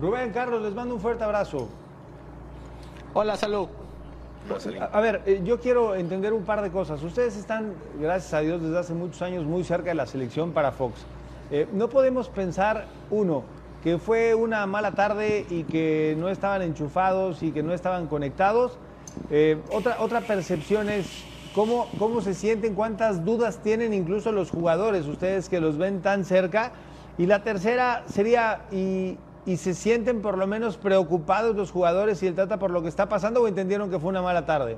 Rubén, 0.00 0.30
Carlos, 0.30 0.62
les 0.62 0.72
mando 0.74 0.94
un 0.94 1.00
fuerte 1.00 1.24
abrazo. 1.24 1.68
Hola, 3.20 3.36
salud. 3.36 3.66
A, 4.80 4.84
a 4.96 5.00
ver, 5.00 5.22
eh, 5.26 5.40
yo 5.42 5.58
quiero 5.58 5.96
entender 5.96 6.32
un 6.32 6.44
par 6.44 6.62
de 6.62 6.70
cosas. 6.70 7.02
Ustedes 7.02 7.36
están, 7.36 7.72
gracias 8.00 8.32
a 8.32 8.38
Dios, 8.38 8.62
desde 8.62 8.78
hace 8.78 8.94
muchos 8.94 9.20
años 9.22 9.44
muy 9.44 9.64
cerca 9.64 9.88
de 9.88 9.96
la 9.96 10.06
selección 10.06 10.52
para 10.52 10.70
Fox. 10.70 11.00
Eh, 11.50 11.66
no 11.72 11.88
podemos 11.88 12.28
pensar, 12.28 12.84
uno, 13.10 13.42
que 13.82 13.98
fue 13.98 14.36
una 14.36 14.64
mala 14.66 14.92
tarde 14.92 15.44
y 15.50 15.64
que 15.64 16.14
no 16.16 16.28
estaban 16.28 16.62
enchufados 16.62 17.42
y 17.42 17.50
que 17.50 17.64
no 17.64 17.74
estaban 17.74 18.06
conectados. 18.06 18.78
Eh, 19.32 19.60
otra, 19.72 19.96
otra 19.98 20.20
percepción 20.20 20.88
es 20.88 21.24
cómo, 21.56 21.88
cómo 21.98 22.20
se 22.20 22.34
sienten, 22.34 22.76
cuántas 22.76 23.24
dudas 23.24 23.58
tienen 23.64 23.94
incluso 23.94 24.30
los 24.30 24.52
jugadores, 24.52 25.06
ustedes 25.06 25.48
que 25.48 25.58
los 25.58 25.76
ven 25.76 26.02
tan 26.02 26.24
cerca. 26.24 26.70
Y 27.18 27.26
la 27.26 27.42
tercera 27.42 28.04
sería, 28.06 28.60
¿y, 28.70 29.16
y 29.48 29.56
se 29.56 29.72
sienten 29.72 30.20
por 30.20 30.36
lo 30.36 30.46
menos 30.46 30.76
preocupados 30.76 31.56
los 31.56 31.70
jugadores 31.70 32.22
y 32.22 32.26
el 32.26 32.34
Tata 32.34 32.58
por 32.58 32.70
lo 32.70 32.82
que 32.82 32.88
está 32.88 33.08
pasando 33.08 33.40
o 33.40 33.48
entendieron 33.48 33.90
que 33.90 33.98
fue 33.98 34.10
una 34.10 34.20
mala 34.20 34.44
tarde? 34.44 34.76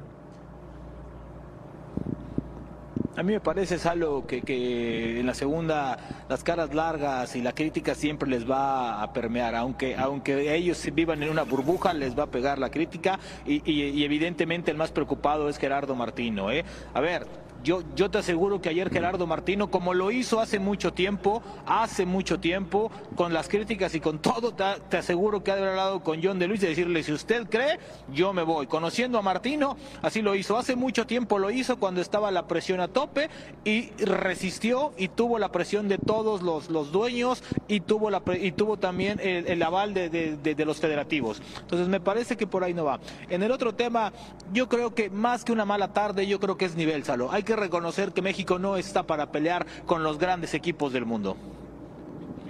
A 3.16 3.22
mí 3.24 3.32
me 3.32 3.40
parece, 3.40 3.78
Salo, 3.78 4.24
que, 4.28 4.42
que 4.42 5.18
en 5.18 5.26
la 5.26 5.34
segunda 5.34 5.98
las 6.28 6.44
caras 6.44 6.72
largas 6.72 7.34
y 7.34 7.42
la 7.42 7.52
crítica 7.52 7.96
siempre 7.96 8.30
les 8.30 8.48
va 8.48 9.02
a 9.02 9.12
permear, 9.12 9.56
aunque, 9.56 9.96
aunque 9.96 10.54
ellos 10.54 10.88
vivan 10.94 11.20
en 11.24 11.30
una 11.30 11.42
burbuja, 11.42 11.92
les 11.92 12.16
va 12.16 12.22
a 12.22 12.26
pegar 12.28 12.58
la 12.60 12.70
crítica 12.70 13.18
y, 13.44 13.68
y- 13.70 14.04
evidentemente 14.04 14.70
el 14.70 14.76
más 14.76 14.92
preocupado 14.92 15.48
es 15.48 15.58
Gerardo 15.58 15.96
Martino. 15.96 16.52
¿eh? 16.52 16.64
A 16.94 17.00
ver, 17.00 17.26
yo, 17.62 17.82
yo 17.94 18.10
te 18.10 18.18
aseguro 18.18 18.60
que 18.60 18.68
ayer 18.68 18.90
Gerardo 18.90 19.26
Martino, 19.26 19.70
como 19.70 19.94
lo 19.94 20.10
hizo 20.10 20.40
hace 20.40 20.58
mucho 20.58 20.92
tiempo, 20.92 21.42
hace 21.66 22.06
mucho 22.06 22.40
tiempo, 22.40 22.90
con 23.16 23.32
las 23.32 23.48
críticas 23.48 23.94
y 23.94 24.00
con 24.00 24.18
todo, 24.18 24.52
te, 24.54 24.64
te 24.88 24.96
aseguro 24.98 25.42
que 25.44 25.50
ha 25.50 25.54
hablado 25.54 26.00
con 26.02 26.22
John 26.22 26.38
de 26.38 26.48
Luis 26.48 26.62
y 26.62 26.66
decirle, 26.66 27.02
si 27.02 27.12
usted 27.12 27.48
cree, 27.48 27.78
yo 28.12 28.32
me 28.32 28.42
voy. 28.42 28.66
Conociendo 28.66 29.18
a 29.18 29.22
Martino, 29.22 29.76
así 30.02 30.22
lo 30.22 30.34
hizo. 30.34 30.56
Hace 30.56 30.76
mucho 30.76 31.06
tiempo 31.06 31.38
lo 31.38 31.50
hizo 31.50 31.78
cuando 31.78 32.00
estaba 32.00 32.30
la 32.30 32.46
presión 32.46 32.80
a 32.80 32.88
tope 32.88 33.28
y 33.64 33.90
resistió 34.04 34.92
y 34.96 35.08
tuvo 35.08 35.38
la 35.38 35.50
presión 35.52 35.88
de 35.88 35.98
todos 35.98 36.42
los, 36.42 36.70
los 36.70 36.92
dueños 36.92 37.42
y 37.68 37.80
tuvo, 37.80 38.10
la, 38.10 38.22
y 38.40 38.52
tuvo 38.52 38.76
también 38.78 39.20
el, 39.22 39.62
aval 39.62 39.94
de, 39.94 40.08
de- 40.08 40.36
de- 40.36 40.54
de 40.54 40.64
los 40.64 40.78
federativos. 40.78 41.42
Entonces 41.60 41.88
me 41.88 42.00
parece 42.00 42.36
que 42.36 42.46
por 42.46 42.64
ahí 42.64 42.74
no 42.74 42.84
va. 42.84 43.00
En 43.28 43.42
el 43.42 43.50
otro 43.50 43.74
tema, 43.74 44.12
yo 44.52 44.68
creo 44.68 44.94
que 44.94 45.10
más 45.10 45.44
que 45.44 45.52
una 45.52 45.64
mala 45.64 45.92
tarde, 45.92 46.26
yo 46.26 46.40
creo 46.40 46.56
que 46.56 46.64
es 46.64 46.74
nivel, 46.76 47.04
Salo. 47.04 47.30
Hay 47.30 47.42
que 47.42 47.49
reconocer 47.56 48.12
que 48.12 48.22
México 48.22 48.58
no 48.58 48.76
está 48.76 49.04
para 49.04 49.32
pelear 49.32 49.66
con 49.86 50.02
los 50.02 50.18
grandes 50.18 50.54
equipos 50.54 50.92
del 50.92 51.06
mundo. 51.06 51.36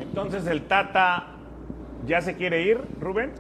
Entonces 0.00 0.46
el 0.46 0.62
Tata 0.62 1.26
ya 2.06 2.20
se 2.20 2.34
quiere 2.34 2.62
ir, 2.62 2.80
Rubén. 3.00 3.32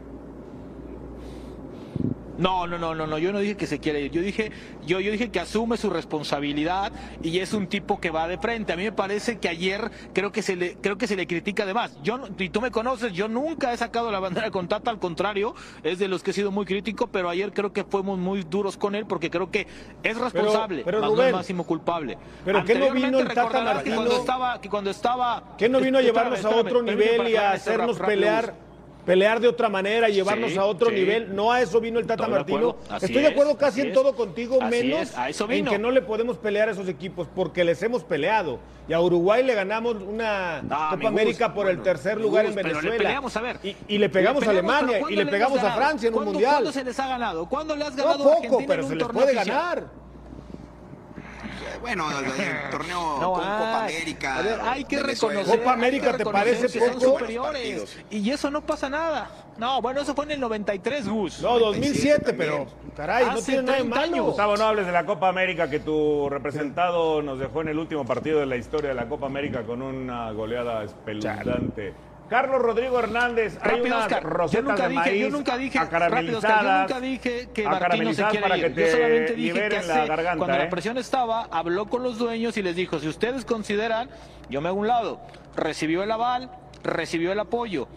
No, 2.40 2.66
no, 2.66 2.78
no, 2.78 2.94
no, 2.94 3.06
no, 3.06 3.18
yo 3.18 3.32
no 3.32 3.38
dije 3.38 3.54
que 3.54 3.66
se 3.66 3.80
quiere 3.80 4.00
ir, 4.00 4.10
yo 4.12 4.22
dije, 4.22 4.50
yo, 4.86 4.98
yo 4.98 5.12
dije 5.12 5.30
que 5.30 5.40
asume 5.40 5.76
su 5.76 5.90
responsabilidad 5.90 6.90
y 7.22 7.38
es 7.40 7.52
un 7.52 7.66
tipo 7.66 8.00
que 8.00 8.10
va 8.10 8.26
de 8.28 8.38
frente. 8.38 8.72
A 8.72 8.76
mí 8.76 8.84
me 8.84 8.92
parece 8.92 9.38
que 9.38 9.48
ayer 9.50 9.90
creo 10.14 10.32
que 10.32 10.40
se 10.40 10.56
le, 10.56 10.76
creo 10.76 10.96
que 10.96 11.06
se 11.06 11.16
le 11.16 11.26
critica 11.26 11.66
de 11.66 11.74
más. 11.74 11.98
Yo, 12.02 12.16
no- 12.16 12.28
y 12.38 12.48
tú 12.48 12.62
me 12.62 12.70
conoces, 12.70 13.12
yo 13.12 13.28
nunca 13.28 13.74
he 13.74 13.76
sacado 13.76 14.10
la 14.10 14.20
bandera 14.20 14.50
con 14.50 14.68
Tata, 14.68 14.90
al 14.90 14.98
contrario, 14.98 15.54
es 15.82 15.98
de 15.98 16.08
los 16.08 16.22
que 16.22 16.30
he 16.30 16.34
sido 16.34 16.50
muy 16.50 16.64
crítico, 16.64 17.08
pero 17.08 17.28
ayer 17.28 17.52
creo 17.52 17.74
que 17.74 17.84
fuimos 17.84 18.18
muy 18.18 18.42
duros 18.42 18.78
con 18.78 18.94
él 18.94 19.04
porque 19.04 19.28
creo 19.28 19.50
que 19.50 19.66
es 20.02 20.16
responsable, 20.16 20.80
pero, 20.82 21.00
más 21.00 21.10
no 21.10 21.14
es 21.16 21.18
Rubén, 21.18 21.34
máximo 21.34 21.64
culpable. 21.64 22.16
¿pero 22.42 22.64
qué 22.64 22.74
no 22.76 22.90
vino 22.90 23.18
el 23.18 23.28
Tata 23.28 23.82
que 23.84 23.94
cuando 23.94 24.16
estaba, 24.16 24.60
que 24.62 24.70
cuando 24.70 24.90
estaba, 24.90 25.56
¿Qué 25.58 25.68
no 25.68 25.78
vino 25.78 25.98
a 25.98 26.00
llevarnos 26.00 26.42
a 26.42 26.48
otro 26.56 26.82
nivel 26.82 27.28
y 27.28 27.36
a 27.36 27.52
hacernos 27.52 27.98
pelear? 27.98 28.69
Pelear 29.04 29.40
de 29.40 29.48
otra 29.48 29.68
manera, 29.68 30.08
llevarnos 30.08 30.52
Sí, 30.52 30.58
a 30.58 30.64
otro 30.64 30.90
sí. 30.90 30.96
nivel. 30.96 31.34
No 31.34 31.50
a 31.52 31.60
eso 31.62 31.80
vino 31.80 31.98
el 31.98 32.06
Tata 32.06 32.24
Estoy 32.24 32.34
Martino. 32.36 32.76
Estoy 33.00 33.22
de 33.22 33.26
acuerdo 33.28 33.56
casi 33.56 33.80
en 33.80 33.88
es. 33.88 33.92
todo 33.94 34.14
contigo, 34.14 34.58
Así 34.60 34.70
menos 34.70 35.00
es, 35.02 35.16
a 35.18 35.28
eso 35.30 35.50
en 35.50 35.64
que 35.64 35.78
no 35.78 35.90
le 35.90 36.02
podemos 36.02 36.36
pelear 36.36 36.68
a 36.68 36.72
esos 36.72 36.88
equipos 36.88 37.26
porque 37.34 37.64
les 37.64 37.82
hemos 37.82 38.04
peleado. 38.04 38.58
Y 38.88 38.92
a 38.92 39.00
Uruguay 39.00 39.42
le 39.44 39.54
ganamos 39.54 39.96
una 40.02 40.62
Copa 40.90 41.08
América 41.08 41.54
por 41.54 41.68
el 41.68 41.80
tercer 41.82 42.20
lugar 42.20 42.44
en 42.46 42.54
pero 42.54 42.68
le 42.68 42.74
Venezuela. 42.74 42.96
peleamos, 42.98 43.36
a 43.36 43.40
ver. 43.40 43.58
y, 43.62 43.76
y 43.88 43.98
le 43.98 44.08
pegamos 44.08 44.42
a 44.42 44.52
Le 44.52 44.60
peleamos, 44.62 44.72
Alemania 44.74 44.86
pero 44.86 44.98
y 44.98 45.00
¿cuándo 45.14 45.24
le 45.24 45.30
pegamos 45.30 45.58
a? 45.62 45.72
Francia 45.72 46.08
en 46.08 46.12
un 46.14 46.16
¿Cuándo- 46.18 46.32
mundial. 46.32 46.52
¿Cuándo 46.52 46.72
se 46.72 46.84
les 46.84 46.98
ha 47.00 47.06
ganado? 47.08 47.48
¿Cuándo 47.48 47.76
le 47.76 47.84
has 47.84 47.94
No 47.96 48.04
ganado 48.04 48.32
a 48.32 48.36
poco, 48.36 48.64
pero 48.66 48.82
en 48.82 48.88
se 48.88 48.94
les 48.96 49.06
puede 49.08 49.24
oficial? 49.36 49.46
ganar. 49.46 49.84
Bueno, 51.80 52.06
el 52.10 52.24
torneo 52.70 53.18
No 53.20 53.32
con 53.32 53.40
Copa 53.42 53.84
hay. 53.84 53.96
América. 53.96 54.36
A 54.36 54.42
ver, 54.42 54.60
hay 54.62 54.84
que 54.84 54.96
Venezuela. 55.00 55.40
reconocer. 55.40 55.58
Copa 55.60 55.72
América, 55.72 56.16
¿te 56.16 56.24
parece 56.24 56.66
que 56.68 56.78
son 56.78 56.94
poco? 56.98 57.18
superiores. 57.18 57.96
Y 58.10 58.30
eso 58.30 58.50
no 58.50 58.60
pasa 58.60 58.88
nada. 58.90 59.30
No, 59.56 59.82
bueno, 59.82 60.00
eso 60.00 60.14
fue 60.14 60.24
en 60.26 60.30
el 60.32 60.40
93, 60.40 61.08
Gus. 61.08 61.40
No, 61.42 61.58
2007, 61.58 62.22
también. 62.24 62.36
pero 62.38 62.66
caray, 62.96 63.26
no 63.26 63.42
tiene 63.42 63.62
nada 63.62 63.74
de 63.78 63.82
30 63.84 63.96
malo. 64.00 64.12
años. 64.14 64.26
Gustavo, 64.26 64.56
no 64.56 64.64
hables 64.64 64.86
de 64.86 64.92
la 64.92 65.04
Copa 65.04 65.28
América 65.28 65.68
que 65.68 65.80
tu 65.80 66.28
representado 66.30 67.20
nos 67.22 67.38
dejó 67.38 67.60
en 67.62 67.68
el 67.68 67.78
último 67.78 68.04
partido 68.06 68.40
de 68.40 68.46
la 68.46 68.56
historia 68.56 68.90
de 68.90 68.94
la 68.94 69.08
Copa 69.08 69.26
América 69.26 69.62
con 69.64 69.82
una 69.82 70.30
goleada 70.32 70.84
espeluznante. 70.84 71.92
Carlos 72.30 72.62
Rodrigo 72.62 72.96
Hernández, 73.00 73.58
hay 73.60 73.70
Rápido, 73.70 73.86
unas 73.86 74.04
Oscar. 74.04 74.50
Yo 74.50 74.62
nunca 74.62 74.82
de 74.84 74.88
dije, 74.88 75.00
maíz 75.00 75.20
yo 75.20 75.30
nunca 75.30 75.58
dije, 75.58 75.78
rápido, 75.80 75.96
acaramelizadas, 75.98 76.44
Oscar, 76.44 76.62
yo 76.62 76.80
nunca 76.80 77.00
dije 77.00 77.48
que 77.52 77.64
Martino 77.64 78.14
se 78.14 78.24
quiere 78.26 78.40
para 78.40 78.56
ir. 78.56 78.72
yo 78.72 78.86
solamente 78.86 79.34
dije 79.34 79.68
que 79.68 79.82
la 79.82 80.06
garganta, 80.06 80.36
cuando 80.38 80.56
¿eh? 80.56 80.58
la 80.60 80.70
presión 80.70 80.96
estaba, 80.96 81.48
habló 81.50 81.86
con 81.86 82.04
los 82.04 82.18
dueños 82.18 82.56
y 82.56 82.62
les 82.62 82.76
dijo, 82.76 83.00
si 83.00 83.08
ustedes 83.08 83.44
consideran, 83.44 84.10
yo 84.48 84.60
me 84.60 84.68
hago 84.68 84.78
un 84.78 84.86
lado, 84.86 85.20
recibió 85.56 86.04
el 86.04 86.10
aval, 86.12 86.52
recibió 86.84 87.32
el 87.32 87.40
apoyo. 87.40 87.88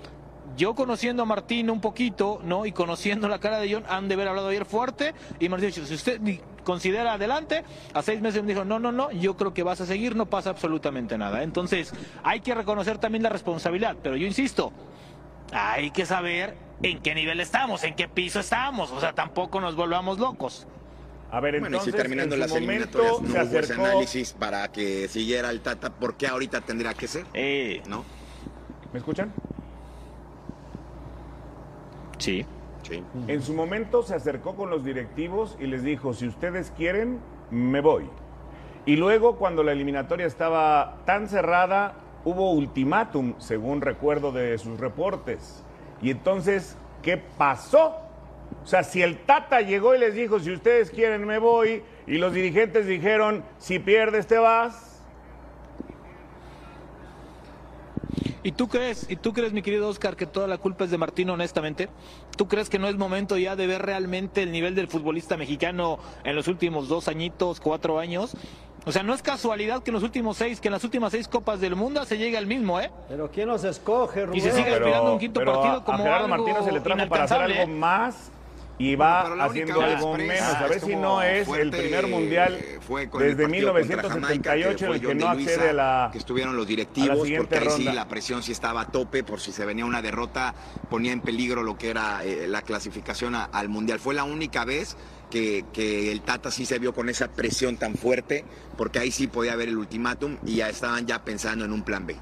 Yo 0.55 0.75
conociendo 0.75 1.23
a 1.23 1.25
Martino 1.25 1.73
un 1.73 1.81
poquito, 1.81 2.39
¿no? 2.43 2.65
Y 2.65 2.71
conociendo 2.71 3.27
la 3.27 3.39
cara 3.39 3.59
de 3.59 3.73
John, 3.73 3.83
han 3.89 4.07
de 4.07 4.13
haber 4.13 4.27
hablado 4.27 4.49
ayer 4.49 4.65
fuerte. 4.65 5.13
Y 5.39 5.49
Martino 5.49 5.73
dijo, 5.73 5.87
si 5.87 5.93
usted 5.95 6.21
considera 6.63 7.13
adelante, 7.13 7.63
a 7.93 8.01
seis 8.01 8.21
meses 8.21 8.43
me 8.43 8.49
dijo, 8.49 8.63
no, 8.63 8.79
no, 8.79 8.91
no, 8.91 9.11
yo 9.11 9.35
creo 9.35 9.53
que 9.53 9.63
vas 9.63 9.81
a 9.81 9.85
seguir, 9.85 10.15
no 10.15 10.27
pasa 10.27 10.51
absolutamente 10.51 11.17
nada. 11.17 11.43
Entonces, 11.43 11.93
hay 12.23 12.41
que 12.41 12.53
reconocer 12.53 12.99
también 12.99 13.23
la 13.23 13.29
responsabilidad. 13.29 13.95
Pero 14.03 14.15
yo 14.15 14.27
insisto, 14.27 14.71
hay 15.51 15.91
que 15.91 16.05
saber 16.05 16.55
en 16.83 16.99
qué 16.99 17.15
nivel 17.15 17.39
estamos, 17.39 17.83
en 17.83 17.95
qué 17.95 18.07
piso 18.07 18.39
estamos. 18.39 18.91
O 18.91 18.99
sea, 18.99 19.13
tampoco 19.13 19.59
nos 19.59 19.75
volvamos 19.75 20.19
locos. 20.19 20.67
A 21.31 21.39
ver, 21.39 21.59
Bueno, 21.59 21.65
y 21.65 21.79
entonces, 21.79 21.93
si 21.93 21.97
terminando 21.97 22.35
en 22.35 22.41
las 22.41 22.51
eliminatorias 22.51 23.19
no 23.21 23.27
se 23.27 23.41
hubo 23.41 23.59
ese 23.59 23.73
análisis 23.73 24.33
para 24.33 24.71
que 24.71 25.07
siguiera 25.07 25.49
el 25.49 25.61
Tata, 25.61 25.89
¿por 25.89 26.15
qué 26.15 26.27
ahorita 26.27 26.61
tendría 26.61 26.93
que 26.93 27.07
ser? 27.07 27.25
Eh, 27.33 27.81
¿No? 27.87 28.05
¿Me 28.91 28.99
escuchan? 28.99 29.33
Sí. 32.23 32.45
Sí. 32.83 33.01
En 33.27 33.41
su 33.41 33.53
momento 33.53 34.03
se 34.03 34.13
acercó 34.13 34.55
con 34.55 34.69
los 34.69 34.83
directivos 34.83 35.55
y 35.59 35.67
les 35.67 35.83
dijo, 35.83 36.13
si 36.13 36.27
ustedes 36.27 36.71
quieren, 36.75 37.19
me 37.49 37.79
voy. 37.79 38.09
Y 38.85 38.97
luego, 38.97 39.37
cuando 39.37 39.63
la 39.63 39.71
eliminatoria 39.71 40.25
estaba 40.25 40.97
tan 41.05 41.29
cerrada, 41.29 41.95
hubo 42.25 42.51
ultimátum, 42.51 43.35
según 43.37 43.79
recuerdo 43.79 44.33
de 44.33 44.57
sus 44.57 44.79
reportes. 44.79 45.63
Y 46.01 46.11
entonces, 46.11 46.77
¿qué 47.01 47.17
pasó? 47.17 47.95
O 48.61 48.67
sea, 48.67 48.83
si 48.83 49.01
el 49.01 49.19
Tata 49.19 49.61
llegó 49.61 49.95
y 49.95 49.99
les 49.99 50.13
dijo, 50.13 50.39
si 50.39 50.51
ustedes 50.51 50.91
quieren, 50.91 51.25
me 51.25 51.37
voy, 51.37 51.83
y 52.05 52.17
los 52.17 52.33
dirigentes 52.33 52.85
dijeron, 52.85 53.43
si 53.57 53.79
pierdes, 53.79 54.27
te 54.27 54.37
vas. 54.37 54.92
¿Y 58.43 58.51
tú 58.51 58.67
crees, 58.67 59.09
y 59.09 59.15
tú 59.15 59.31
crees, 59.33 59.53
mi 59.53 59.61
querido 59.61 59.87
Oscar, 59.87 60.15
que 60.15 60.25
toda 60.25 60.47
la 60.47 60.57
culpa 60.57 60.83
es 60.83 60.91
de 60.91 60.97
Martino, 60.97 61.33
honestamente? 61.33 61.89
¿Tú 62.37 62.47
crees 62.47 62.69
que 62.69 62.77
no 62.79 62.87
es 62.87 62.95
momento 62.97 63.37
ya 63.37 63.55
de 63.55 63.67
ver 63.67 63.81
realmente 63.81 64.43
el 64.43 64.51
nivel 64.51 64.75
del 64.75 64.87
futbolista 64.87 65.37
mexicano 65.37 65.97
en 66.23 66.35
los 66.35 66.47
últimos 66.47 66.87
dos 66.89 67.07
añitos, 67.07 67.59
cuatro 67.59 67.99
años? 67.99 68.35
O 68.85 68.91
sea, 68.91 69.01
no 69.01 69.13
es 69.13 69.21
casualidad 69.21 69.81
que 69.81 69.91
en 69.91 69.93
los 69.93 70.03
últimos 70.03 70.35
seis, 70.35 70.59
que 70.59 70.67
en 70.67 70.73
las 70.73 70.83
últimas 70.83 71.13
seis 71.13 71.29
copas 71.29 71.61
del 71.61 71.75
mundo 71.77 72.03
se 72.03 72.17
llegue 72.17 72.37
al 72.37 72.45
mismo, 72.47 72.81
¿eh? 72.81 72.91
Pero 73.07 73.31
¿quién 73.31 73.47
nos 73.47 73.63
escoge, 73.63 74.25
Rubén? 74.25 74.37
Y 74.37 74.41
se 74.41 74.51
sigue 74.51 74.73
aspirando 74.73 75.07
a 75.07 75.13
un 75.13 75.19
quinto 75.19 75.39
pero 75.39 75.53
partido 75.53 75.75
a- 75.77 75.83
como 75.85 75.99
a 75.99 76.01
Gerardo 76.01 76.25
algo 76.25 76.37
Martino 76.37 76.63
se 76.65 76.71
le 76.73 76.81
trajo 76.81 77.07
para 77.07 77.23
hacer 77.23 77.41
algo 77.41 77.59
¿eh? 77.61 77.65
más 77.67 78.29
y 78.77 78.95
va 78.95 79.45
haciendo 79.45 79.81
algo 79.81 80.17
menos. 80.17 80.41
A 80.41 80.67
ver 80.67 80.79
si 80.81 80.95
no 80.95 81.21
es 81.21 81.47
el 81.47 81.69
primer 81.69 82.07
mundial 82.07 82.59
fue 82.81 83.09
con 83.09 83.21
el 83.21 83.37
desde 83.37 83.43
Jamaica, 83.43 84.55
1978 84.55 84.77
que 84.77 84.83
en 84.85 84.87
fue 84.87 84.95
el 84.95 85.01
que 85.01 85.15
no 85.15 85.29
de 85.29 85.35
Luisa, 85.35 85.51
accede 85.51 85.69
a 85.69 85.73
la... 85.73 86.09
que 86.11 86.17
estuvieron 86.17 86.55
los 86.55 86.65
la 86.65 86.69
directivos 86.69 87.17
porque 87.37 87.57
ahí 87.59 87.69
sí 87.69 87.83
la 87.83 88.07
presión 88.07 88.41
sí 88.43 88.51
estaba 88.51 88.81
a 88.81 88.91
tope 88.91 89.23
por 89.23 89.39
si 89.39 89.51
se 89.51 89.65
venía 89.65 89.85
una 89.85 90.01
derrota 90.01 90.55
ponía 90.89 91.11
en 91.13 91.21
peligro 91.21 91.63
lo 91.63 91.77
que 91.77 91.89
era 91.89 92.23
eh, 92.25 92.47
la 92.47 92.61
clasificación 92.61 93.35
a- 93.35 93.45
al 93.45 93.69
mundial. 93.69 93.99
Fue 93.99 94.13
la 94.15 94.23
única 94.23 94.65
vez 94.65 94.97
que, 95.29 95.65
que 95.73 96.11
el 96.11 96.21
Tata 96.21 96.51
sí 96.51 96.65
se 96.65 96.79
vio 96.79 96.93
con 96.93 97.09
esa 97.09 97.27
presión 97.27 97.77
tan 97.77 97.95
fuerte 97.95 98.43
porque 98.77 98.99
ahí 98.99 99.11
sí 99.11 99.27
podía 99.27 99.53
haber 99.53 99.69
el 99.69 99.77
ultimátum 99.77 100.37
y 100.45 100.55
ya 100.57 100.69
estaban 100.69 101.05
ya 101.07 101.23
pensando 101.23 101.63
en 101.65 101.71
un 101.73 101.83
plan 101.83 102.05
B 102.05 102.15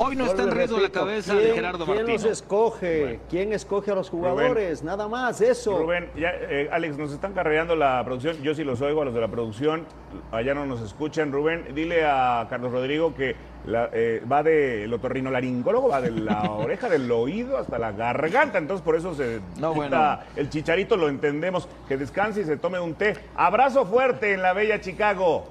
Hoy 0.00 0.14
no 0.14 0.26
está 0.26 0.42
en 0.42 0.50
Vuelvo 0.50 0.54
y 0.54 0.58
riesgo 0.58 0.78
la 0.80 0.90
cabeza 0.90 1.32
¿quién- 1.34 1.44
de 1.48 1.54
Gerardo 1.54 1.84
¿Quién 1.84 1.96
Martino. 1.96 2.12
los 2.18 2.24
escoge? 2.24 3.18
¿Quién 3.28 3.52
escoge 3.52 3.90
a 3.90 3.94
los 3.96 4.08
jugadores? 4.10 4.84
Nada 4.84 5.08
más, 5.08 5.40
eso. 5.40 5.76
Rubén, 5.76 6.08
ya, 6.16 6.30
eh, 6.34 6.68
Alex, 6.70 6.96
nos 6.98 7.12
están 7.12 7.32
carreando 7.32 7.74
la 7.74 8.00
producción. 8.04 8.40
Yo 8.40 8.54
sí 8.54 8.62
los 8.62 8.80
oigo 8.80 9.02
a 9.02 9.04
los 9.06 9.14
de 9.14 9.20
la 9.20 9.26
producción. 9.28 9.86
Allá 10.30 10.54
no 10.54 10.66
nos 10.66 10.80
escuchan. 10.82 11.32
Rubén, 11.32 11.74
dile 11.74 12.04
a 12.04 12.46
Carlos 12.48 12.70
Rodrigo 12.70 13.12
que 13.12 13.34
la- 13.66 13.90
eh, 13.92 14.22
va 14.30 14.44
del 14.44 14.92
otorrinolaringólogo, 14.94 15.88
va 15.88 16.00
de 16.00 16.12
la 16.12 16.42
oreja, 16.52 16.88
del 16.88 17.10
oído 17.10 17.58
hasta 17.58 17.76
la 17.78 17.90
garganta. 17.90 18.58
Entonces, 18.58 18.84
por 18.84 18.94
eso 18.94 19.14
se 19.16 19.40
No, 19.58 19.72
quita 19.74 19.88
bueno. 19.88 20.18
el 20.36 20.48
chicharito, 20.48 20.96
lo 20.96 21.08
entendemos. 21.08 21.68
Que 21.88 21.96
descanse 21.96 22.42
y 22.42 22.44
se 22.44 22.56
tome 22.56 22.78
un 22.78 22.94
té. 22.94 23.14
Abrazo 23.34 23.84
fuerte 23.84 24.32
en 24.32 24.42
la 24.42 24.52
bella 24.52 24.80
Chicago. 24.80 25.48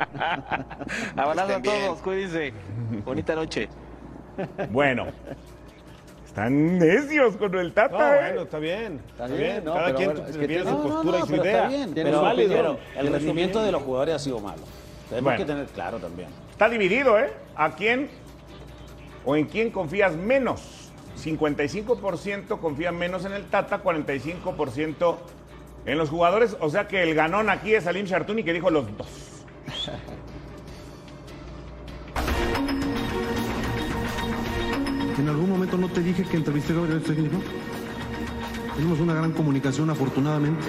Abrazo 1.16 1.54
a 1.56 1.62
todos, 1.62 1.98
cuídense. 2.00 2.52
Bonita 3.04 3.34
noche. 3.34 3.68
Bueno, 4.70 5.06
están 6.26 6.78
necios 6.78 7.36
con 7.36 7.54
el 7.56 7.72
Tata. 7.72 7.98
No, 7.98 8.14
¿eh? 8.14 8.18
bueno, 8.28 8.42
está 8.42 8.58
bien. 8.58 9.00
Está, 9.10 9.26
bien, 9.26 9.38
bien. 9.38 9.64
no, 9.64 9.74
Cada 9.74 9.84
pero 9.86 9.96
quien 9.98 10.10
bueno, 10.14 10.24
tiene- 10.46 10.58
su 10.64 10.70
No, 10.70 10.82
postura 10.82 11.18
no, 11.18 11.18
y 11.18 11.20
su 11.22 11.26
pero 11.32 11.42
idea. 11.44 11.56
está 11.56 11.68
bien, 11.68 11.92
pero, 11.94 12.12
su 12.18 12.20
válido. 12.22 12.54
pero 12.54 12.78
el 12.96 13.12
rendimiento 13.12 13.62
de 13.62 13.72
los 13.72 13.82
jugadores 13.82 14.14
ha 14.14 14.18
sido 14.18 14.40
malo. 14.40 14.62
Tenemos 15.08 15.24
Bueno. 15.24 15.38
que 15.38 15.44
tener 15.44 15.66
claro 15.66 15.98
también. 15.98 16.28
Está 16.50 16.68
dividido, 16.68 17.18
¿eh? 17.18 17.32
¿A 17.56 17.74
quién? 17.74 18.08
o 19.26 19.36
en 19.36 19.44
quién 19.46 19.70
confías 19.70 20.14
menos? 20.16 20.90
55% 21.22 22.58
confía 22.58 22.90
menos 22.90 23.26
en 23.26 23.32
el 23.32 23.44
Tata, 23.44 23.82
45% 23.82 25.16
en 25.84 25.98
los 25.98 26.08
jugadores. 26.08 26.56
O 26.60 26.70
sea 26.70 26.88
que 26.88 27.02
el 27.02 27.14
ganón 27.14 27.50
aquí 27.50 27.74
es 27.74 27.84
Salim 27.84 28.06
Chartuni 28.06 28.42
que 28.44 28.54
dijo 28.54 28.70
los 28.70 28.86
dos. 28.96 29.06
Algún 35.30 35.50
momento 35.50 35.76
no 35.76 35.88
te 35.88 36.02
dije 36.02 36.24
que 36.24 36.36
entrevisté 36.36 36.72
a 36.72 36.76
Gabriel 36.76 37.02
técnico. 37.02 37.38
Tenemos 38.76 39.00
una 39.00 39.14
gran 39.14 39.32
comunicación, 39.32 39.90
afortunadamente. 39.90 40.66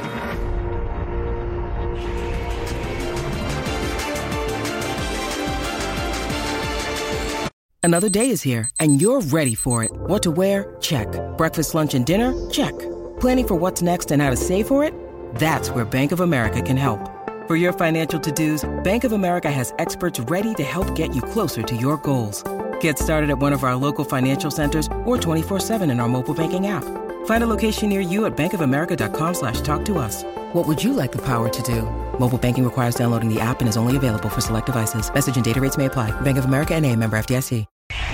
Another 7.83 8.09
day 8.09 8.29
is 8.29 8.43
here, 8.43 8.69
and 8.79 9.01
you're 9.01 9.21
ready 9.21 9.55
for 9.55 9.83
it. 9.83 9.91
What 10.05 10.21
to 10.23 10.31
wear? 10.31 10.75
Check. 10.81 11.07
Breakfast, 11.37 11.73
lunch, 11.73 11.95
and 11.95 12.05
dinner? 12.05 12.31
Check. 12.51 12.77
Planning 13.19 13.47
for 13.47 13.55
what's 13.55 13.81
next 13.81 14.11
and 14.11 14.21
how 14.21 14.29
to 14.29 14.35
save 14.35 14.67
for 14.67 14.83
it? 14.83 14.93
That's 15.35 15.71
where 15.71 15.83
Bank 15.83 16.11
of 16.11 16.19
America 16.19 16.61
can 16.61 16.77
help. 16.77 16.99
For 17.47 17.55
your 17.55 17.73
financial 17.73 18.19
to 18.19 18.31
dos, 18.31 18.69
Bank 18.83 19.03
of 19.03 19.13
America 19.13 19.49
has 19.49 19.73
experts 19.79 20.19
ready 20.19 20.53
to 20.55 20.63
help 20.63 20.93
get 20.95 21.15
you 21.15 21.23
closer 21.23 21.63
to 21.63 21.75
your 21.75 21.97
goals. 21.97 22.43
Get 22.81 22.99
started 22.99 23.31
at 23.31 23.39
one 23.39 23.53
of 23.53 23.63
our 23.63 23.75
local 23.75 24.05
financial 24.05 24.51
centers 24.51 24.87
or 25.05 25.17
24-7 25.17 25.89
in 25.89 25.99
our 25.99 26.07
mobile 26.07 26.35
banking 26.35 26.67
app. 26.67 26.83
Find 27.25 27.43
a 27.43 27.47
location 27.47 27.89
near 27.89 28.01
you 28.01 28.25
at 28.25 28.37
bankofamerica.com 28.37 29.33
slash 29.33 29.61
talk 29.61 29.83
to 29.85 29.97
us. 29.97 30.23
What 30.53 30.67
would 30.67 30.83
you 30.83 30.93
like 30.93 31.11
the 31.11 31.21
power 31.23 31.49
to 31.49 31.61
do? 31.63 31.83
Mobile 32.19 32.37
banking 32.37 32.63
requires 32.63 32.93
downloading 32.93 33.33
the 33.33 33.39
app 33.39 33.61
and 33.61 33.69
is 33.69 33.77
only 33.77 33.97
available 33.97 34.29
for 34.29 34.41
select 34.41 34.67
devices. 34.67 35.11
Message 35.11 35.37
and 35.37 35.45
data 35.45 35.59
rates 35.59 35.77
may 35.77 35.85
apply. 35.85 36.11
Bank 36.21 36.37
of 36.37 36.45
America 36.45 36.75
and 36.75 36.85
a 36.85 36.95
member 36.95 37.17
FDIC. 37.17 37.65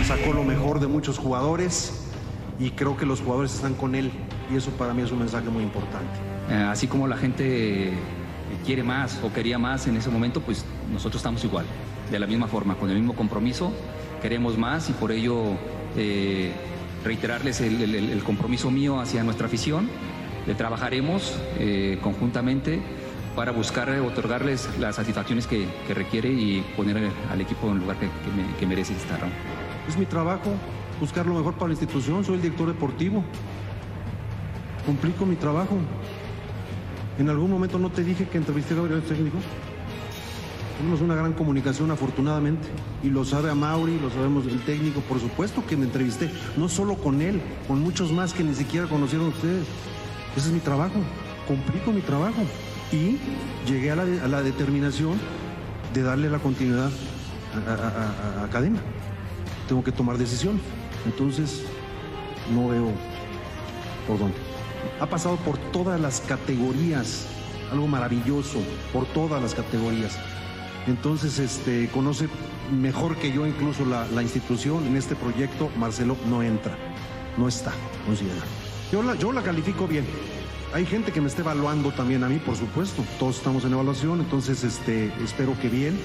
Sacó 0.06 0.34
lo 0.34 0.44
mejor 0.44 0.80
de 0.80 0.88
muchos 0.88 1.18
jugadores 1.18 1.92
y 2.60 2.72
creo 2.72 2.96
que 2.96 3.06
los 3.06 3.22
jugadores 3.22 3.54
están 3.54 3.74
con 3.74 3.96
él 3.96 4.12
y 4.52 4.56
eso 4.56 4.72
para 4.72 4.94
mí 4.94 5.02
es 5.02 5.12
un 5.12 5.20
mensaje 5.20 5.50
muy 5.50 5.64
importante. 5.64 6.12
Eh, 6.50 6.54
así 6.54 6.88
como 6.88 7.08
la 7.08 7.18
gente 7.18 7.94
quiere 8.66 8.84
más 8.84 9.20
o 9.24 9.32
quería 9.34 9.58
más 9.58 9.88
en 9.88 9.98
ese 9.98 10.10
momento, 10.10 10.42
pues 10.42 10.66
nosotros 10.92 11.20
estamos 11.20 11.44
igual, 11.44 11.66
de 12.12 12.20
la 12.20 12.28
misma 12.28 12.48
forma, 12.48 12.76
con 12.76 12.90
el 12.90 12.98
mismo 12.98 13.16
compromiso, 13.16 13.72
queremos 14.22 14.58
más 14.58 14.90
y 14.90 14.94
por 14.94 15.12
ello 15.12 15.44
eh, 15.96 16.52
reiterarles 17.04 17.62
el, 17.62 18.22
compromiso 18.24 18.72
mío 18.72 19.00
hacia 19.00 19.24
nuestra 19.24 19.48
afición, 19.48 19.90
le 20.46 20.56
trabajaremos 20.56 21.38
eh, 21.60 22.00
conjuntamente 22.02 22.80
para 23.36 23.52
buscar 23.52 23.90
otorgarles 24.00 24.68
las 24.80 24.96
satisfacciones 24.96 25.46
que, 25.46 25.68
requiere 25.94 26.30
y 26.30 26.66
poner 26.76 27.12
al 27.32 27.42
equipo 27.42 27.68
en 27.68 27.74
el 27.74 27.80
lugar 27.80 27.98
que, 27.98 28.06
que 28.08 28.32
me- 28.36 28.56
que 28.58 28.66
merece 28.66 28.94
estar. 28.94 29.20
Es 29.88 29.98
mi 29.98 30.06
trabajo 30.06 30.52
buscar 31.00 31.26
lo 31.28 31.36
mejor 31.36 31.54
para 31.54 31.68
la 31.68 31.74
institución, 31.74 32.26
soy 32.26 32.36
el 32.36 32.42
director 32.42 32.68
deportivo. 32.68 33.24
Cumplí 34.86 35.12
con 35.12 35.30
mi 35.30 35.36
trabajo. 35.36 35.78
En 37.20 37.30
algún 37.30 37.50
momento 37.52 37.78
no 37.78 37.90
te 37.92 38.04
dije 38.04 38.26
que 38.28 38.38
entrevisté 38.38 38.74
a 38.74 38.78
Gabriel 38.78 39.02
técnico. 39.04 39.38
Tenemos 40.78 41.02
una 41.02 41.16
gran 41.16 41.34
comunicación 41.34 41.90
afortunadamente 41.90 42.68
y 43.02 43.10
lo 43.10 43.26
sabe 43.26 43.50
a 43.50 43.56
Mauri, 43.56 44.00
lo 44.00 44.12
sabemos 44.12 44.46
el 44.46 44.60
técnico, 44.62 45.02
por 45.02 45.20
supuesto 45.20 45.66
que 45.66 45.76
me 45.76 45.86
entrevisté, 45.86 46.30
no 46.56 46.70
solo 46.70 46.96
con 46.96 47.22
él, 47.22 47.42
con 47.68 47.82
muchos 47.82 48.12
más 48.12 48.32
que 48.34 48.44
ni 48.44 48.54
siquiera 48.54 48.86
conocieron 48.88 49.30
ustedes. 49.30 49.66
Ese 50.36 50.48
es 50.50 50.54
mi 50.54 50.60
trabajo, 50.60 50.94
cumplí 51.48 51.80
mi 51.92 52.02
trabajo 52.02 52.42
y 52.92 53.18
llegué 53.68 53.90
a 53.92 53.96
la, 53.96 54.04
a 54.04 54.44
determinación 54.44 55.16
de 55.96 56.04
darle 56.04 56.30
la 56.30 56.38
continuidad 56.38 56.92
a- 57.68 58.44
a 58.44 58.50
Cadena. 58.50 58.80
Tengo 59.68 59.84
que 59.84 59.92
tomar 59.92 60.20
decisiones, 60.20 60.62
entonces 61.08 61.64
no 62.54 62.68
veo 62.68 62.92
por 64.08 64.20
dónde. 64.20 64.38
Ha 65.02 65.08
pasado 65.08 65.38
por 65.38 65.58
todas 65.58 66.00
las 66.00 66.22
categorías, 66.22 67.26
algo 67.72 67.88
maravilloso, 67.88 68.60
por 68.94 69.06
todas 69.08 69.42
las 69.42 69.56
categorías. 69.56 70.20
Entonces, 70.88 71.40
este, 71.40 71.90
conoce 71.90 72.28
mejor 72.72 73.18
que 73.18 73.32
yo 73.32 73.46
incluso 73.46 73.86
la, 73.86 74.22
institución 74.22 74.86
en 74.88 74.96
este 74.96 75.16
proyecto. 75.16 75.70
Marcelo 75.78 76.18
no 76.30 76.42
entra, 76.42 76.78
no 77.38 77.48
está 77.48 77.74
considerado. 78.06 78.48
Yo 78.92 79.04
la, 79.04 79.16
yo 79.16 79.32
la 79.32 79.44
califico 79.44 79.88
bien. 79.88 80.06
Hay 80.74 80.86
gente 80.86 81.12
que 81.12 81.22
me 81.22 81.28
está 81.28 81.42
evaluando 81.42 81.92
también 81.92 82.24
a 82.24 82.30
mí, 82.30 82.40
por 82.40 82.56
supuesto. 82.56 83.04
Todos 83.20 83.38
estamos 83.38 83.64
en 83.66 83.74
evaluación, 83.74 84.20
entonces 84.20 84.64
este, 84.64 85.12
espero 85.24 85.58
que 85.60 85.70
bien. 85.70 85.98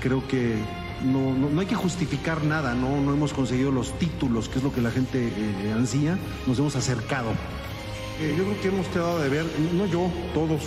Creo 0.00 0.26
que 0.28 0.56
no, 1.04 1.34
no, 1.34 1.50
no 1.50 1.60
hay 1.60 1.66
que 1.66 1.74
justificar 1.74 2.44
nada, 2.44 2.74
¿no? 2.74 3.00
no 3.00 3.12
hemos 3.12 3.32
conseguido 3.32 3.70
los 3.70 3.98
títulos, 3.98 4.48
que 4.48 4.58
es 4.58 4.64
lo 4.64 4.72
que 4.72 4.80
la 4.80 4.90
gente 4.90 5.28
eh, 5.28 5.72
ansía. 5.72 6.18
Nos 6.46 6.58
hemos 6.58 6.76
acercado. 6.76 7.30
Eh, 8.20 8.34
yo 8.36 8.44
creo 8.44 8.60
que 8.60 8.68
hemos 8.68 8.86
quedado 8.88 9.20
de 9.20 9.28
ver, 9.28 9.46
no 9.74 9.86
yo, 9.86 10.10
todos, 10.34 10.62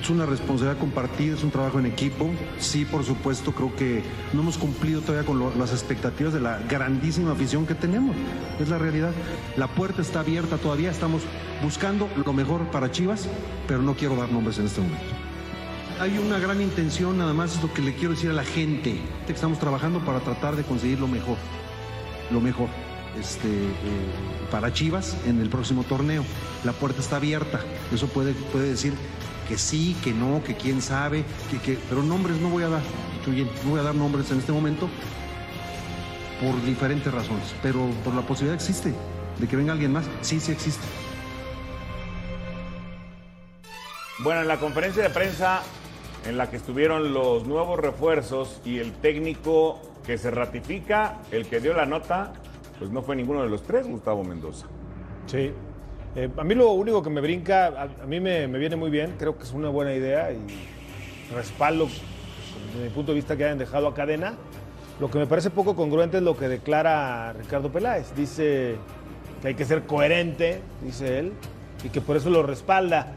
es 0.00 0.10
una 0.10 0.26
responsabilidad 0.26 0.78
compartida, 0.78 1.34
es 1.34 1.42
un 1.42 1.50
trabajo 1.50 1.78
en 1.78 1.86
equipo. 1.86 2.30
Sí, 2.58 2.84
por 2.84 3.04
supuesto, 3.04 3.52
creo 3.52 3.74
que 3.74 4.02
no 4.32 4.42
hemos 4.42 4.58
cumplido 4.58 5.00
todavía 5.00 5.26
con 5.26 5.58
las 5.58 5.72
expectativas 5.72 6.32
de 6.32 6.40
la 6.40 6.58
grandísima 6.68 7.32
afición 7.32 7.66
que 7.66 7.74
tenemos. 7.74 8.14
Es 8.58 8.68
la 8.68 8.78
realidad. 8.78 9.12
La 9.56 9.68
puerta 9.68 10.02
está 10.02 10.20
abierta 10.20 10.56
todavía, 10.58 10.90
estamos 10.90 11.22
buscando 11.62 12.08
lo 12.24 12.32
mejor 12.32 12.70
para 12.70 12.90
Chivas, 12.90 13.28
pero 13.66 13.82
no 13.82 13.94
quiero 13.94 14.16
dar 14.16 14.30
nombres 14.30 14.58
en 14.58 14.66
este 14.66 14.80
momento. 14.80 15.04
Hay 15.98 16.16
una 16.16 16.38
gran 16.38 16.62
intención, 16.62 17.18
nada 17.18 17.34
más 17.34 17.56
es 17.56 17.62
lo 17.62 17.72
que 17.74 17.82
le 17.82 17.94
quiero 17.94 18.14
decir 18.14 18.30
a 18.30 18.34
la 18.34 18.44
gente, 18.44 18.98
estamos 19.28 19.58
trabajando 19.58 20.00
para 20.00 20.20
tratar 20.20 20.56
de 20.56 20.62
conseguir 20.62 20.98
lo 20.98 21.08
mejor, 21.08 21.36
lo 22.30 22.40
mejor 22.40 22.68
este, 23.18 23.48
eh, 23.48 23.70
para 24.50 24.72
Chivas 24.72 25.16
en 25.26 25.40
el 25.40 25.50
próximo 25.50 25.84
torneo. 25.84 26.24
La 26.64 26.72
puerta 26.72 27.00
está 27.00 27.16
abierta, 27.16 27.60
eso 27.92 28.06
puede, 28.06 28.32
puede 28.32 28.70
decir 28.70 28.94
que 29.50 29.58
sí, 29.58 29.96
que 30.04 30.12
no, 30.12 30.42
que 30.44 30.54
quién 30.54 30.80
sabe, 30.80 31.24
que, 31.50 31.58
que- 31.58 31.76
pero 31.88 32.04
nombres 32.04 32.38
no 32.40 32.48
voy 32.50 32.62
a 32.62 32.68
dar, 32.68 32.82
no 33.64 33.70
voy 33.70 33.80
a 33.80 33.82
dar 33.82 33.96
nombres 33.96 34.30
en 34.30 34.38
este 34.38 34.52
momento 34.52 34.88
por 36.40 36.62
diferentes 36.64 37.12
razones, 37.12 37.52
pero 37.60 37.80
por 38.04 38.14
la 38.14 38.22
posibilidad 38.22 38.54
existe 38.54 38.94
de 39.40 39.48
que 39.48 39.56
venga 39.56 39.72
alguien 39.72 39.92
más, 39.92 40.04
sí, 40.20 40.38
sí 40.38 40.52
existe. 40.52 40.86
Bueno, 44.20 44.42
en 44.42 44.48
la 44.48 44.58
conferencia 44.58 45.02
de 45.02 45.10
prensa 45.10 45.62
en 46.26 46.36
la 46.38 46.48
que 46.48 46.56
estuvieron 46.56 47.12
los 47.12 47.44
nuevos 47.46 47.80
refuerzos 47.80 48.60
y 48.64 48.78
el 48.78 48.92
técnico 48.92 49.80
que 50.06 50.16
se 50.16 50.30
ratifica, 50.30 51.18
el 51.32 51.46
que 51.46 51.58
dio 51.58 51.74
la 51.74 51.86
nota, 51.86 52.34
pues 52.78 52.90
no 52.92 53.02
fue 53.02 53.16
ninguno 53.16 53.42
de 53.42 53.48
los 53.48 53.64
tres, 53.64 53.88
Gustavo 53.88 54.22
Mendoza. 54.22 54.66
Sí. 55.26 55.52
Eh, 56.16 56.28
a 56.36 56.42
mí 56.42 56.54
lo 56.54 56.72
único 56.72 57.02
que 57.02 57.10
me 57.10 57.20
brinca, 57.20 57.66
a, 58.02 58.06
mí 58.06 58.18
me, 58.18 58.48
me 58.48 58.58
viene 58.58 58.74
muy 58.74 58.90
bien, 58.90 59.14
creo 59.16 59.36
que 59.36 59.44
es 59.44 59.52
una 59.52 59.68
buena 59.68 59.94
idea 59.94 60.32
y 60.32 60.38
respaldo 61.32 61.88
desde 62.72 62.84
mi 62.84 62.90
punto 62.90 63.12
de 63.12 63.16
vista 63.16 63.36
que 63.36 63.44
hayan 63.44 63.58
dejado 63.58 63.86
a 63.86 63.94
cadena. 63.94 64.34
Lo 64.98 65.10
que 65.10 65.18
me 65.18 65.26
parece 65.26 65.50
poco 65.50 65.76
congruente 65.76 66.18
es 66.18 66.22
lo 66.22 66.36
que 66.36 66.48
declara 66.48 67.32
Ricardo 67.32 67.70
Peláez. 67.70 68.14
Dice 68.14 68.76
que 69.40 69.48
hay 69.48 69.54
que 69.54 69.64
ser 69.64 69.86
coherente, 69.86 70.60
dice 70.82 71.20
él, 71.20 71.32
y 71.84 71.88
que 71.88 72.00
por 72.00 72.16
eso 72.16 72.28
lo 72.28 72.42
respalda. 72.42 73.14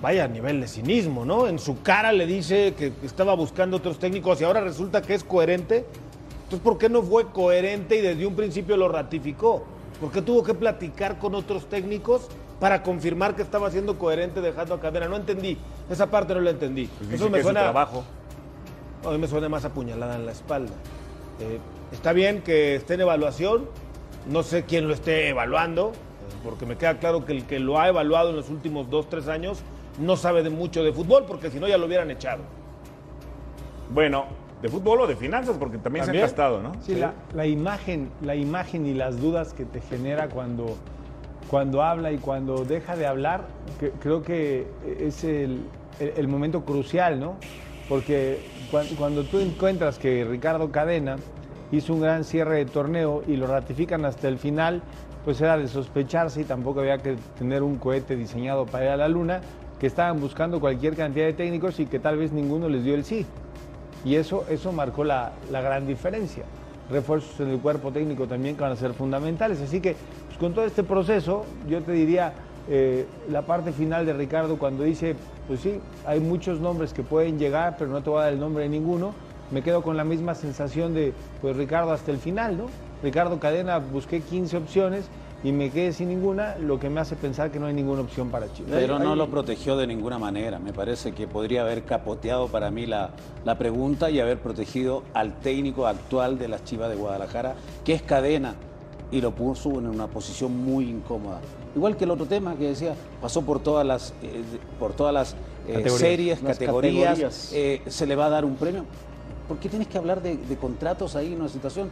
Vaya 0.00 0.26
nivel 0.26 0.60
de 0.60 0.66
cinismo, 0.66 1.24
¿no? 1.24 1.46
En 1.46 1.60
su 1.60 1.80
cara 1.82 2.12
le 2.12 2.26
dice 2.26 2.74
que 2.76 2.92
estaba 3.04 3.34
buscando 3.34 3.76
otros 3.76 4.00
técnicos 4.00 4.40
y 4.40 4.44
ahora 4.44 4.60
resulta 4.60 5.00
que 5.00 5.14
es 5.14 5.22
coherente. 5.22 5.84
Entonces, 6.44 6.60
¿por 6.60 6.76
qué 6.76 6.88
no 6.88 7.02
fue 7.02 7.30
coherente 7.30 7.98
y 7.98 8.00
desde 8.00 8.26
un 8.26 8.34
principio 8.34 8.76
lo 8.76 8.88
ratificó? 8.88 9.64
¿Por 10.02 10.10
qué 10.10 10.20
tuvo 10.20 10.42
que 10.42 10.52
platicar 10.52 11.20
con 11.20 11.36
otros 11.36 11.68
técnicos 11.68 12.26
para 12.58 12.82
confirmar 12.82 13.36
que 13.36 13.42
estaba 13.42 13.70
siendo 13.70 14.00
coherente 14.00 14.40
dejando 14.40 14.74
a 14.74 14.80
cadena? 14.80 15.06
No 15.06 15.14
entendí. 15.14 15.56
Esa 15.88 16.10
parte 16.10 16.34
no 16.34 16.40
la 16.40 16.50
entendí. 16.50 16.86
Pues 16.98 17.12
Eso 17.12 17.26
que 17.26 17.30
me 17.30 17.38
su 17.38 17.44
suena. 17.44 17.60
trabajo. 17.60 18.02
A 19.06 19.10
mí 19.10 19.18
me 19.18 19.28
suena 19.28 19.48
más 19.48 19.64
apuñalada 19.64 20.16
en 20.16 20.26
la 20.26 20.32
espalda. 20.32 20.72
Eh, 21.38 21.60
está 21.92 22.12
bien 22.12 22.42
que 22.42 22.74
esté 22.74 22.94
en 22.94 23.02
evaluación. 23.02 23.68
No 24.28 24.42
sé 24.42 24.64
quién 24.64 24.88
lo 24.88 24.94
esté 24.94 25.28
evaluando, 25.28 25.90
eh, 25.92 26.34
porque 26.42 26.66
me 26.66 26.76
queda 26.76 26.98
claro 26.98 27.24
que 27.24 27.30
el 27.30 27.44
que 27.44 27.60
lo 27.60 27.78
ha 27.78 27.86
evaluado 27.86 28.30
en 28.30 28.36
los 28.36 28.50
últimos 28.50 28.90
dos, 28.90 29.08
tres 29.08 29.28
años 29.28 29.60
no 30.00 30.16
sabe 30.16 30.42
de 30.42 30.50
mucho 30.50 30.82
de 30.82 30.92
fútbol, 30.92 31.26
porque 31.28 31.48
si 31.48 31.60
no 31.60 31.68
ya 31.68 31.78
lo 31.78 31.86
hubieran 31.86 32.10
echado. 32.10 32.42
Bueno, 33.90 34.24
de 34.62 34.68
fútbol 34.70 35.00
o 35.00 35.06
de 35.08 35.16
finanzas, 35.16 35.56
porque 35.58 35.76
también, 35.78 36.04
¿También? 36.06 36.22
se 36.22 36.24
ha 36.24 36.28
gastado, 36.28 36.62
¿no? 36.62 36.80
Sí, 36.80 36.94
La, 36.94 37.14
la 37.34 37.46
imagen, 37.46 38.10
la 38.20 38.36
imagen 38.36 38.86
y 38.86 38.94
las 38.94 39.20
dudas 39.20 39.52
que 39.52 39.64
te 39.66 39.80
genera 39.80 40.28
cuando, 40.28 40.76
cuando 41.48 41.82
habla 41.82 42.12
y 42.12 42.18
cuando 42.18 42.64
deja 42.64 42.96
de 42.96 43.06
hablar, 43.06 43.48
que- 43.80 43.90
creo 43.90 44.22
que 44.22 44.68
es 45.00 45.24
el, 45.24 45.66
el- 45.98 46.12
el 46.16 46.28
momento 46.28 46.64
crucial, 46.64 47.18
¿no? 47.18 47.34
Porque 47.88 48.38
cuan- 48.70 48.86
cuando, 48.96 49.24
tú 49.24 49.40
encuentras 49.40 49.98
que 49.98 50.24
Ricardo 50.24 50.70
Cadena 50.70 51.16
hizo 51.72 51.92
un 51.94 52.00
gran 52.00 52.22
cierre 52.22 52.58
de 52.58 52.66
torneo 52.66 53.24
y 53.26 53.34
lo 53.36 53.48
ratifican 53.48 54.04
hasta 54.04 54.28
el 54.28 54.38
final, 54.38 54.80
pues 55.24 55.40
era 55.40 55.58
de 55.58 55.66
sospecharse 55.66 56.42
y 56.42 56.44
tampoco 56.44 56.80
había 56.80 56.98
que 56.98 57.16
tener 57.36 57.64
un 57.64 57.78
cohete 57.78 58.14
diseñado 58.14 58.66
para 58.66 58.84
ir 58.84 58.90
a 58.92 58.96
la 58.96 59.08
luna, 59.08 59.40
que 59.80 59.88
estaban 59.88 60.20
buscando 60.20 60.60
cualquier 60.60 60.94
cantidad 60.94 61.26
de 61.26 61.32
técnicos 61.32 61.80
y 61.80 61.86
que 61.86 61.98
tal 61.98 62.16
vez 62.16 62.30
ninguno 62.32 62.68
les 62.68 62.84
dio 62.84 62.94
el 62.94 63.04
sí. 63.04 63.26
Y 64.04 64.16
eso, 64.16 64.44
eso 64.48 64.72
marcó 64.72 65.04
la, 65.04 65.32
la 65.50 65.60
gran 65.60 65.86
diferencia. 65.86 66.44
refuerzos 66.90 67.38
en 67.40 67.48
el 67.50 67.58
cuerpo 67.58 67.90
técnico 67.90 68.26
también 68.26 68.56
que 68.56 68.62
van 68.62 68.72
a 68.72 68.76
ser 68.76 68.92
fundamentales. 68.92 69.60
Así 69.60 69.80
que 69.80 69.96
pues, 70.26 70.38
con 70.38 70.52
todo 70.52 70.64
este 70.64 70.82
proceso, 70.82 71.44
yo 71.68 71.82
te 71.82 71.92
diría 71.92 72.32
eh, 72.68 73.06
la 73.30 73.42
parte 73.42 73.72
final 73.72 74.06
de 74.06 74.12
Ricardo 74.12 74.58
cuando 74.58 74.84
dice, 74.84 75.16
pues 75.46 75.60
sí, 75.60 75.80
hay 76.06 76.20
muchos 76.20 76.60
nombres 76.60 76.92
que 76.92 77.02
pueden 77.02 77.38
llegar, 77.38 77.76
pero 77.78 77.90
no 77.90 78.02
te 78.02 78.10
voy 78.10 78.20
a 78.20 78.24
dar 78.24 78.32
el 78.32 78.40
nombre 78.40 78.64
de 78.64 78.68
ninguno. 78.70 79.14
Me 79.50 79.62
quedo 79.62 79.82
con 79.82 79.96
la 79.96 80.04
misma 80.04 80.34
sensación 80.34 80.94
de, 80.94 81.12
pues 81.40 81.56
Ricardo 81.56 81.92
hasta 81.92 82.10
el 82.10 82.18
final, 82.18 82.56
¿no? 82.56 82.66
Ricardo 83.02 83.38
Cadena, 83.38 83.78
busqué 83.78 84.20
15 84.20 84.56
opciones 84.56 85.06
y 85.44 85.50
me 85.52 85.70
quedé 85.70 85.92
sin 85.92 86.08
ninguna, 86.08 86.56
lo 86.58 86.78
que 86.78 86.88
me 86.88 87.00
hace 87.00 87.16
pensar 87.16 87.50
que 87.50 87.58
no 87.58 87.66
hay 87.66 87.74
ninguna 87.74 88.02
opción 88.02 88.30
para 88.30 88.52
Chivas. 88.52 88.70
Pero 88.72 88.98
no 88.98 89.16
lo 89.16 89.28
protegió 89.28 89.76
de 89.76 89.86
ninguna 89.86 90.18
manera. 90.18 90.58
Me 90.58 90.72
parece 90.72 91.12
que 91.12 91.26
podría 91.26 91.62
haber 91.62 91.82
capoteado 91.84 92.46
para 92.48 92.70
mí 92.70 92.86
la, 92.86 93.10
la 93.44 93.58
pregunta 93.58 94.08
y 94.10 94.20
haber 94.20 94.38
protegido 94.38 95.02
al 95.14 95.40
técnico 95.40 95.86
actual 95.86 96.38
de 96.38 96.48
las 96.48 96.64
Chivas 96.64 96.90
de 96.90 96.96
Guadalajara, 96.96 97.54
que 97.84 97.92
es 97.94 98.02
cadena, 98.02 98.54
y 99.10 99.20
lo 99.20 99.32
puso 99.32 99.70
en 99.78 99.88
una 99.88 100.06
posición 100.06 100.56
muy 100.56 100.88
incómoda. 100.88 101.40
Igual 101.74 101.96
que 101.96 102.04
el 102.04 102.10
otro 102.12 102.26
tema 102.26 102.54
que 102.54 102.68
decía, 102.68 102.94
pasó 103.20 103.42
por 103.42 103.58
todas 103.60 103.84
las, 103.86 104.14
eh, 104.22 104.42
por 104.78 104.92
todas 104.92 105.12
las 105.12 105.32
eh, 105.66 105.72
Categorías. 105.74 105.98
series, 105.98 106.42
Las 106.42 106.58
categorías, 106.58 107.08
categorías. 107.18 107.50
eh, 107.52 107.82
se 107.88 108.06
le 108.06 108.14
va 108.14 108.26
a 108.26 108.30
dar 108.30 108.44
un 108.44 108.54
premio. 108.56 108.84
¿Por 109.48 109.58
qué 109.58 109.68
tienes 109.68 109.88
que 109.88 109.98
hablar 109.98 110.22
de, 110.22 110.36
de 110.36 110.56
contratos 110.56 111.16
ahí 111.16 111.32
en 111.32 111.40
una 111.40 111.48
situación? 111.48 111.88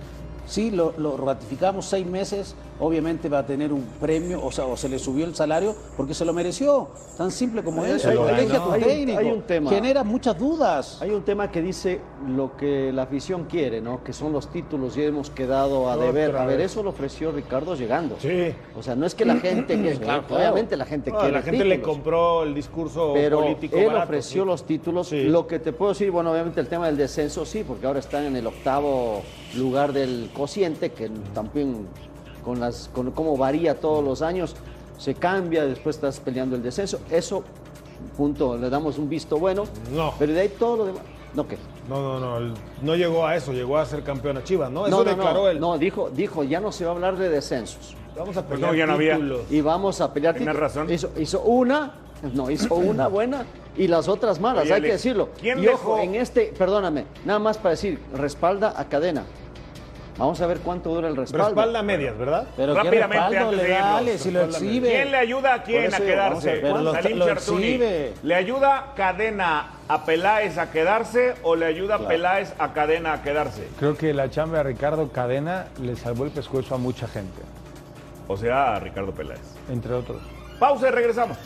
Sí, 0.46 0.70
lo, 0.70 0.94
lo 0.98 1.16
ratificamos 1.16 1.86
seis 1.86 2.06
meses, 2.06 2.54
obviamente 2.80 3.28
va 3.28 3.40
a 3.40 3.46
tener 3.46 3.72
un 3.72 3.82
premio, 4.00 4.44
o 4.44 4.50
sea, 4.50 4.64
o 4.66 4.76
se 4.76 4.88
le 4.88 4.98
subió 4.98 5.24
el 5.26 5.34
salario 5.34 5.74
porque 5.96 6.14
se 6.14 6.24
lo 6.24 6.32
mereció. 6.32 6.88
Tan 7.16 7.30
simple 7.30 7.62
como 7.62 7.84
eso. 7.84 8.08
hay- 8.08 8.16
Elige 8.40 8.56
a 8.56 8.64
tu 8.64 8.72
hay 8.72 8.82
técnico. 8.82 9.18
hay 9.18 9.26
un 9.30 9.42
tema. 9.42 9.70
Genera 9.70 10.02
muchas 10.04 10.38
dudas. 10.38 10.98
Hay 11.02 11.10
un 11.10 11.22
tema 11.22 11.50
que 11.50 11.60
dice 11.60 12.00
lo 12.28 12.56
que 12.56 12.92
la 12.92 13.02
afición 13.02 13.44
quiere, 13.44 13.80
¿no? 13.80 14.02
Que 14.02 14.12
son 14.12 14.32
los 14.32 14.50
títulos 14.50 14.96
y 14.96 15.02
hemos 15.02 15.28
quedado 15.30 15.88
a 15.90 15.94
Otra 15.94 16.06
deber. 16.06 16.36
A 16.36 16.46
ver, 16.46 16.58
vez. 16.58 16.72
eso 16.72 16.82
lo 16.82 16.90
ofreció 16.90 17.30
Ricardo 17.32 17.74
llegando. 17.74 18.16
Sí. 18.18 18.52
O 18.78 18.82
sea, 18.82 18.96
no 18.96 19.04
es 19.06 19.14
que 19.14 19.24
la 19.24 19.36
gente, 19.36 19.80
que, 19.80 19.92
claro. 19.96 20.24
obviamente 20.30 20.76
la 20.76 20.86
gente 20.86 21.10
No, 21.10 21.18
quiere 21.18 21.32
la 21.34 21.42
gente 21.42 21.64
le 21.64 21.82
compró 21.82 22.42
el 22.44 22.54
discurso 22.54 23.12
pero 23.14 23.40
político 23.42 23.76
él 23.76 23.86
barato, 23.88 24.04
ofreció 24.04 24.42
sí. 24.42 24.46
los 24.48 24.64
títulos. 24.64 25.08
Sí. 25.08 25.24
Lo 25.24 25.46
que 25.46 25.58
te 25.58 25.72
puedo 25.72 25.92
decir, 25.92 26.10
bueno, 26.10 26.32
obviamente 26.32 26.60
el 26.60 26.68
tema 26.68 26.86
del 26.86 26.96
descenso 26.96 27.44
sí, 27.44 27.62
porque 27.66 27.86
ahora 27.86 27.98
están 28.00 28.24
en 28.24 28.36
el 28.36 28.46
octavo 28.46 29.22
lugar 29.56 29.92
del 29.92 30.30
cociente, 30.32 30.90
que 30.92 31.10
también 31.34 31.86
con 32.44 32.60
las 32.60 32.90
con 32.94 33.10
cómo 33.12 33.36
varía 33.36 33.78
todos 33.80 34.04
los 34.04 34.22
años 34.22 34.54
se 34.98 35.14
cambia, 35.14 35.64
después 35.64 35.96
estás 35.96 36.20
peleando 36.20 36.56
el 36.56 36.62
descenso. 36.62 37.00
Eso 37.10 37.42
punto, 38.16 38.56
le 38.56 38.68
damos 38.70 38.98
un 38.98 39.08
visto 39.08 39.38
bueno. 39.38 39.64
No. 39.92 40.12
Pero 40.18 40.32
de 40.32 40.40
ahí 40.40 40.48
todo 40.58 40.76
lo 40.78 40.86
demás, 40.86 41.02
no 41.34 41.46
qué. 41.48 41.56
No, 41.88 42.18
no, 42.20 42.40
no, 42.40 42.54
no 42.82 42.96
llegó 42.96 43.26
a 43.26 43.34
eso, 43.36 43.52
llegó 43.52 43.78
a 43.78 43.84
ser 43.86 44.02
campeón 44.02 44.36
a 44.36 44.44
Chivas, 44.44 44.70
¿no? 44.70 44.86
Eso 44.86 44.98
no, 44.98 45.04
no, 45.04 45.10
declaró 45.10 45.42
no, 45.42 45.48
él. 45.48 45.60
no, 45.60 45.78
dijo, 45.78 46.10
dijo, 46.10 46.44
ya 46.44 46.60
no 46.60 46.70
se 46.72 46.84
va 46.84 46.92
a 46.92 46.94
hablar 46.94 47.16
de 47.16 47.28
descensos. 47.28 47.96
Vamos 48.16 48.36
a 48.36 48.42
Pues 48.46 48.60
pelear 48.60 48.72
no, 48.72 48.78
ya 48.78 48.86
no 48.86 48.92
había. 48.94 49.18
Y 49.50 49.60
vamos 49.60 50.00
a 50.00 50.12
pelear. 50.12 50.34
Tienes 50.34 50.52
títulos. 50.54 50.74
razón. 50.74 50.92
Hizo, 50.92 51.10
hizo 51.18 51.40
una, 51.42 51.92
no, 52.34 52.50
hizo 52.50 52.74
una 52.74 53.08
buena 53.08 53.44
y 53.76 53.88
las 53.88 54.08
otras 54.08 54.38
malas, 54.40 54.64
Oye, 54.64 54.74
hay 54.74 54.82
que 54.82 54.92
decirlo. 54.92 55.30
¿quién 55.40 55.58
y 55.58 55.62
dejó- 55.62 55.92
ojo, 55.94 55.98
en 56.00 56.14
este, 56.16 56.52
perdóname, 56.56 57.06
nada 57.24 57.38
más 57.38 57.56
para 57.56 57.70
decir, 57.70 57.98
respalda 58.14 58.74
a 58.76 58.88
cadena. 58.88 59.24
Vamos 60.20 60.38
a 60.42 60.46
ver 60.46 60.58
cuánto 60.60 60.90
dura 60.94 61.08
el 61.08 61.16
respaldo. 61.16 61.46
Respalda 61.46 61.78
a 61.78 61.82
medias, 61.82 62.16
¿verdad? 62.18 62.46
Pero 62.54 62.74
Rápidamente, 62.74 63.38
antes 63.38 63.56
le 63.56 63.62
de 63.64 63.68
da, 63.70 63.78
irnos, 63.78 63.96
Ale, 64.00 64.18
si 64.18 64.30
lo 64.30 64.40
respáldame. 64.40 64.66
exhibe. 64.68 64.88
¿Quién 64.90 65.10
le 65.10 65.16
ayuda 65.16 65.54
a 65.54 65.62
quién 65.62 65.94
a 65.94 65.96
quedarse? 65.98 66.46
ver, 66.52 66.60
pero 66.60 66.78
lo- 66.82 66.92
lo 66.92 67.28
exhibe. 67.32 68.12
¿Le 68.22 68.34
ayuda 68.34 68.92
Cadena 68.94 69.70
a 69.88 70.04
Peláez 70.04 70.58
a 70.58 70.70
quedarse 70.70 71.34
o 71.42 71.56
le 71.56 71.64
ayuda 71.64 72.06
Peláez 72.06 72.52
a 72.58 72.72
Cadena 72.74 73.14
a 73.14 73.22
quedarse? 73.22 73.66
Creo 73.78 73.96
que 73.96 74.12
la 74.12 74.28
chamba 74.30 74.58
de 74.58 74.64
Ricardo 74.64 75.08
Cadena 75.10 75.68
le 75.80 75.96
salvó 75.96 76.24
el 76.24 76.30
pescuezo 76.32 76.74
a 76.74 76.78
mucha 76.78 77.08
gente, 77.08 77.40
O 78.28 78.36
sea, 78.36 78.76
a 78.76 78.78
Ricardo 78.80 79.12
Peláez. 79.12 79.40
entre 79.70 79.94
otros. 79.94 80.20
Pausa 80.58 80.88
y 80.88 80.90
regresamos. 80.90 81.38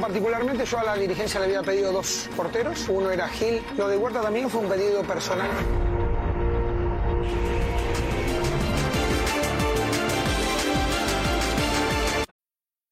Particularmente 0.00 0.64
yo 0.64 0.78
a 0.78 0.84
la 0.84 0.96
dirigencia 0.96 1.40
le 1.40 1.46
había 1.46 1.62
pedido 1.62 1.92
dos 1.92 2.28
porteros. 2.36 2.88
Uno 2.88 3.10
era 3.10 3.28
Gil. 3.28 3.62
Lo 3.76 3.88
de 3.88 3.96
Huerta 3.96 4.20
también 4.20 4.48
fue 4.48 4.60
un 4.60 4.68
pedido 4.68 5.02
personal. 5.02 5.48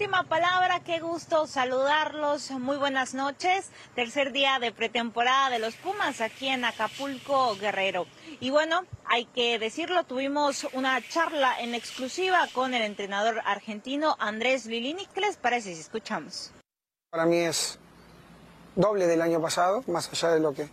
Última 0.00 0.22
palabra, 0.22 0.80
qué 0.80 0.98
gusto 0.98 1.46
saludarlos. 1.46 2.52
Muy 2.52 2.78
buenas 2.78 3.12
noches. 3.12 3.68
Tercer 3.94 4.32
día 4.32 4.58
de 4.58 4.72
pretemporada 4.72 5.50
de 5.50 5.58
los 5.58 5.74
Pumas 5.74 6.22
aquí 6.22 6.48
en 6.48 6.64
Acapulco, 6.64 7.54
Guerrero. 7.56 8.06
Y 8.40 8.48
bueno, 8.48 8.86
hay 9.04 9.26
que 9.26 9.58
decirlo, 9.58 10.04
tuvimos 10.04 10.66
una 10.72 11.06
charla 11.06 11.60
en 11.60 11.74
exclusiva 11.74 12.48
con 12.54 12.72
el 12.72 12.80
entrenador 12.80 13.42
argentino 13.44 14.16
Andrés 14.18 14.64
Lilini. 14.64 15.04
¿Qué 15.12 15.20
les 15.20 15.36
parece 15.36 15.74
si 15.74 15.82
escuchamos? 15.82 16.50
Para 17.10 17.26
mí 17.26 17.36
es 17.36 17.78
doble 18.76 19.06
del 19.06 19.20
año 19.20 19.42
pasado, 19.42 19.84
más 19.86 20.08
allá 20.10 20.30
de 20.32 20.40
lo 20.40 20.54
que 20.54 20.70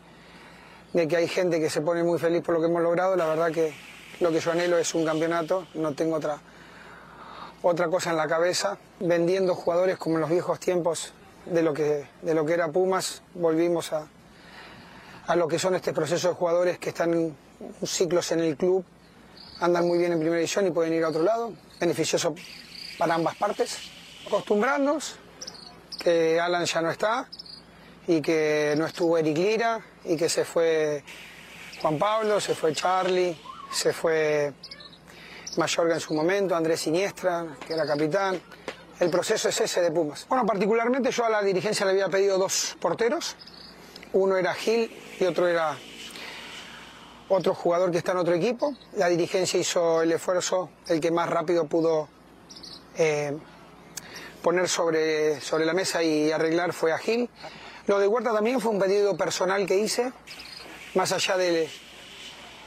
de 0.93 1.05
que 1.05 1.17
hay 1.17 1.27
gente 1.27 1.59
que 1.59 1.69
se 1.69 1.81
pone 1.81 2.01
muy 2.01 2.17
feliz 2.17 2.43
por 2.43 2.55
lo 2.55 2.61
que 2.61 2.67
hemos 2.67 2.81
logrado. 2.81 3.17
La 3.17 3.25
verdad 3.25 3.51
que 3.51 3.73
lo 4.21 4.31
que 4.31 4.39
yo 4.39 4.53
anhelo 4.53 4.77
es 4.77 4.95
un 4.95 5.03
campeonato. 5.03 5.67
No 5.73 5.93
tengo 5.95 6.15
otra 6.15 6.39
otra 7.61 7.87
cosa 7.87 8.11
en 8.11 8.17
la 8.17 8.27
cabeza. 8.27 8.77
Vendiendo 8.99 9.55
jugadores 9.55 9.97
como 9.97 10.15
en 10.15 10.21
los 10.21 10.29
viejos 10.29 10.59
tiempos 10.59 11.13
de 11.45 11.61
lo 11.61 11.73
que 11.73 12.07
de 12.21 12.33
lo 12.33 12.45
que 12.45 12.53
era 12.53 12.67
Pumas, 12.67 13.21
volvimos 13.33 13.93
a 13.93 14.07
a 15.27 15.35
lo 15.35 15.47
que 15.47 15.59
son 15.59 15.75
este 15.75 15.93
proceso 15.93 16.29
de 16.29 16.33
jugadores 16.35 16.79
que 16.79 16.89
están 16.89 17.35
ciclos 17.85 18.31
en 18.31 18.39
el 18.39 18.55
club, 18.55 18.83
andan 19.59 19.85
muy 19.85 19.97
bien 19.97 20.13
en 20.13 20.19
primera 20.19 20.37
división 20.37 20.65
y 20.67 20.71
pueden 20.71 20.93
ir 20.93 21.03
a 21.03 21.09
otro 21.09 21.21
lado, 21.21 21.53
beneficioso 21.79 22.33
para 22.97 23.15
ambas 23.15 23.35
partes. 23.35 23.77
Acostumbrarnos 24.25 25.15
que 25.99 26.39
Alan 26.39 26.65
ya 26.65 26.81
no 26.81 26.91
está 26.91 27.27
y 28.07 28.21
que 28.21 28.73
no 28.77 28.85
estuvo 28.85 29.17
Eric 29.17 29.37
Lira 29.37 29.81
y 30.05 30.15
que 30.15 30.29
se 30.29 30.45
fue 30.45 31.03
Juan 31.81 31.97
Pablo, 31.99 32.39
se 32.39 32.55
fue 32.55 32.73
Charlie, 32.73 33.37
se 33.69 33.91
fue 33.91 34.53
Mayorga 35.57 35.95
en 35.95 35.99
su 35.99 36.13
momento, 36.13 36.55
Andrés 36.55 36.81
Siniestra, 36.81 37.45
que 37.65 37.73
era 37.73 37.85
capitán. 37.85 38.39
El 38.99 39.09
proceso 39.09 39.49
es 39.49 39.61
ese 39.61 39.81
de 39.81 39.91
Pumas. 39.91 40.25
Bueno, 40.27 40.45
particularmente 40.45 41.11
yo 41.11 41.25
a 41.25 41.29
la 41.29 41.41
dirigencia 41.41 41.85
le 41.85 41.91
había 41.91 42.09
pedido 42.09 42.37
dos 42.37 42.75
porteros. 42.79 43.35
Uno 44.13 44.37
era 44.37 44.53
Gil 44.53 44.91
y 45.19 45.23
otro 45.25 45.47
era 45.47 45.77
otro 47.29 47.53
jugador 47.53 47.91
que 47.91 47.99
está 47.99 48.13
en 48.13 48.17
otro 48.19 48.33
equipo. 48.33 48.73
La 48.93 49.07
dirigencia 49.07 49.59
hizo 49.59 50.01
el 50.01 50.11
esfuerzo, 50.11 50.69
el 50.87 50.99
que 50.99 51.11
más 51.11 51.29
rápido 51.29 51.65
pudo 51.65 52.07
eh, 52.97 53.37
poner 54.41 54.67
sobre, 54.67 55.41
sobre 55.41 55.65
la 55.65 55.73
mesa 55.73 56.01
y 56.01 56.31
arreglar 56.31 56.73
fue 56.73 56.91
a 56.91 56.97
Gil. 56.97 57.29
Lo 57.85 57.99
de 57.99 58.07
Huerta 58.07 58.33
también 58.33 58.59
fue 58.59 58.71
un 58.71 58.79
pedido 58.79 59.15
personal 59.15 59.65
que 59.65 59.77
hice, 59.77 60.11
más 60.95 61.11
allá 61.11 61.37
de, 61.37 61.69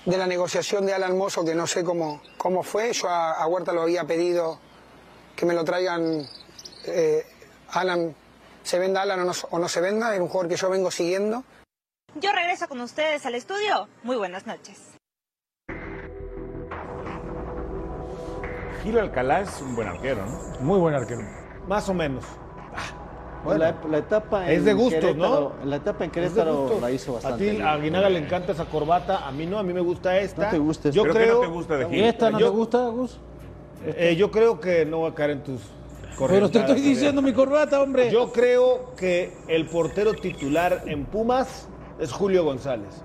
de 0.04 0.16
la 0.16 0.26
negociación 0.26 0.86
de 0.86 0.94
Alan 0.94 1.16
Mozo, 1.16 1.44
que 1.44 1.54
no 1.54 1.66
sé 1.66 1.84
cómo, 1.84 2.22
cómo 2.38 2.62
fue. 2.62 2.92
Yo 2.92 3.08
a, 3.08 3.32
a 3.32 3.46
Huerta 3.46 3.72
lo 3.72 3.82
había 3.82 4.04
pedido 4.04 4.58
que 5.36 5.46
me 5.46 5.54
lo 5.54 5.64
traigan 5.64 6.26
eh, 6.86 7.26
Alan, 7.70 8.14
se 8.62 8.78
venda 8.78 9.02
Alan 9.02 9.20
o 9.20 9.24
no, 9.24 9.32
o 9.50 9.58
no 9.58 9.68
se 9.68 9.80
venda, 9.80 10.14
es 10.14 10.20
un 10.20 10.28
jugador 10.28 10.48
que 10.50 10.56
yo 10.56 10.70
vengo 10.70 10.90
siguiendo. 10.90 11.44
Yo 12.14 12.32
regreso 12.32 12.68
con 12.68 12.80
ustedes 12.80 13.24
al 13.24 13.34
estudio. 13.34 13.88
Muy 14.02 14.16
buenas 14.16 14.46
noches. 14.46 14.78
Gil 18.82 18.98
Alcalá 18.98 19.40
es 19.42 19.60
un 19.60 19.76
buen 19.76 19.88
arquero, 19.88 20.26
¿no? 20.26 20.60
Muy 20.60 20.78
buen 20.78 20.94
arquero. 20.94 21.22
Más 21.68 21.88
o 21.88 21.94
menos. 21.94 22.24
Bueno, 23.44 23.58
la, 23.60 23.74
la 23.88 23.98
etapa 23.98 24.50
es 24.50 24.64
de 24.64 24.74
gustos, 24.74 25.16
¿no? 25.16 25.52
La 25.64 25.76
etapa 25.76 26.04
en 26.04 26.10
Querétaro 26.10 26.78
la 26.80 26.90
hizo 26.90 27.14
bastante 27.14 27.50
A 27.50 27.54
ti, 27.54 27.60
a 27.62 27.72
Aguinaga 27.72 28.10
le 28.10 28.18
encanta 28.18 28.52
esa 28.52 28.66
corbata, 28.66 29.26
a 29.26 29.32
mí 29.32 29.46
no, 29.46 29.58
a 29.58 29.62
mí 29.62 29.72
me 29.72 29.80
gusta 29.80 30.18
esta. 30.18 30.44
No 30.44 30.50
te 30.50 30.58
gusta 30.58 30.88
esta. 30.90 30.96
Yo 30.96 31.02
¿Pero 31.04 31.14
qué 31.14 31.20
creo, 31.20 31.34
no 31.36 31.40
te 31.40 31.46
gusta 31.46 31.76
de 31.78 31.86
Gil? 31.86 31.98
¿Y 31.98 32.02
esta 32.02 32.30
no 32.30 32.38
yo, 32.38 32.50
te 32.50 32.56
gusta, 32.56 32.86
Gus? 32.88 33.18
eh, 33.86 34.14
yo 34.16 34.30
creo 34.30 34.60
que 34.60 34.84
no 34.84 35.00
va 35.02 35.08
a 35.08 35.14
caer 35.14 35.30
en 35.30 35.42
tus 35.42 35.62
Pero 36.28 36.50
te 36.50 36.58
estoy 36.58 36.80
diciendo 36.82 37.22
mi 37.22 37.32
corbata, 37.32 37.80
hombre. 37.80 38.10
Yo 38.10 38.30
creo 38.30 38.94
que 38.94 39.32
el 39.48 39.66
portero 39.66 40.12
titular 40.12 40.82
en 40.86 41.06
Pumas 41.06 41.66
es 41.98 42.12
Julio 42.12 42.44
González. 42.44 43.02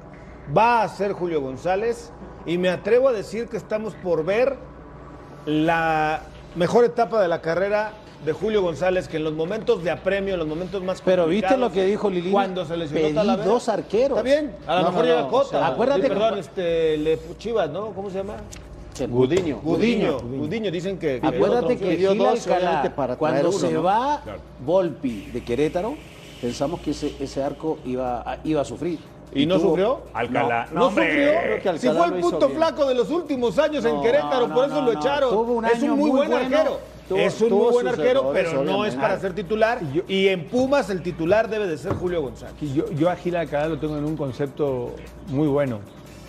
Va 0.56 0.84
a 0.84 0.90
ser 0.90 1.14
Julio 1.14 1.42
González 1.42 2.12
y 2.46 2.58
me 2.58 2.70
atrevo 2.70 3.08
a 3.08 3.14
decir 3.14 3.48
que 3.48 3.58
estamos 3.58 3.94
por 3.96 4.26
ver 4.26 4.58
la 5.46 6.22
mejor 6.56 6.86
etapa 6.86 7.22
de 7.22 7.28
la 7.28 7.42
carrera 7.42 7.94
de 8.26 8.34
Julio 8.34 8.62
González, 8.62 9.08
que 9.08 9.18
en 9.18 9.24
los 9.24 9.34
momentos 9.34 9.84
de 9.84 9.92
apremio, 9.92 10.34
en 10.34 10.40
los 10.40 10.48
momentos 10.48 10.82
más 10.82 11.02
Pero 11.02 11.28
viste 11.28 11.58
lo 11.58 11.72
que 11.72 11.86
dijo 11.86 12.10
Lilini. 12.10 12.32
Cuando 12.32 12.66
se 12.66 12.76
lesionó 12.76 13.06
Pedí 13.06 13.14
Talavera. 13.16 13.48
dos 13.48 13.70
arqueros. 13.70 14.18
Está 14.18 14.22
bien, 14.24 14.56
a 14.66 14.76
lo 14.78 14.82
No, 14.82 14.88
mejor 14.90 15.04
no, 15.06 15.10
llega 15.12 15.22
no, 15.22 15.30
Cota. 15.30 15.46
o 15.46 15.50
sea, 15.50 15.68
acuérdate 15.68 16.02
Sí, 16.02 16.08
que- 16.08 16.14
perdón, 16.14 16.40
este, 16.40 16.98
le- 16.98 17.20
Chivas, 17.38 17.70
¿no? 17.70 17.88
¿Cómo 17.92 18.10
se 18.10 18.18
llama? 18.18 18.36
Gudiño. 19.10 19.60
Gudiño. 19.62 20.20
Gudiño, 20.22 20.72
dicen 20.72 20.98
que... 20.98 21.20
que 21.20 21.28
Acuérdate 21.28 21.78
que 21.78 21.98
dio 21.98 22.12
Gil 22.12 22.18
dos, 22.20 22.48
Alcalá, 22.48 22.94
para 22.96 23.18
cuando 23.18 23.50
uno, 23.50 23.60
se 23.60 23.72
¿no? 23.74 23.84
va 23.84 24.22
Claro. 24.24 24.40
Volpi 24.66 25.26
de 25.34 25.44
Querétaro, 25.44 25.96
pensamos 26.42 26.80
que 26.80 26.92
ese, 26.92 27.14
ese 27.20 27.44
arco 27.44 27.78
iba, 27.86 28.38
iba 28.46 28.62
a 28.62 28.66
sufrir. 28.66 29.00
¿Y 29.34 29.46
no 29.46 29.60
sufrió? 29.60 30.02
Alcalá. 30.14 30.68
No, 30.72 30.90
sufrió. 30.90 31.06
Creo 31.06 31.62
que 31.62 31.80
Si 31.80 31.90
fue 31.90 32.06
el 32.06 32.14
punto 32.22 32.48
bien. 32.48 32.58
flaco 32.58 32.86
de 32.86 32.96
los 32.96 33.10
últimos 33.10 33.58
años 33.60 33.84
en 33.86 34.02
Querétaro, 34.02 34.48
no, 34.48 34.54
por 34.56 34.66
eso 34.66 34.76
no, 34.76 34.82
lo 34.88 34.94
no. 34.94 35.00
echaron. 35.00 35.30
Tuvo 35.30 35.54
un 35.54 35.66
es 35.66 35.82
un 35.82 35.90
muy 35.92 35.98
muy 35.98 36.10
buen 36.12 36.30
bueno. 36.30 36.58
arquero. 36.58 36.80
Tuvo- 37.10 37.18
es 37.20 37.42
un 37.42 37.50
muy 37.52 37.72
buen 37.72 37.88
arquero, 37.88 38.32
pero 38.34 38.64
no 38.64 38.86
es 38.86 38.96
para 38.96 39.20
ser 39.20 39.34
titular. 39.34 39.80
Y 39.84 39.94
yo- 39.98 40.04
y 40.08 40.28
en 40.30 40.46
Pumas 40.46 40.90
el 40.90 41.02
titular 41.04 41.50
debe 41.50 41.68
de 41.68 41.78
ser 41.78 41.94
Julio 41.94 42.22
González. 42.22 42.56
Y 42.62 42.74
Yo, 42.74 42.90
yo 42.92 43.10
a 43.10 43.16
Gil 43.16 43.36
Alcalá 43.36 43.68
lo 43.68 43.78
tengo 43.78 43.98
en 43.98 44.06
un 44.06 44.16
concepto 44.18 44.96
muy 45.28 45.48
bueno. 45.48 45.80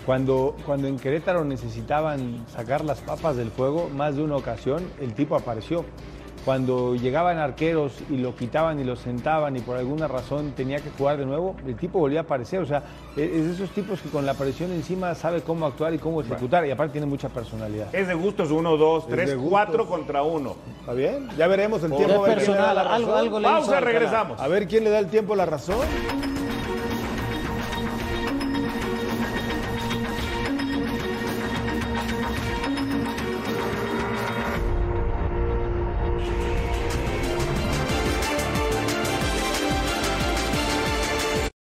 Cuando, 0.04 0.54
cuando 0.64 0.86
en 0.86 0.98
Querétaro 0.98 1.44
necesitaban 1.44 2.44
sacar 2.48 2.84
las 2.84 3.00
papas 3.00 3.36
del 3.36 3.50
fuego, 3.50 3.88
más 3.92 4.14
de 4.16 4.22
una 4.22 4.36
ocasión 4.36 4.84
el 5.00 5.14
tipo 5.14 5.34
apareció. 5.34 5.84
Cuando 6.46 6.94
llegaban 6.94 7.38
arqueros 7.38 7.94
y 8.08 8.18
lo 8.18 8.36
quitaban 8.36 8.78
y 8.78 8.84
lo 8.84 8.94
sentaban 8.94 9.56
y 9.56 9.60
por 9.60 9.76
alguna 9.76 10.06
razón 10.06 10.52
tenía 10.52 10.78
que 10.78 10.90
jugar 10.90 11.16
de 11.18 11.26
nuevo, 11.26 11.56
el 11.66 11.74
tipo 11.76 11.98
volvía 11.98 12.20
a 12.20 12.22
aparecer. 12.22 12.60
O 12.60 12.66
sea, 12.66 12.84
e- 13.16 13.24
es 13.34 13.46
de 13.46 13.52
esos 13.54 13.70
tipos 13.70 14.00
que 14.00 14.08
con 14.10 14.24
la 14.24 14.32
presión 14.34 14.70
encima 14.70 15.12
sabe 15.16 15.40
cómo 15.42 15.66
actuar 15.66 15.92
y 15.92 15.98
cómo 15.98 16.20
ejecutar 16.20 16.64
y 16.64 16.70
aparte 16.70 16.92
tiene 16.92 17.08
mucha 17.08 17.28
personalidad. 17.30 17.92
Es 17.92 18.06
de 18.06 18.14
gustos, 18.14 18.52
uno, 18.52 18.76
dos, 18.76 19.02
Es 19.08 19.10
tres, 19.10 19.36
cuatro 19.36 19.88
contra 19.88 20.22
uno. 20.22 20.54
¿Está 20.78 20.92
bien? 20.92 21.28
Ya 21.36 21.48
veremos 21.48 21.82
el 21.82 21.92
tiempo. 21.96 22.22
a 22.22 22.28
ver 22.28 22.36
personal, 22.36 22.76
la 22.76 22.82
algo, 22.94 23.08
razón. 23.08 23.18
algo 23.18 23.42
Pausa, 23.42 23.80
regresamos. 23.80 24.40
A 24.40 24.46
ver 24.46 24.68
quién 24.68 24.84
le 24.84 24.90
da 24.90 25.00
el 25.00 25.08
tiempo 25.08 25.34
la 25.34 25.46
razón. 25.46 25.78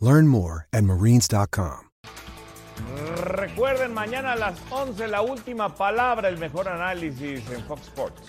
Learn 0.00 0.26
more 0.28 0.66
at 0.72 0.84
marines.com. 0.84 1.86
Recuerden, 3.16 3.92
mañana 3.92 4.32
a 4.32 4.36
las 4.36 4.58
11 4.70 5.08
la 5.08 5.20
última 5.20 5.74
palabra, 5.74 6.28
el 6.28 6.38
mejor 6.38 6.68
análisis 6.68 7.48
en 7.50 7.62
Fox 7.64 7.82
Sports. 7.88 8.22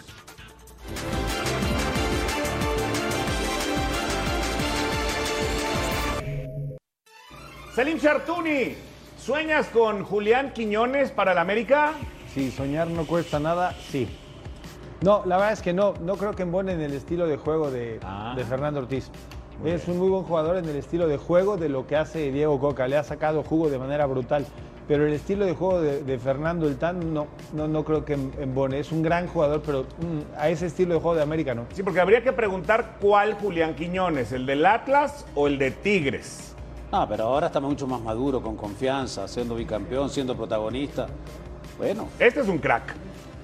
Selim 7.74 8.00
Chartuni, 8.00 8.76
¿sueñas 9.18 9.68
con 9.68 10.04
Julián 10.04 10.52
Quiñones 10.54 11.12
para 11.12 11.32
el 11.32 11.38
América? 11.38 11.94
Si 12.34 12.52
soñar 12.52 12.88
no 12.90 13.06
cuesta 13.06 13.40
nada, 13.40 13.74
sí. 13.90 14.08
No, 15.02 15.24
la 15.26 15.38
verdad 15.38 15.54
es 15.54 15.62
que 15.62 15.74
no. 15.74 15.94
No 16.02 16.16
creo 16.16 16.34
que 16.36 16.44
embone 16.44 16.74
en 16.74 16.82
el 16.82 16.94
estilo 16.94 17.26
de 17.28 17.38
juego 17.38 17.72
de, 17.72 18.00
Ah. 18.04 18.34
de 18.36 18.44
Fernando 18.44 18.82
Ortiz. 18.82 19.10
Es 19.66 19.88
un 19.88 19.98
muy 20.00 20.10
buen 20.10 20.24
jugador 20.24 20.58
en 20.58 20.66
el 20.68 20.76
estilo 20.76 21.08
de 21.08 21.18
juego 21.18 21.56
de 21.56 21.70
lo 21.70 21.86
que 21.86 21.96
hace 21.96 22.32
Diego 22.32 22.60
Coca. 22.60 22.88
Le 22.88 22.98
ha 22.98 23.04
sacado 23.04 23.44
jugo 23.44 23.70
de 23.70 23.78
manera 23.78 24.06
brutal. 24.08 24.46
Pero 24.88 25.06
el 25.06 25.14
estilo 25.14 25.46
de 25.46 25.54
juego 25.54 25.80
de, 25.82 26.04
de 26.04 26.18
Fernando 26.20 26.68
El 26.68 26.78
Tan 26.78 27.14
no, 27.14 27.28
no, 27.54 27.68
no 27.68 27.84
creo 27.86 28.04
que 28.04 28.14
em- 28.14 28.32
embone. 28.40 28.80
Es 28.80 28.92
un 28.92 29.04
gran 29.04 29.28
jugador, 29.28 29.62
pero 29.64 29.84
mm, 29.84 30.36
a 30.38 30.50
ese 30.50 30.66
estilo 30.66 30.96
de 30.96 31.00
juego 31.00 31.16
de 31.16 31.22
América 31.22 31.54
no. 31.54 31.66
Sí, 31.74 31.84
porque 31.84 32.00
habría 32.02 32.24
que 32.24 32.34
preguntar 32.34 32.98
cuál 33.00 33.36
Julián 33.36 33.76
Quiñones, 33.76 34.32
el 34.32 34.46
del 34.48 34.66
Atlas 34.66 35.26
o 35.36 35.48
el 35.48 35.60
de 35.60 35.72
Tigres. 35.72 36.56
Ah, 36.92 37.06
pero 37.08 37.26
ahora 37.26 37.48
está 37.48 37.60
mucho 37.62 37.86
más 37.88 38.02
maduro, 38.02 38.42
con 38.42 38.58
confianza, 38.58 39.28
siendo 39.28 39.56
bicampeón, 39.56 40.10
siendo 40.10 40.36
protagonista. 40.36 41.08
Bueno, 41.78 42.08
Este 42.20 42.42
es 42.42 42.48
un 42.50 42.58
crack. 42.58 42.94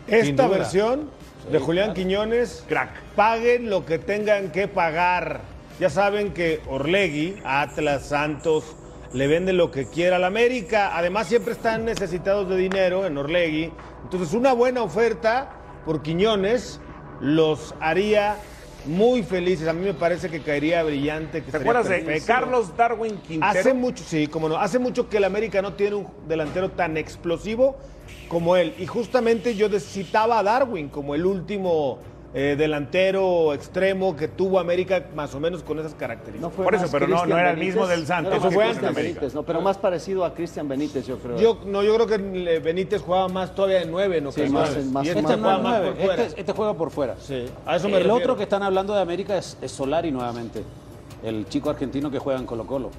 Esta 0.07 0.47
duda. 0.47 0.57
versión 0.57 1.09
de 1.51 1.59
Julián 1.59 1.93
Quiñones, 1.93 2.65
Crack. 2.68 2.89
paguen 3.15 3.70
lo 3.70 3.86
que 3.86 3.99
tengan 3.99 4.51
que 4.51 4.68
pagar. 4.68 5.39
Ya 5.80 5.91
saben 5.91 6.34
que 6.34 6.61
Orlegui, 6.67 7.36
Atlas, 7.43 8.07
Santos, 8.07 8.75
le 9.13 9.28
vende 9.28 9.53
lo 9.53 9.69
que 9.69 9.86
quiera 9.86 10.15
al 10.15 10.23
América. 10.23 10.97
Además, 10.97 11.28
siempre 11.28 11.53
están 11.53 11.86
necesitados 11.86 12.49
de 12.49 12.57
dinero 12.57 13.05
en 13.05 13.17
Orlegui. 13.17 13.71
Entonces, 14.03 14.34
una 14.34 14.53
buena 14.53 14.82
oferta 14.82 15.51
por 15.86 16.01
Quiñones 16.01 16.82
los 17.21 17.75
haría 17.80 18.38
muy 18.86 19.21
felices. 19.21 19.67
A 19.67 19.73
mí 19.73 19.86
me 19.86 19.93
parece 19.93 20.30
que 20.30 20.41
caería 20.41 20.82
brillante. 20.82 21.43
Que 21.43 21.51
¿Te 21.51 21.57
acuerdas 21.57 21.88
de. 21.89 22.23
Carlos 22.25 22.75
Darwin 22.75 23.17
Quintero? 23.17 23.51
Hace 23.51 23.73
mucho, 23.73 24.03
sí, 24.03 24.25
como 24.25 24.49
no. 24.49 24.57
Hace 24.57 24.80
mucho 24.80 25.09
que 25.09 25.17
el 25.17 25.25
América 25.25 25.61
no 25.61 25.73
tiene 25.73 25.97
un 25.97 26.07
delantero 26.28 26.71
tan 26.71 26.97
explosivo 26.97 27.78
como 28.30 28.55
él. 28.55 28.73
Y 28.80 28.88
justamente 28.88 29.55
yo 29.55 29.69
necesitaba 29.69 30.39
a 30.39 30.43
Darwin 30.43 30.89
como 30.89 31.13
el 31.13 31.25
último 31.25 31.99
eh, 32.34 32.55
delantero 32.57 33.53
extremo 33.53 34.15
que 34.15 34.28
tuvo 34.28 34.59
América 34.59 35.05
más 35.15 35.34
o 35.34 35.39
menos 35.39 35.63
con 35.63 35.80
esas 35.80 35.93
características. 35.95 36.41
No 36.41 36.49
fue 36.49 36.65
Por 36.65 36.75
eso, 36.75 36.88
pero 36.91 37.07
no- 37.07 37.25
no 37.25 37.38
era 37.38 37.51
el 37.51 37.57
mismo 37.57 37.88
del 37.88 38.05
Santos, 38.05 38.34
Era 38.34 38.41
eso 38.41 38.51
fue 38.51 38.65
antes. 38.65 38.93
Benítez, 38.93 39.34
no, 39.34 39.43
pero 39.43 39.61
más 39.61 39.78
parecido 39.78 40.25
a 40.25 40.34
Cristian 40.34 40.67
Benítez, 40.67 41.07
yo 41.07 41.17
creo. 41.17 41.38
Yo, 41.38 41.59
no, 41.65 41.84
yo 41.84 41.95
creo 41.95 42.07
que 42.07 42.15
eh, 42.55 42.59
Benítez 42.59 43.01
jugaba 43.01 43.28
más 43.30 43.55
todavía 43.55 43.80
de 43.80 43.86
nueve, 43.86 44.19
¿no? 44.21 44.32
Sí, 44.32 44.41
más- 44.49 44.75
más- 44.88 45.05
y 45.05 45.09
este 45.09 45.21
más- 45.21 45.32
juega 45.36 45.57
no 45.57 45.63
más 45.63 45.82
por 45.82 45.95
fuera. 45.95 46.23
este, 46.23 46.39
este 46.41 46.53
juega 46.53 46.73
por 46.73 46.91
fuera. 46.91 47.15
Sí, 47.19 47.45
a 47.65 47.75
eso 47.78 47.88
me 47.88 47.93
el 47.97 48.03
refiero. 48.03 48.15
otro 48.15 48.36
que 48.38 48.43
están 48.43 48.61
hablando 48.61 48.93
de 48.93 49.01
América 49.01 49.38
es, 49.38 49.57
es 49.61 49.71
Solari 49.71 50.11
nuevamente, 50.11 50.63
el 51.23 51.47
chico 51.47 51.69
argentino 51.69 52.11
que 52.11 52.19
juega 52.19 52.39
en 52.39 52.45
Colo 52.45 52.67
Colo, 52.67 52.91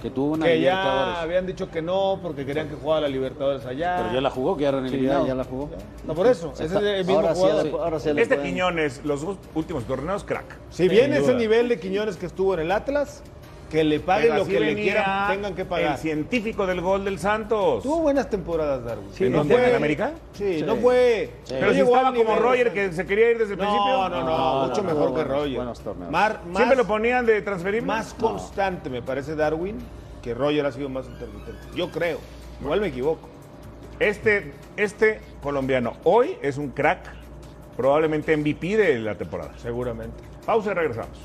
que 0.00 0.10
tuvo 0.10 0.32
una 0.34 0.46
Que 0.46 0.60
ya 0.60 0.70
Libertadores. 0.74 1.18
habían 1.18 1.46
dicho 1.46 1.70
que 1.70 1.82
no 1.82 2.18
porque 2.22 2.44
querían 2.46 2.68
que 2.68 2.74
jugara 2.76 3.02
la 3.02 3.08
Libertadores 3.08 3.64
allá. 3.66 3.96
Pero 3.98 4.14
ya 4.14 4.20
la 4.20 4.30
jugó, 4.30 4.56
quedaron 4.56 4.84
Sí, 4.84 4.90
ya, 4.92 4.96
eliminados. 4.96 5.28
ya 5.28 5.34
la 5.34 5.44
jugó. 5.44 5.70
No, 6.06 6.14
por 6.14 6.26
eso. 6.26 6.52
Ese 6.54 6.64
es 6.66 6.72
el 6.72 7.04
mismo 7.04 7.16
ahora, 7.20 7.34
jugador. 7.34 7.80
ahora 7.82 8.00
sí 8.00 8.10
Este 8.10 8.36
pueden- 8.36 8.42
Quiñones, 8.52 9.00
los 9.04 9.22
dos 9.22 9.36
últimos 9.54 9.84
torneos, 9.84 10.24
crack. 10.24 10.56
Si 10.70 10.88
Sin 10.88 11.12
ese 11.12 11.34
nivel 11.34 11.68
de 11.68 11.78
Quiñones 11.80 12.16
que 12.16 12.26
estuvo 12.26 12.54
en 12.54 12.60
el 12.60 12.70
Atlas, 12.72 13.22
que 13.70 13.84
le 13.84 14.00
paguen 14.00 14.34
lo 14.36 14.46
que 14.46 14.58
le 14.60 14.74
quieran, 14.74 15.30
tengan 15.30 15.54
que 15.54 15.64
pagar. 15.64 15.92
El 15.92 15.98
científico 15.98 16.66
del 16.66 16.80
gol 16.80 17.04
del 17.04 17.18
Santos. 17.18 17.82
Tuvo 17.82 18.00
buenas 18.00 18.30
temporadas, 18.30 18.84
Darwin. 18.84 19.08
Sí, 19.12 19.26
¿En 19.26 19.46
fue- 19.46 19.68
¿en 19.70 19.76
América? 19.76 20.12
Sí, 20.32 20.60
Sí. 20.60 20.64
no 20.64 20.76
fue. 20.76 21.30
Sí. 21.44 21.54
Pero 21.58 21.72
si 21.74 21.80
estaba 21.80 22.14
como 22.14 22.36
Roger, 22.36 22.72
que 22.72 22.92
se 22.92 23.04
quería 23.06 23.30
ir 23.32 23.38
desde 23.38 23.52
el 23.54 23.58
No, 23.58 23.64
principio. 23.64 23.92
no, 23.94 24.08
no, 24.08 24.24
No, 24.24 24.66
mucho 24.68 24.82
no, 24.82 24.88
mejor 24.88 25.10
no, 25.10 25.14
que 25.16 25.22
buenos- 25.24 25.38
Roger. 25.42 25.56
buenos 25.56 25.80
torneos. 25.80 26.10
Mar- 26.10 26.40
más, 26.46 26.56
Siempre 26.56 26.76
lo 26.78 26.86
ponían 26.86 27.26
de 27.26 27.42
transferir. 27.42 27.82
más 27.82 28.14
constante, 28.14 28.88
me 28.88 29.02
parece, 29.02 29.34
Darwin, 29.36 29.76
que 30.22 30.32
Roger 30.34 30.64
ha 30.66 30.72
sido 30.72 30.88
más 30.88 31.06
intermitente. 31.06 31.60
Yo 31.76 31.90
creo. 31.90 32.18
Igual 32.62 32.80
me 32.80 32.86
equivoco. 32.88 33.28
Este, 34.00 34.52
este 34.76 35.20
colombiano 35.42 35.94
hoy 36.04 36.36
es 36.40 36.56
un 36.56 36.70
crack, 36.70 37.00
probablemente 37.76 38.32
MVP 38.36 38.76
de 38.76 38.98
la 39.00 39.16
temporada. 39.16 39.52
Seguramente. 39.58 40.16
Pausa 40.46 40.70
y 40.70 40.74
regresamos. 40.74 41.18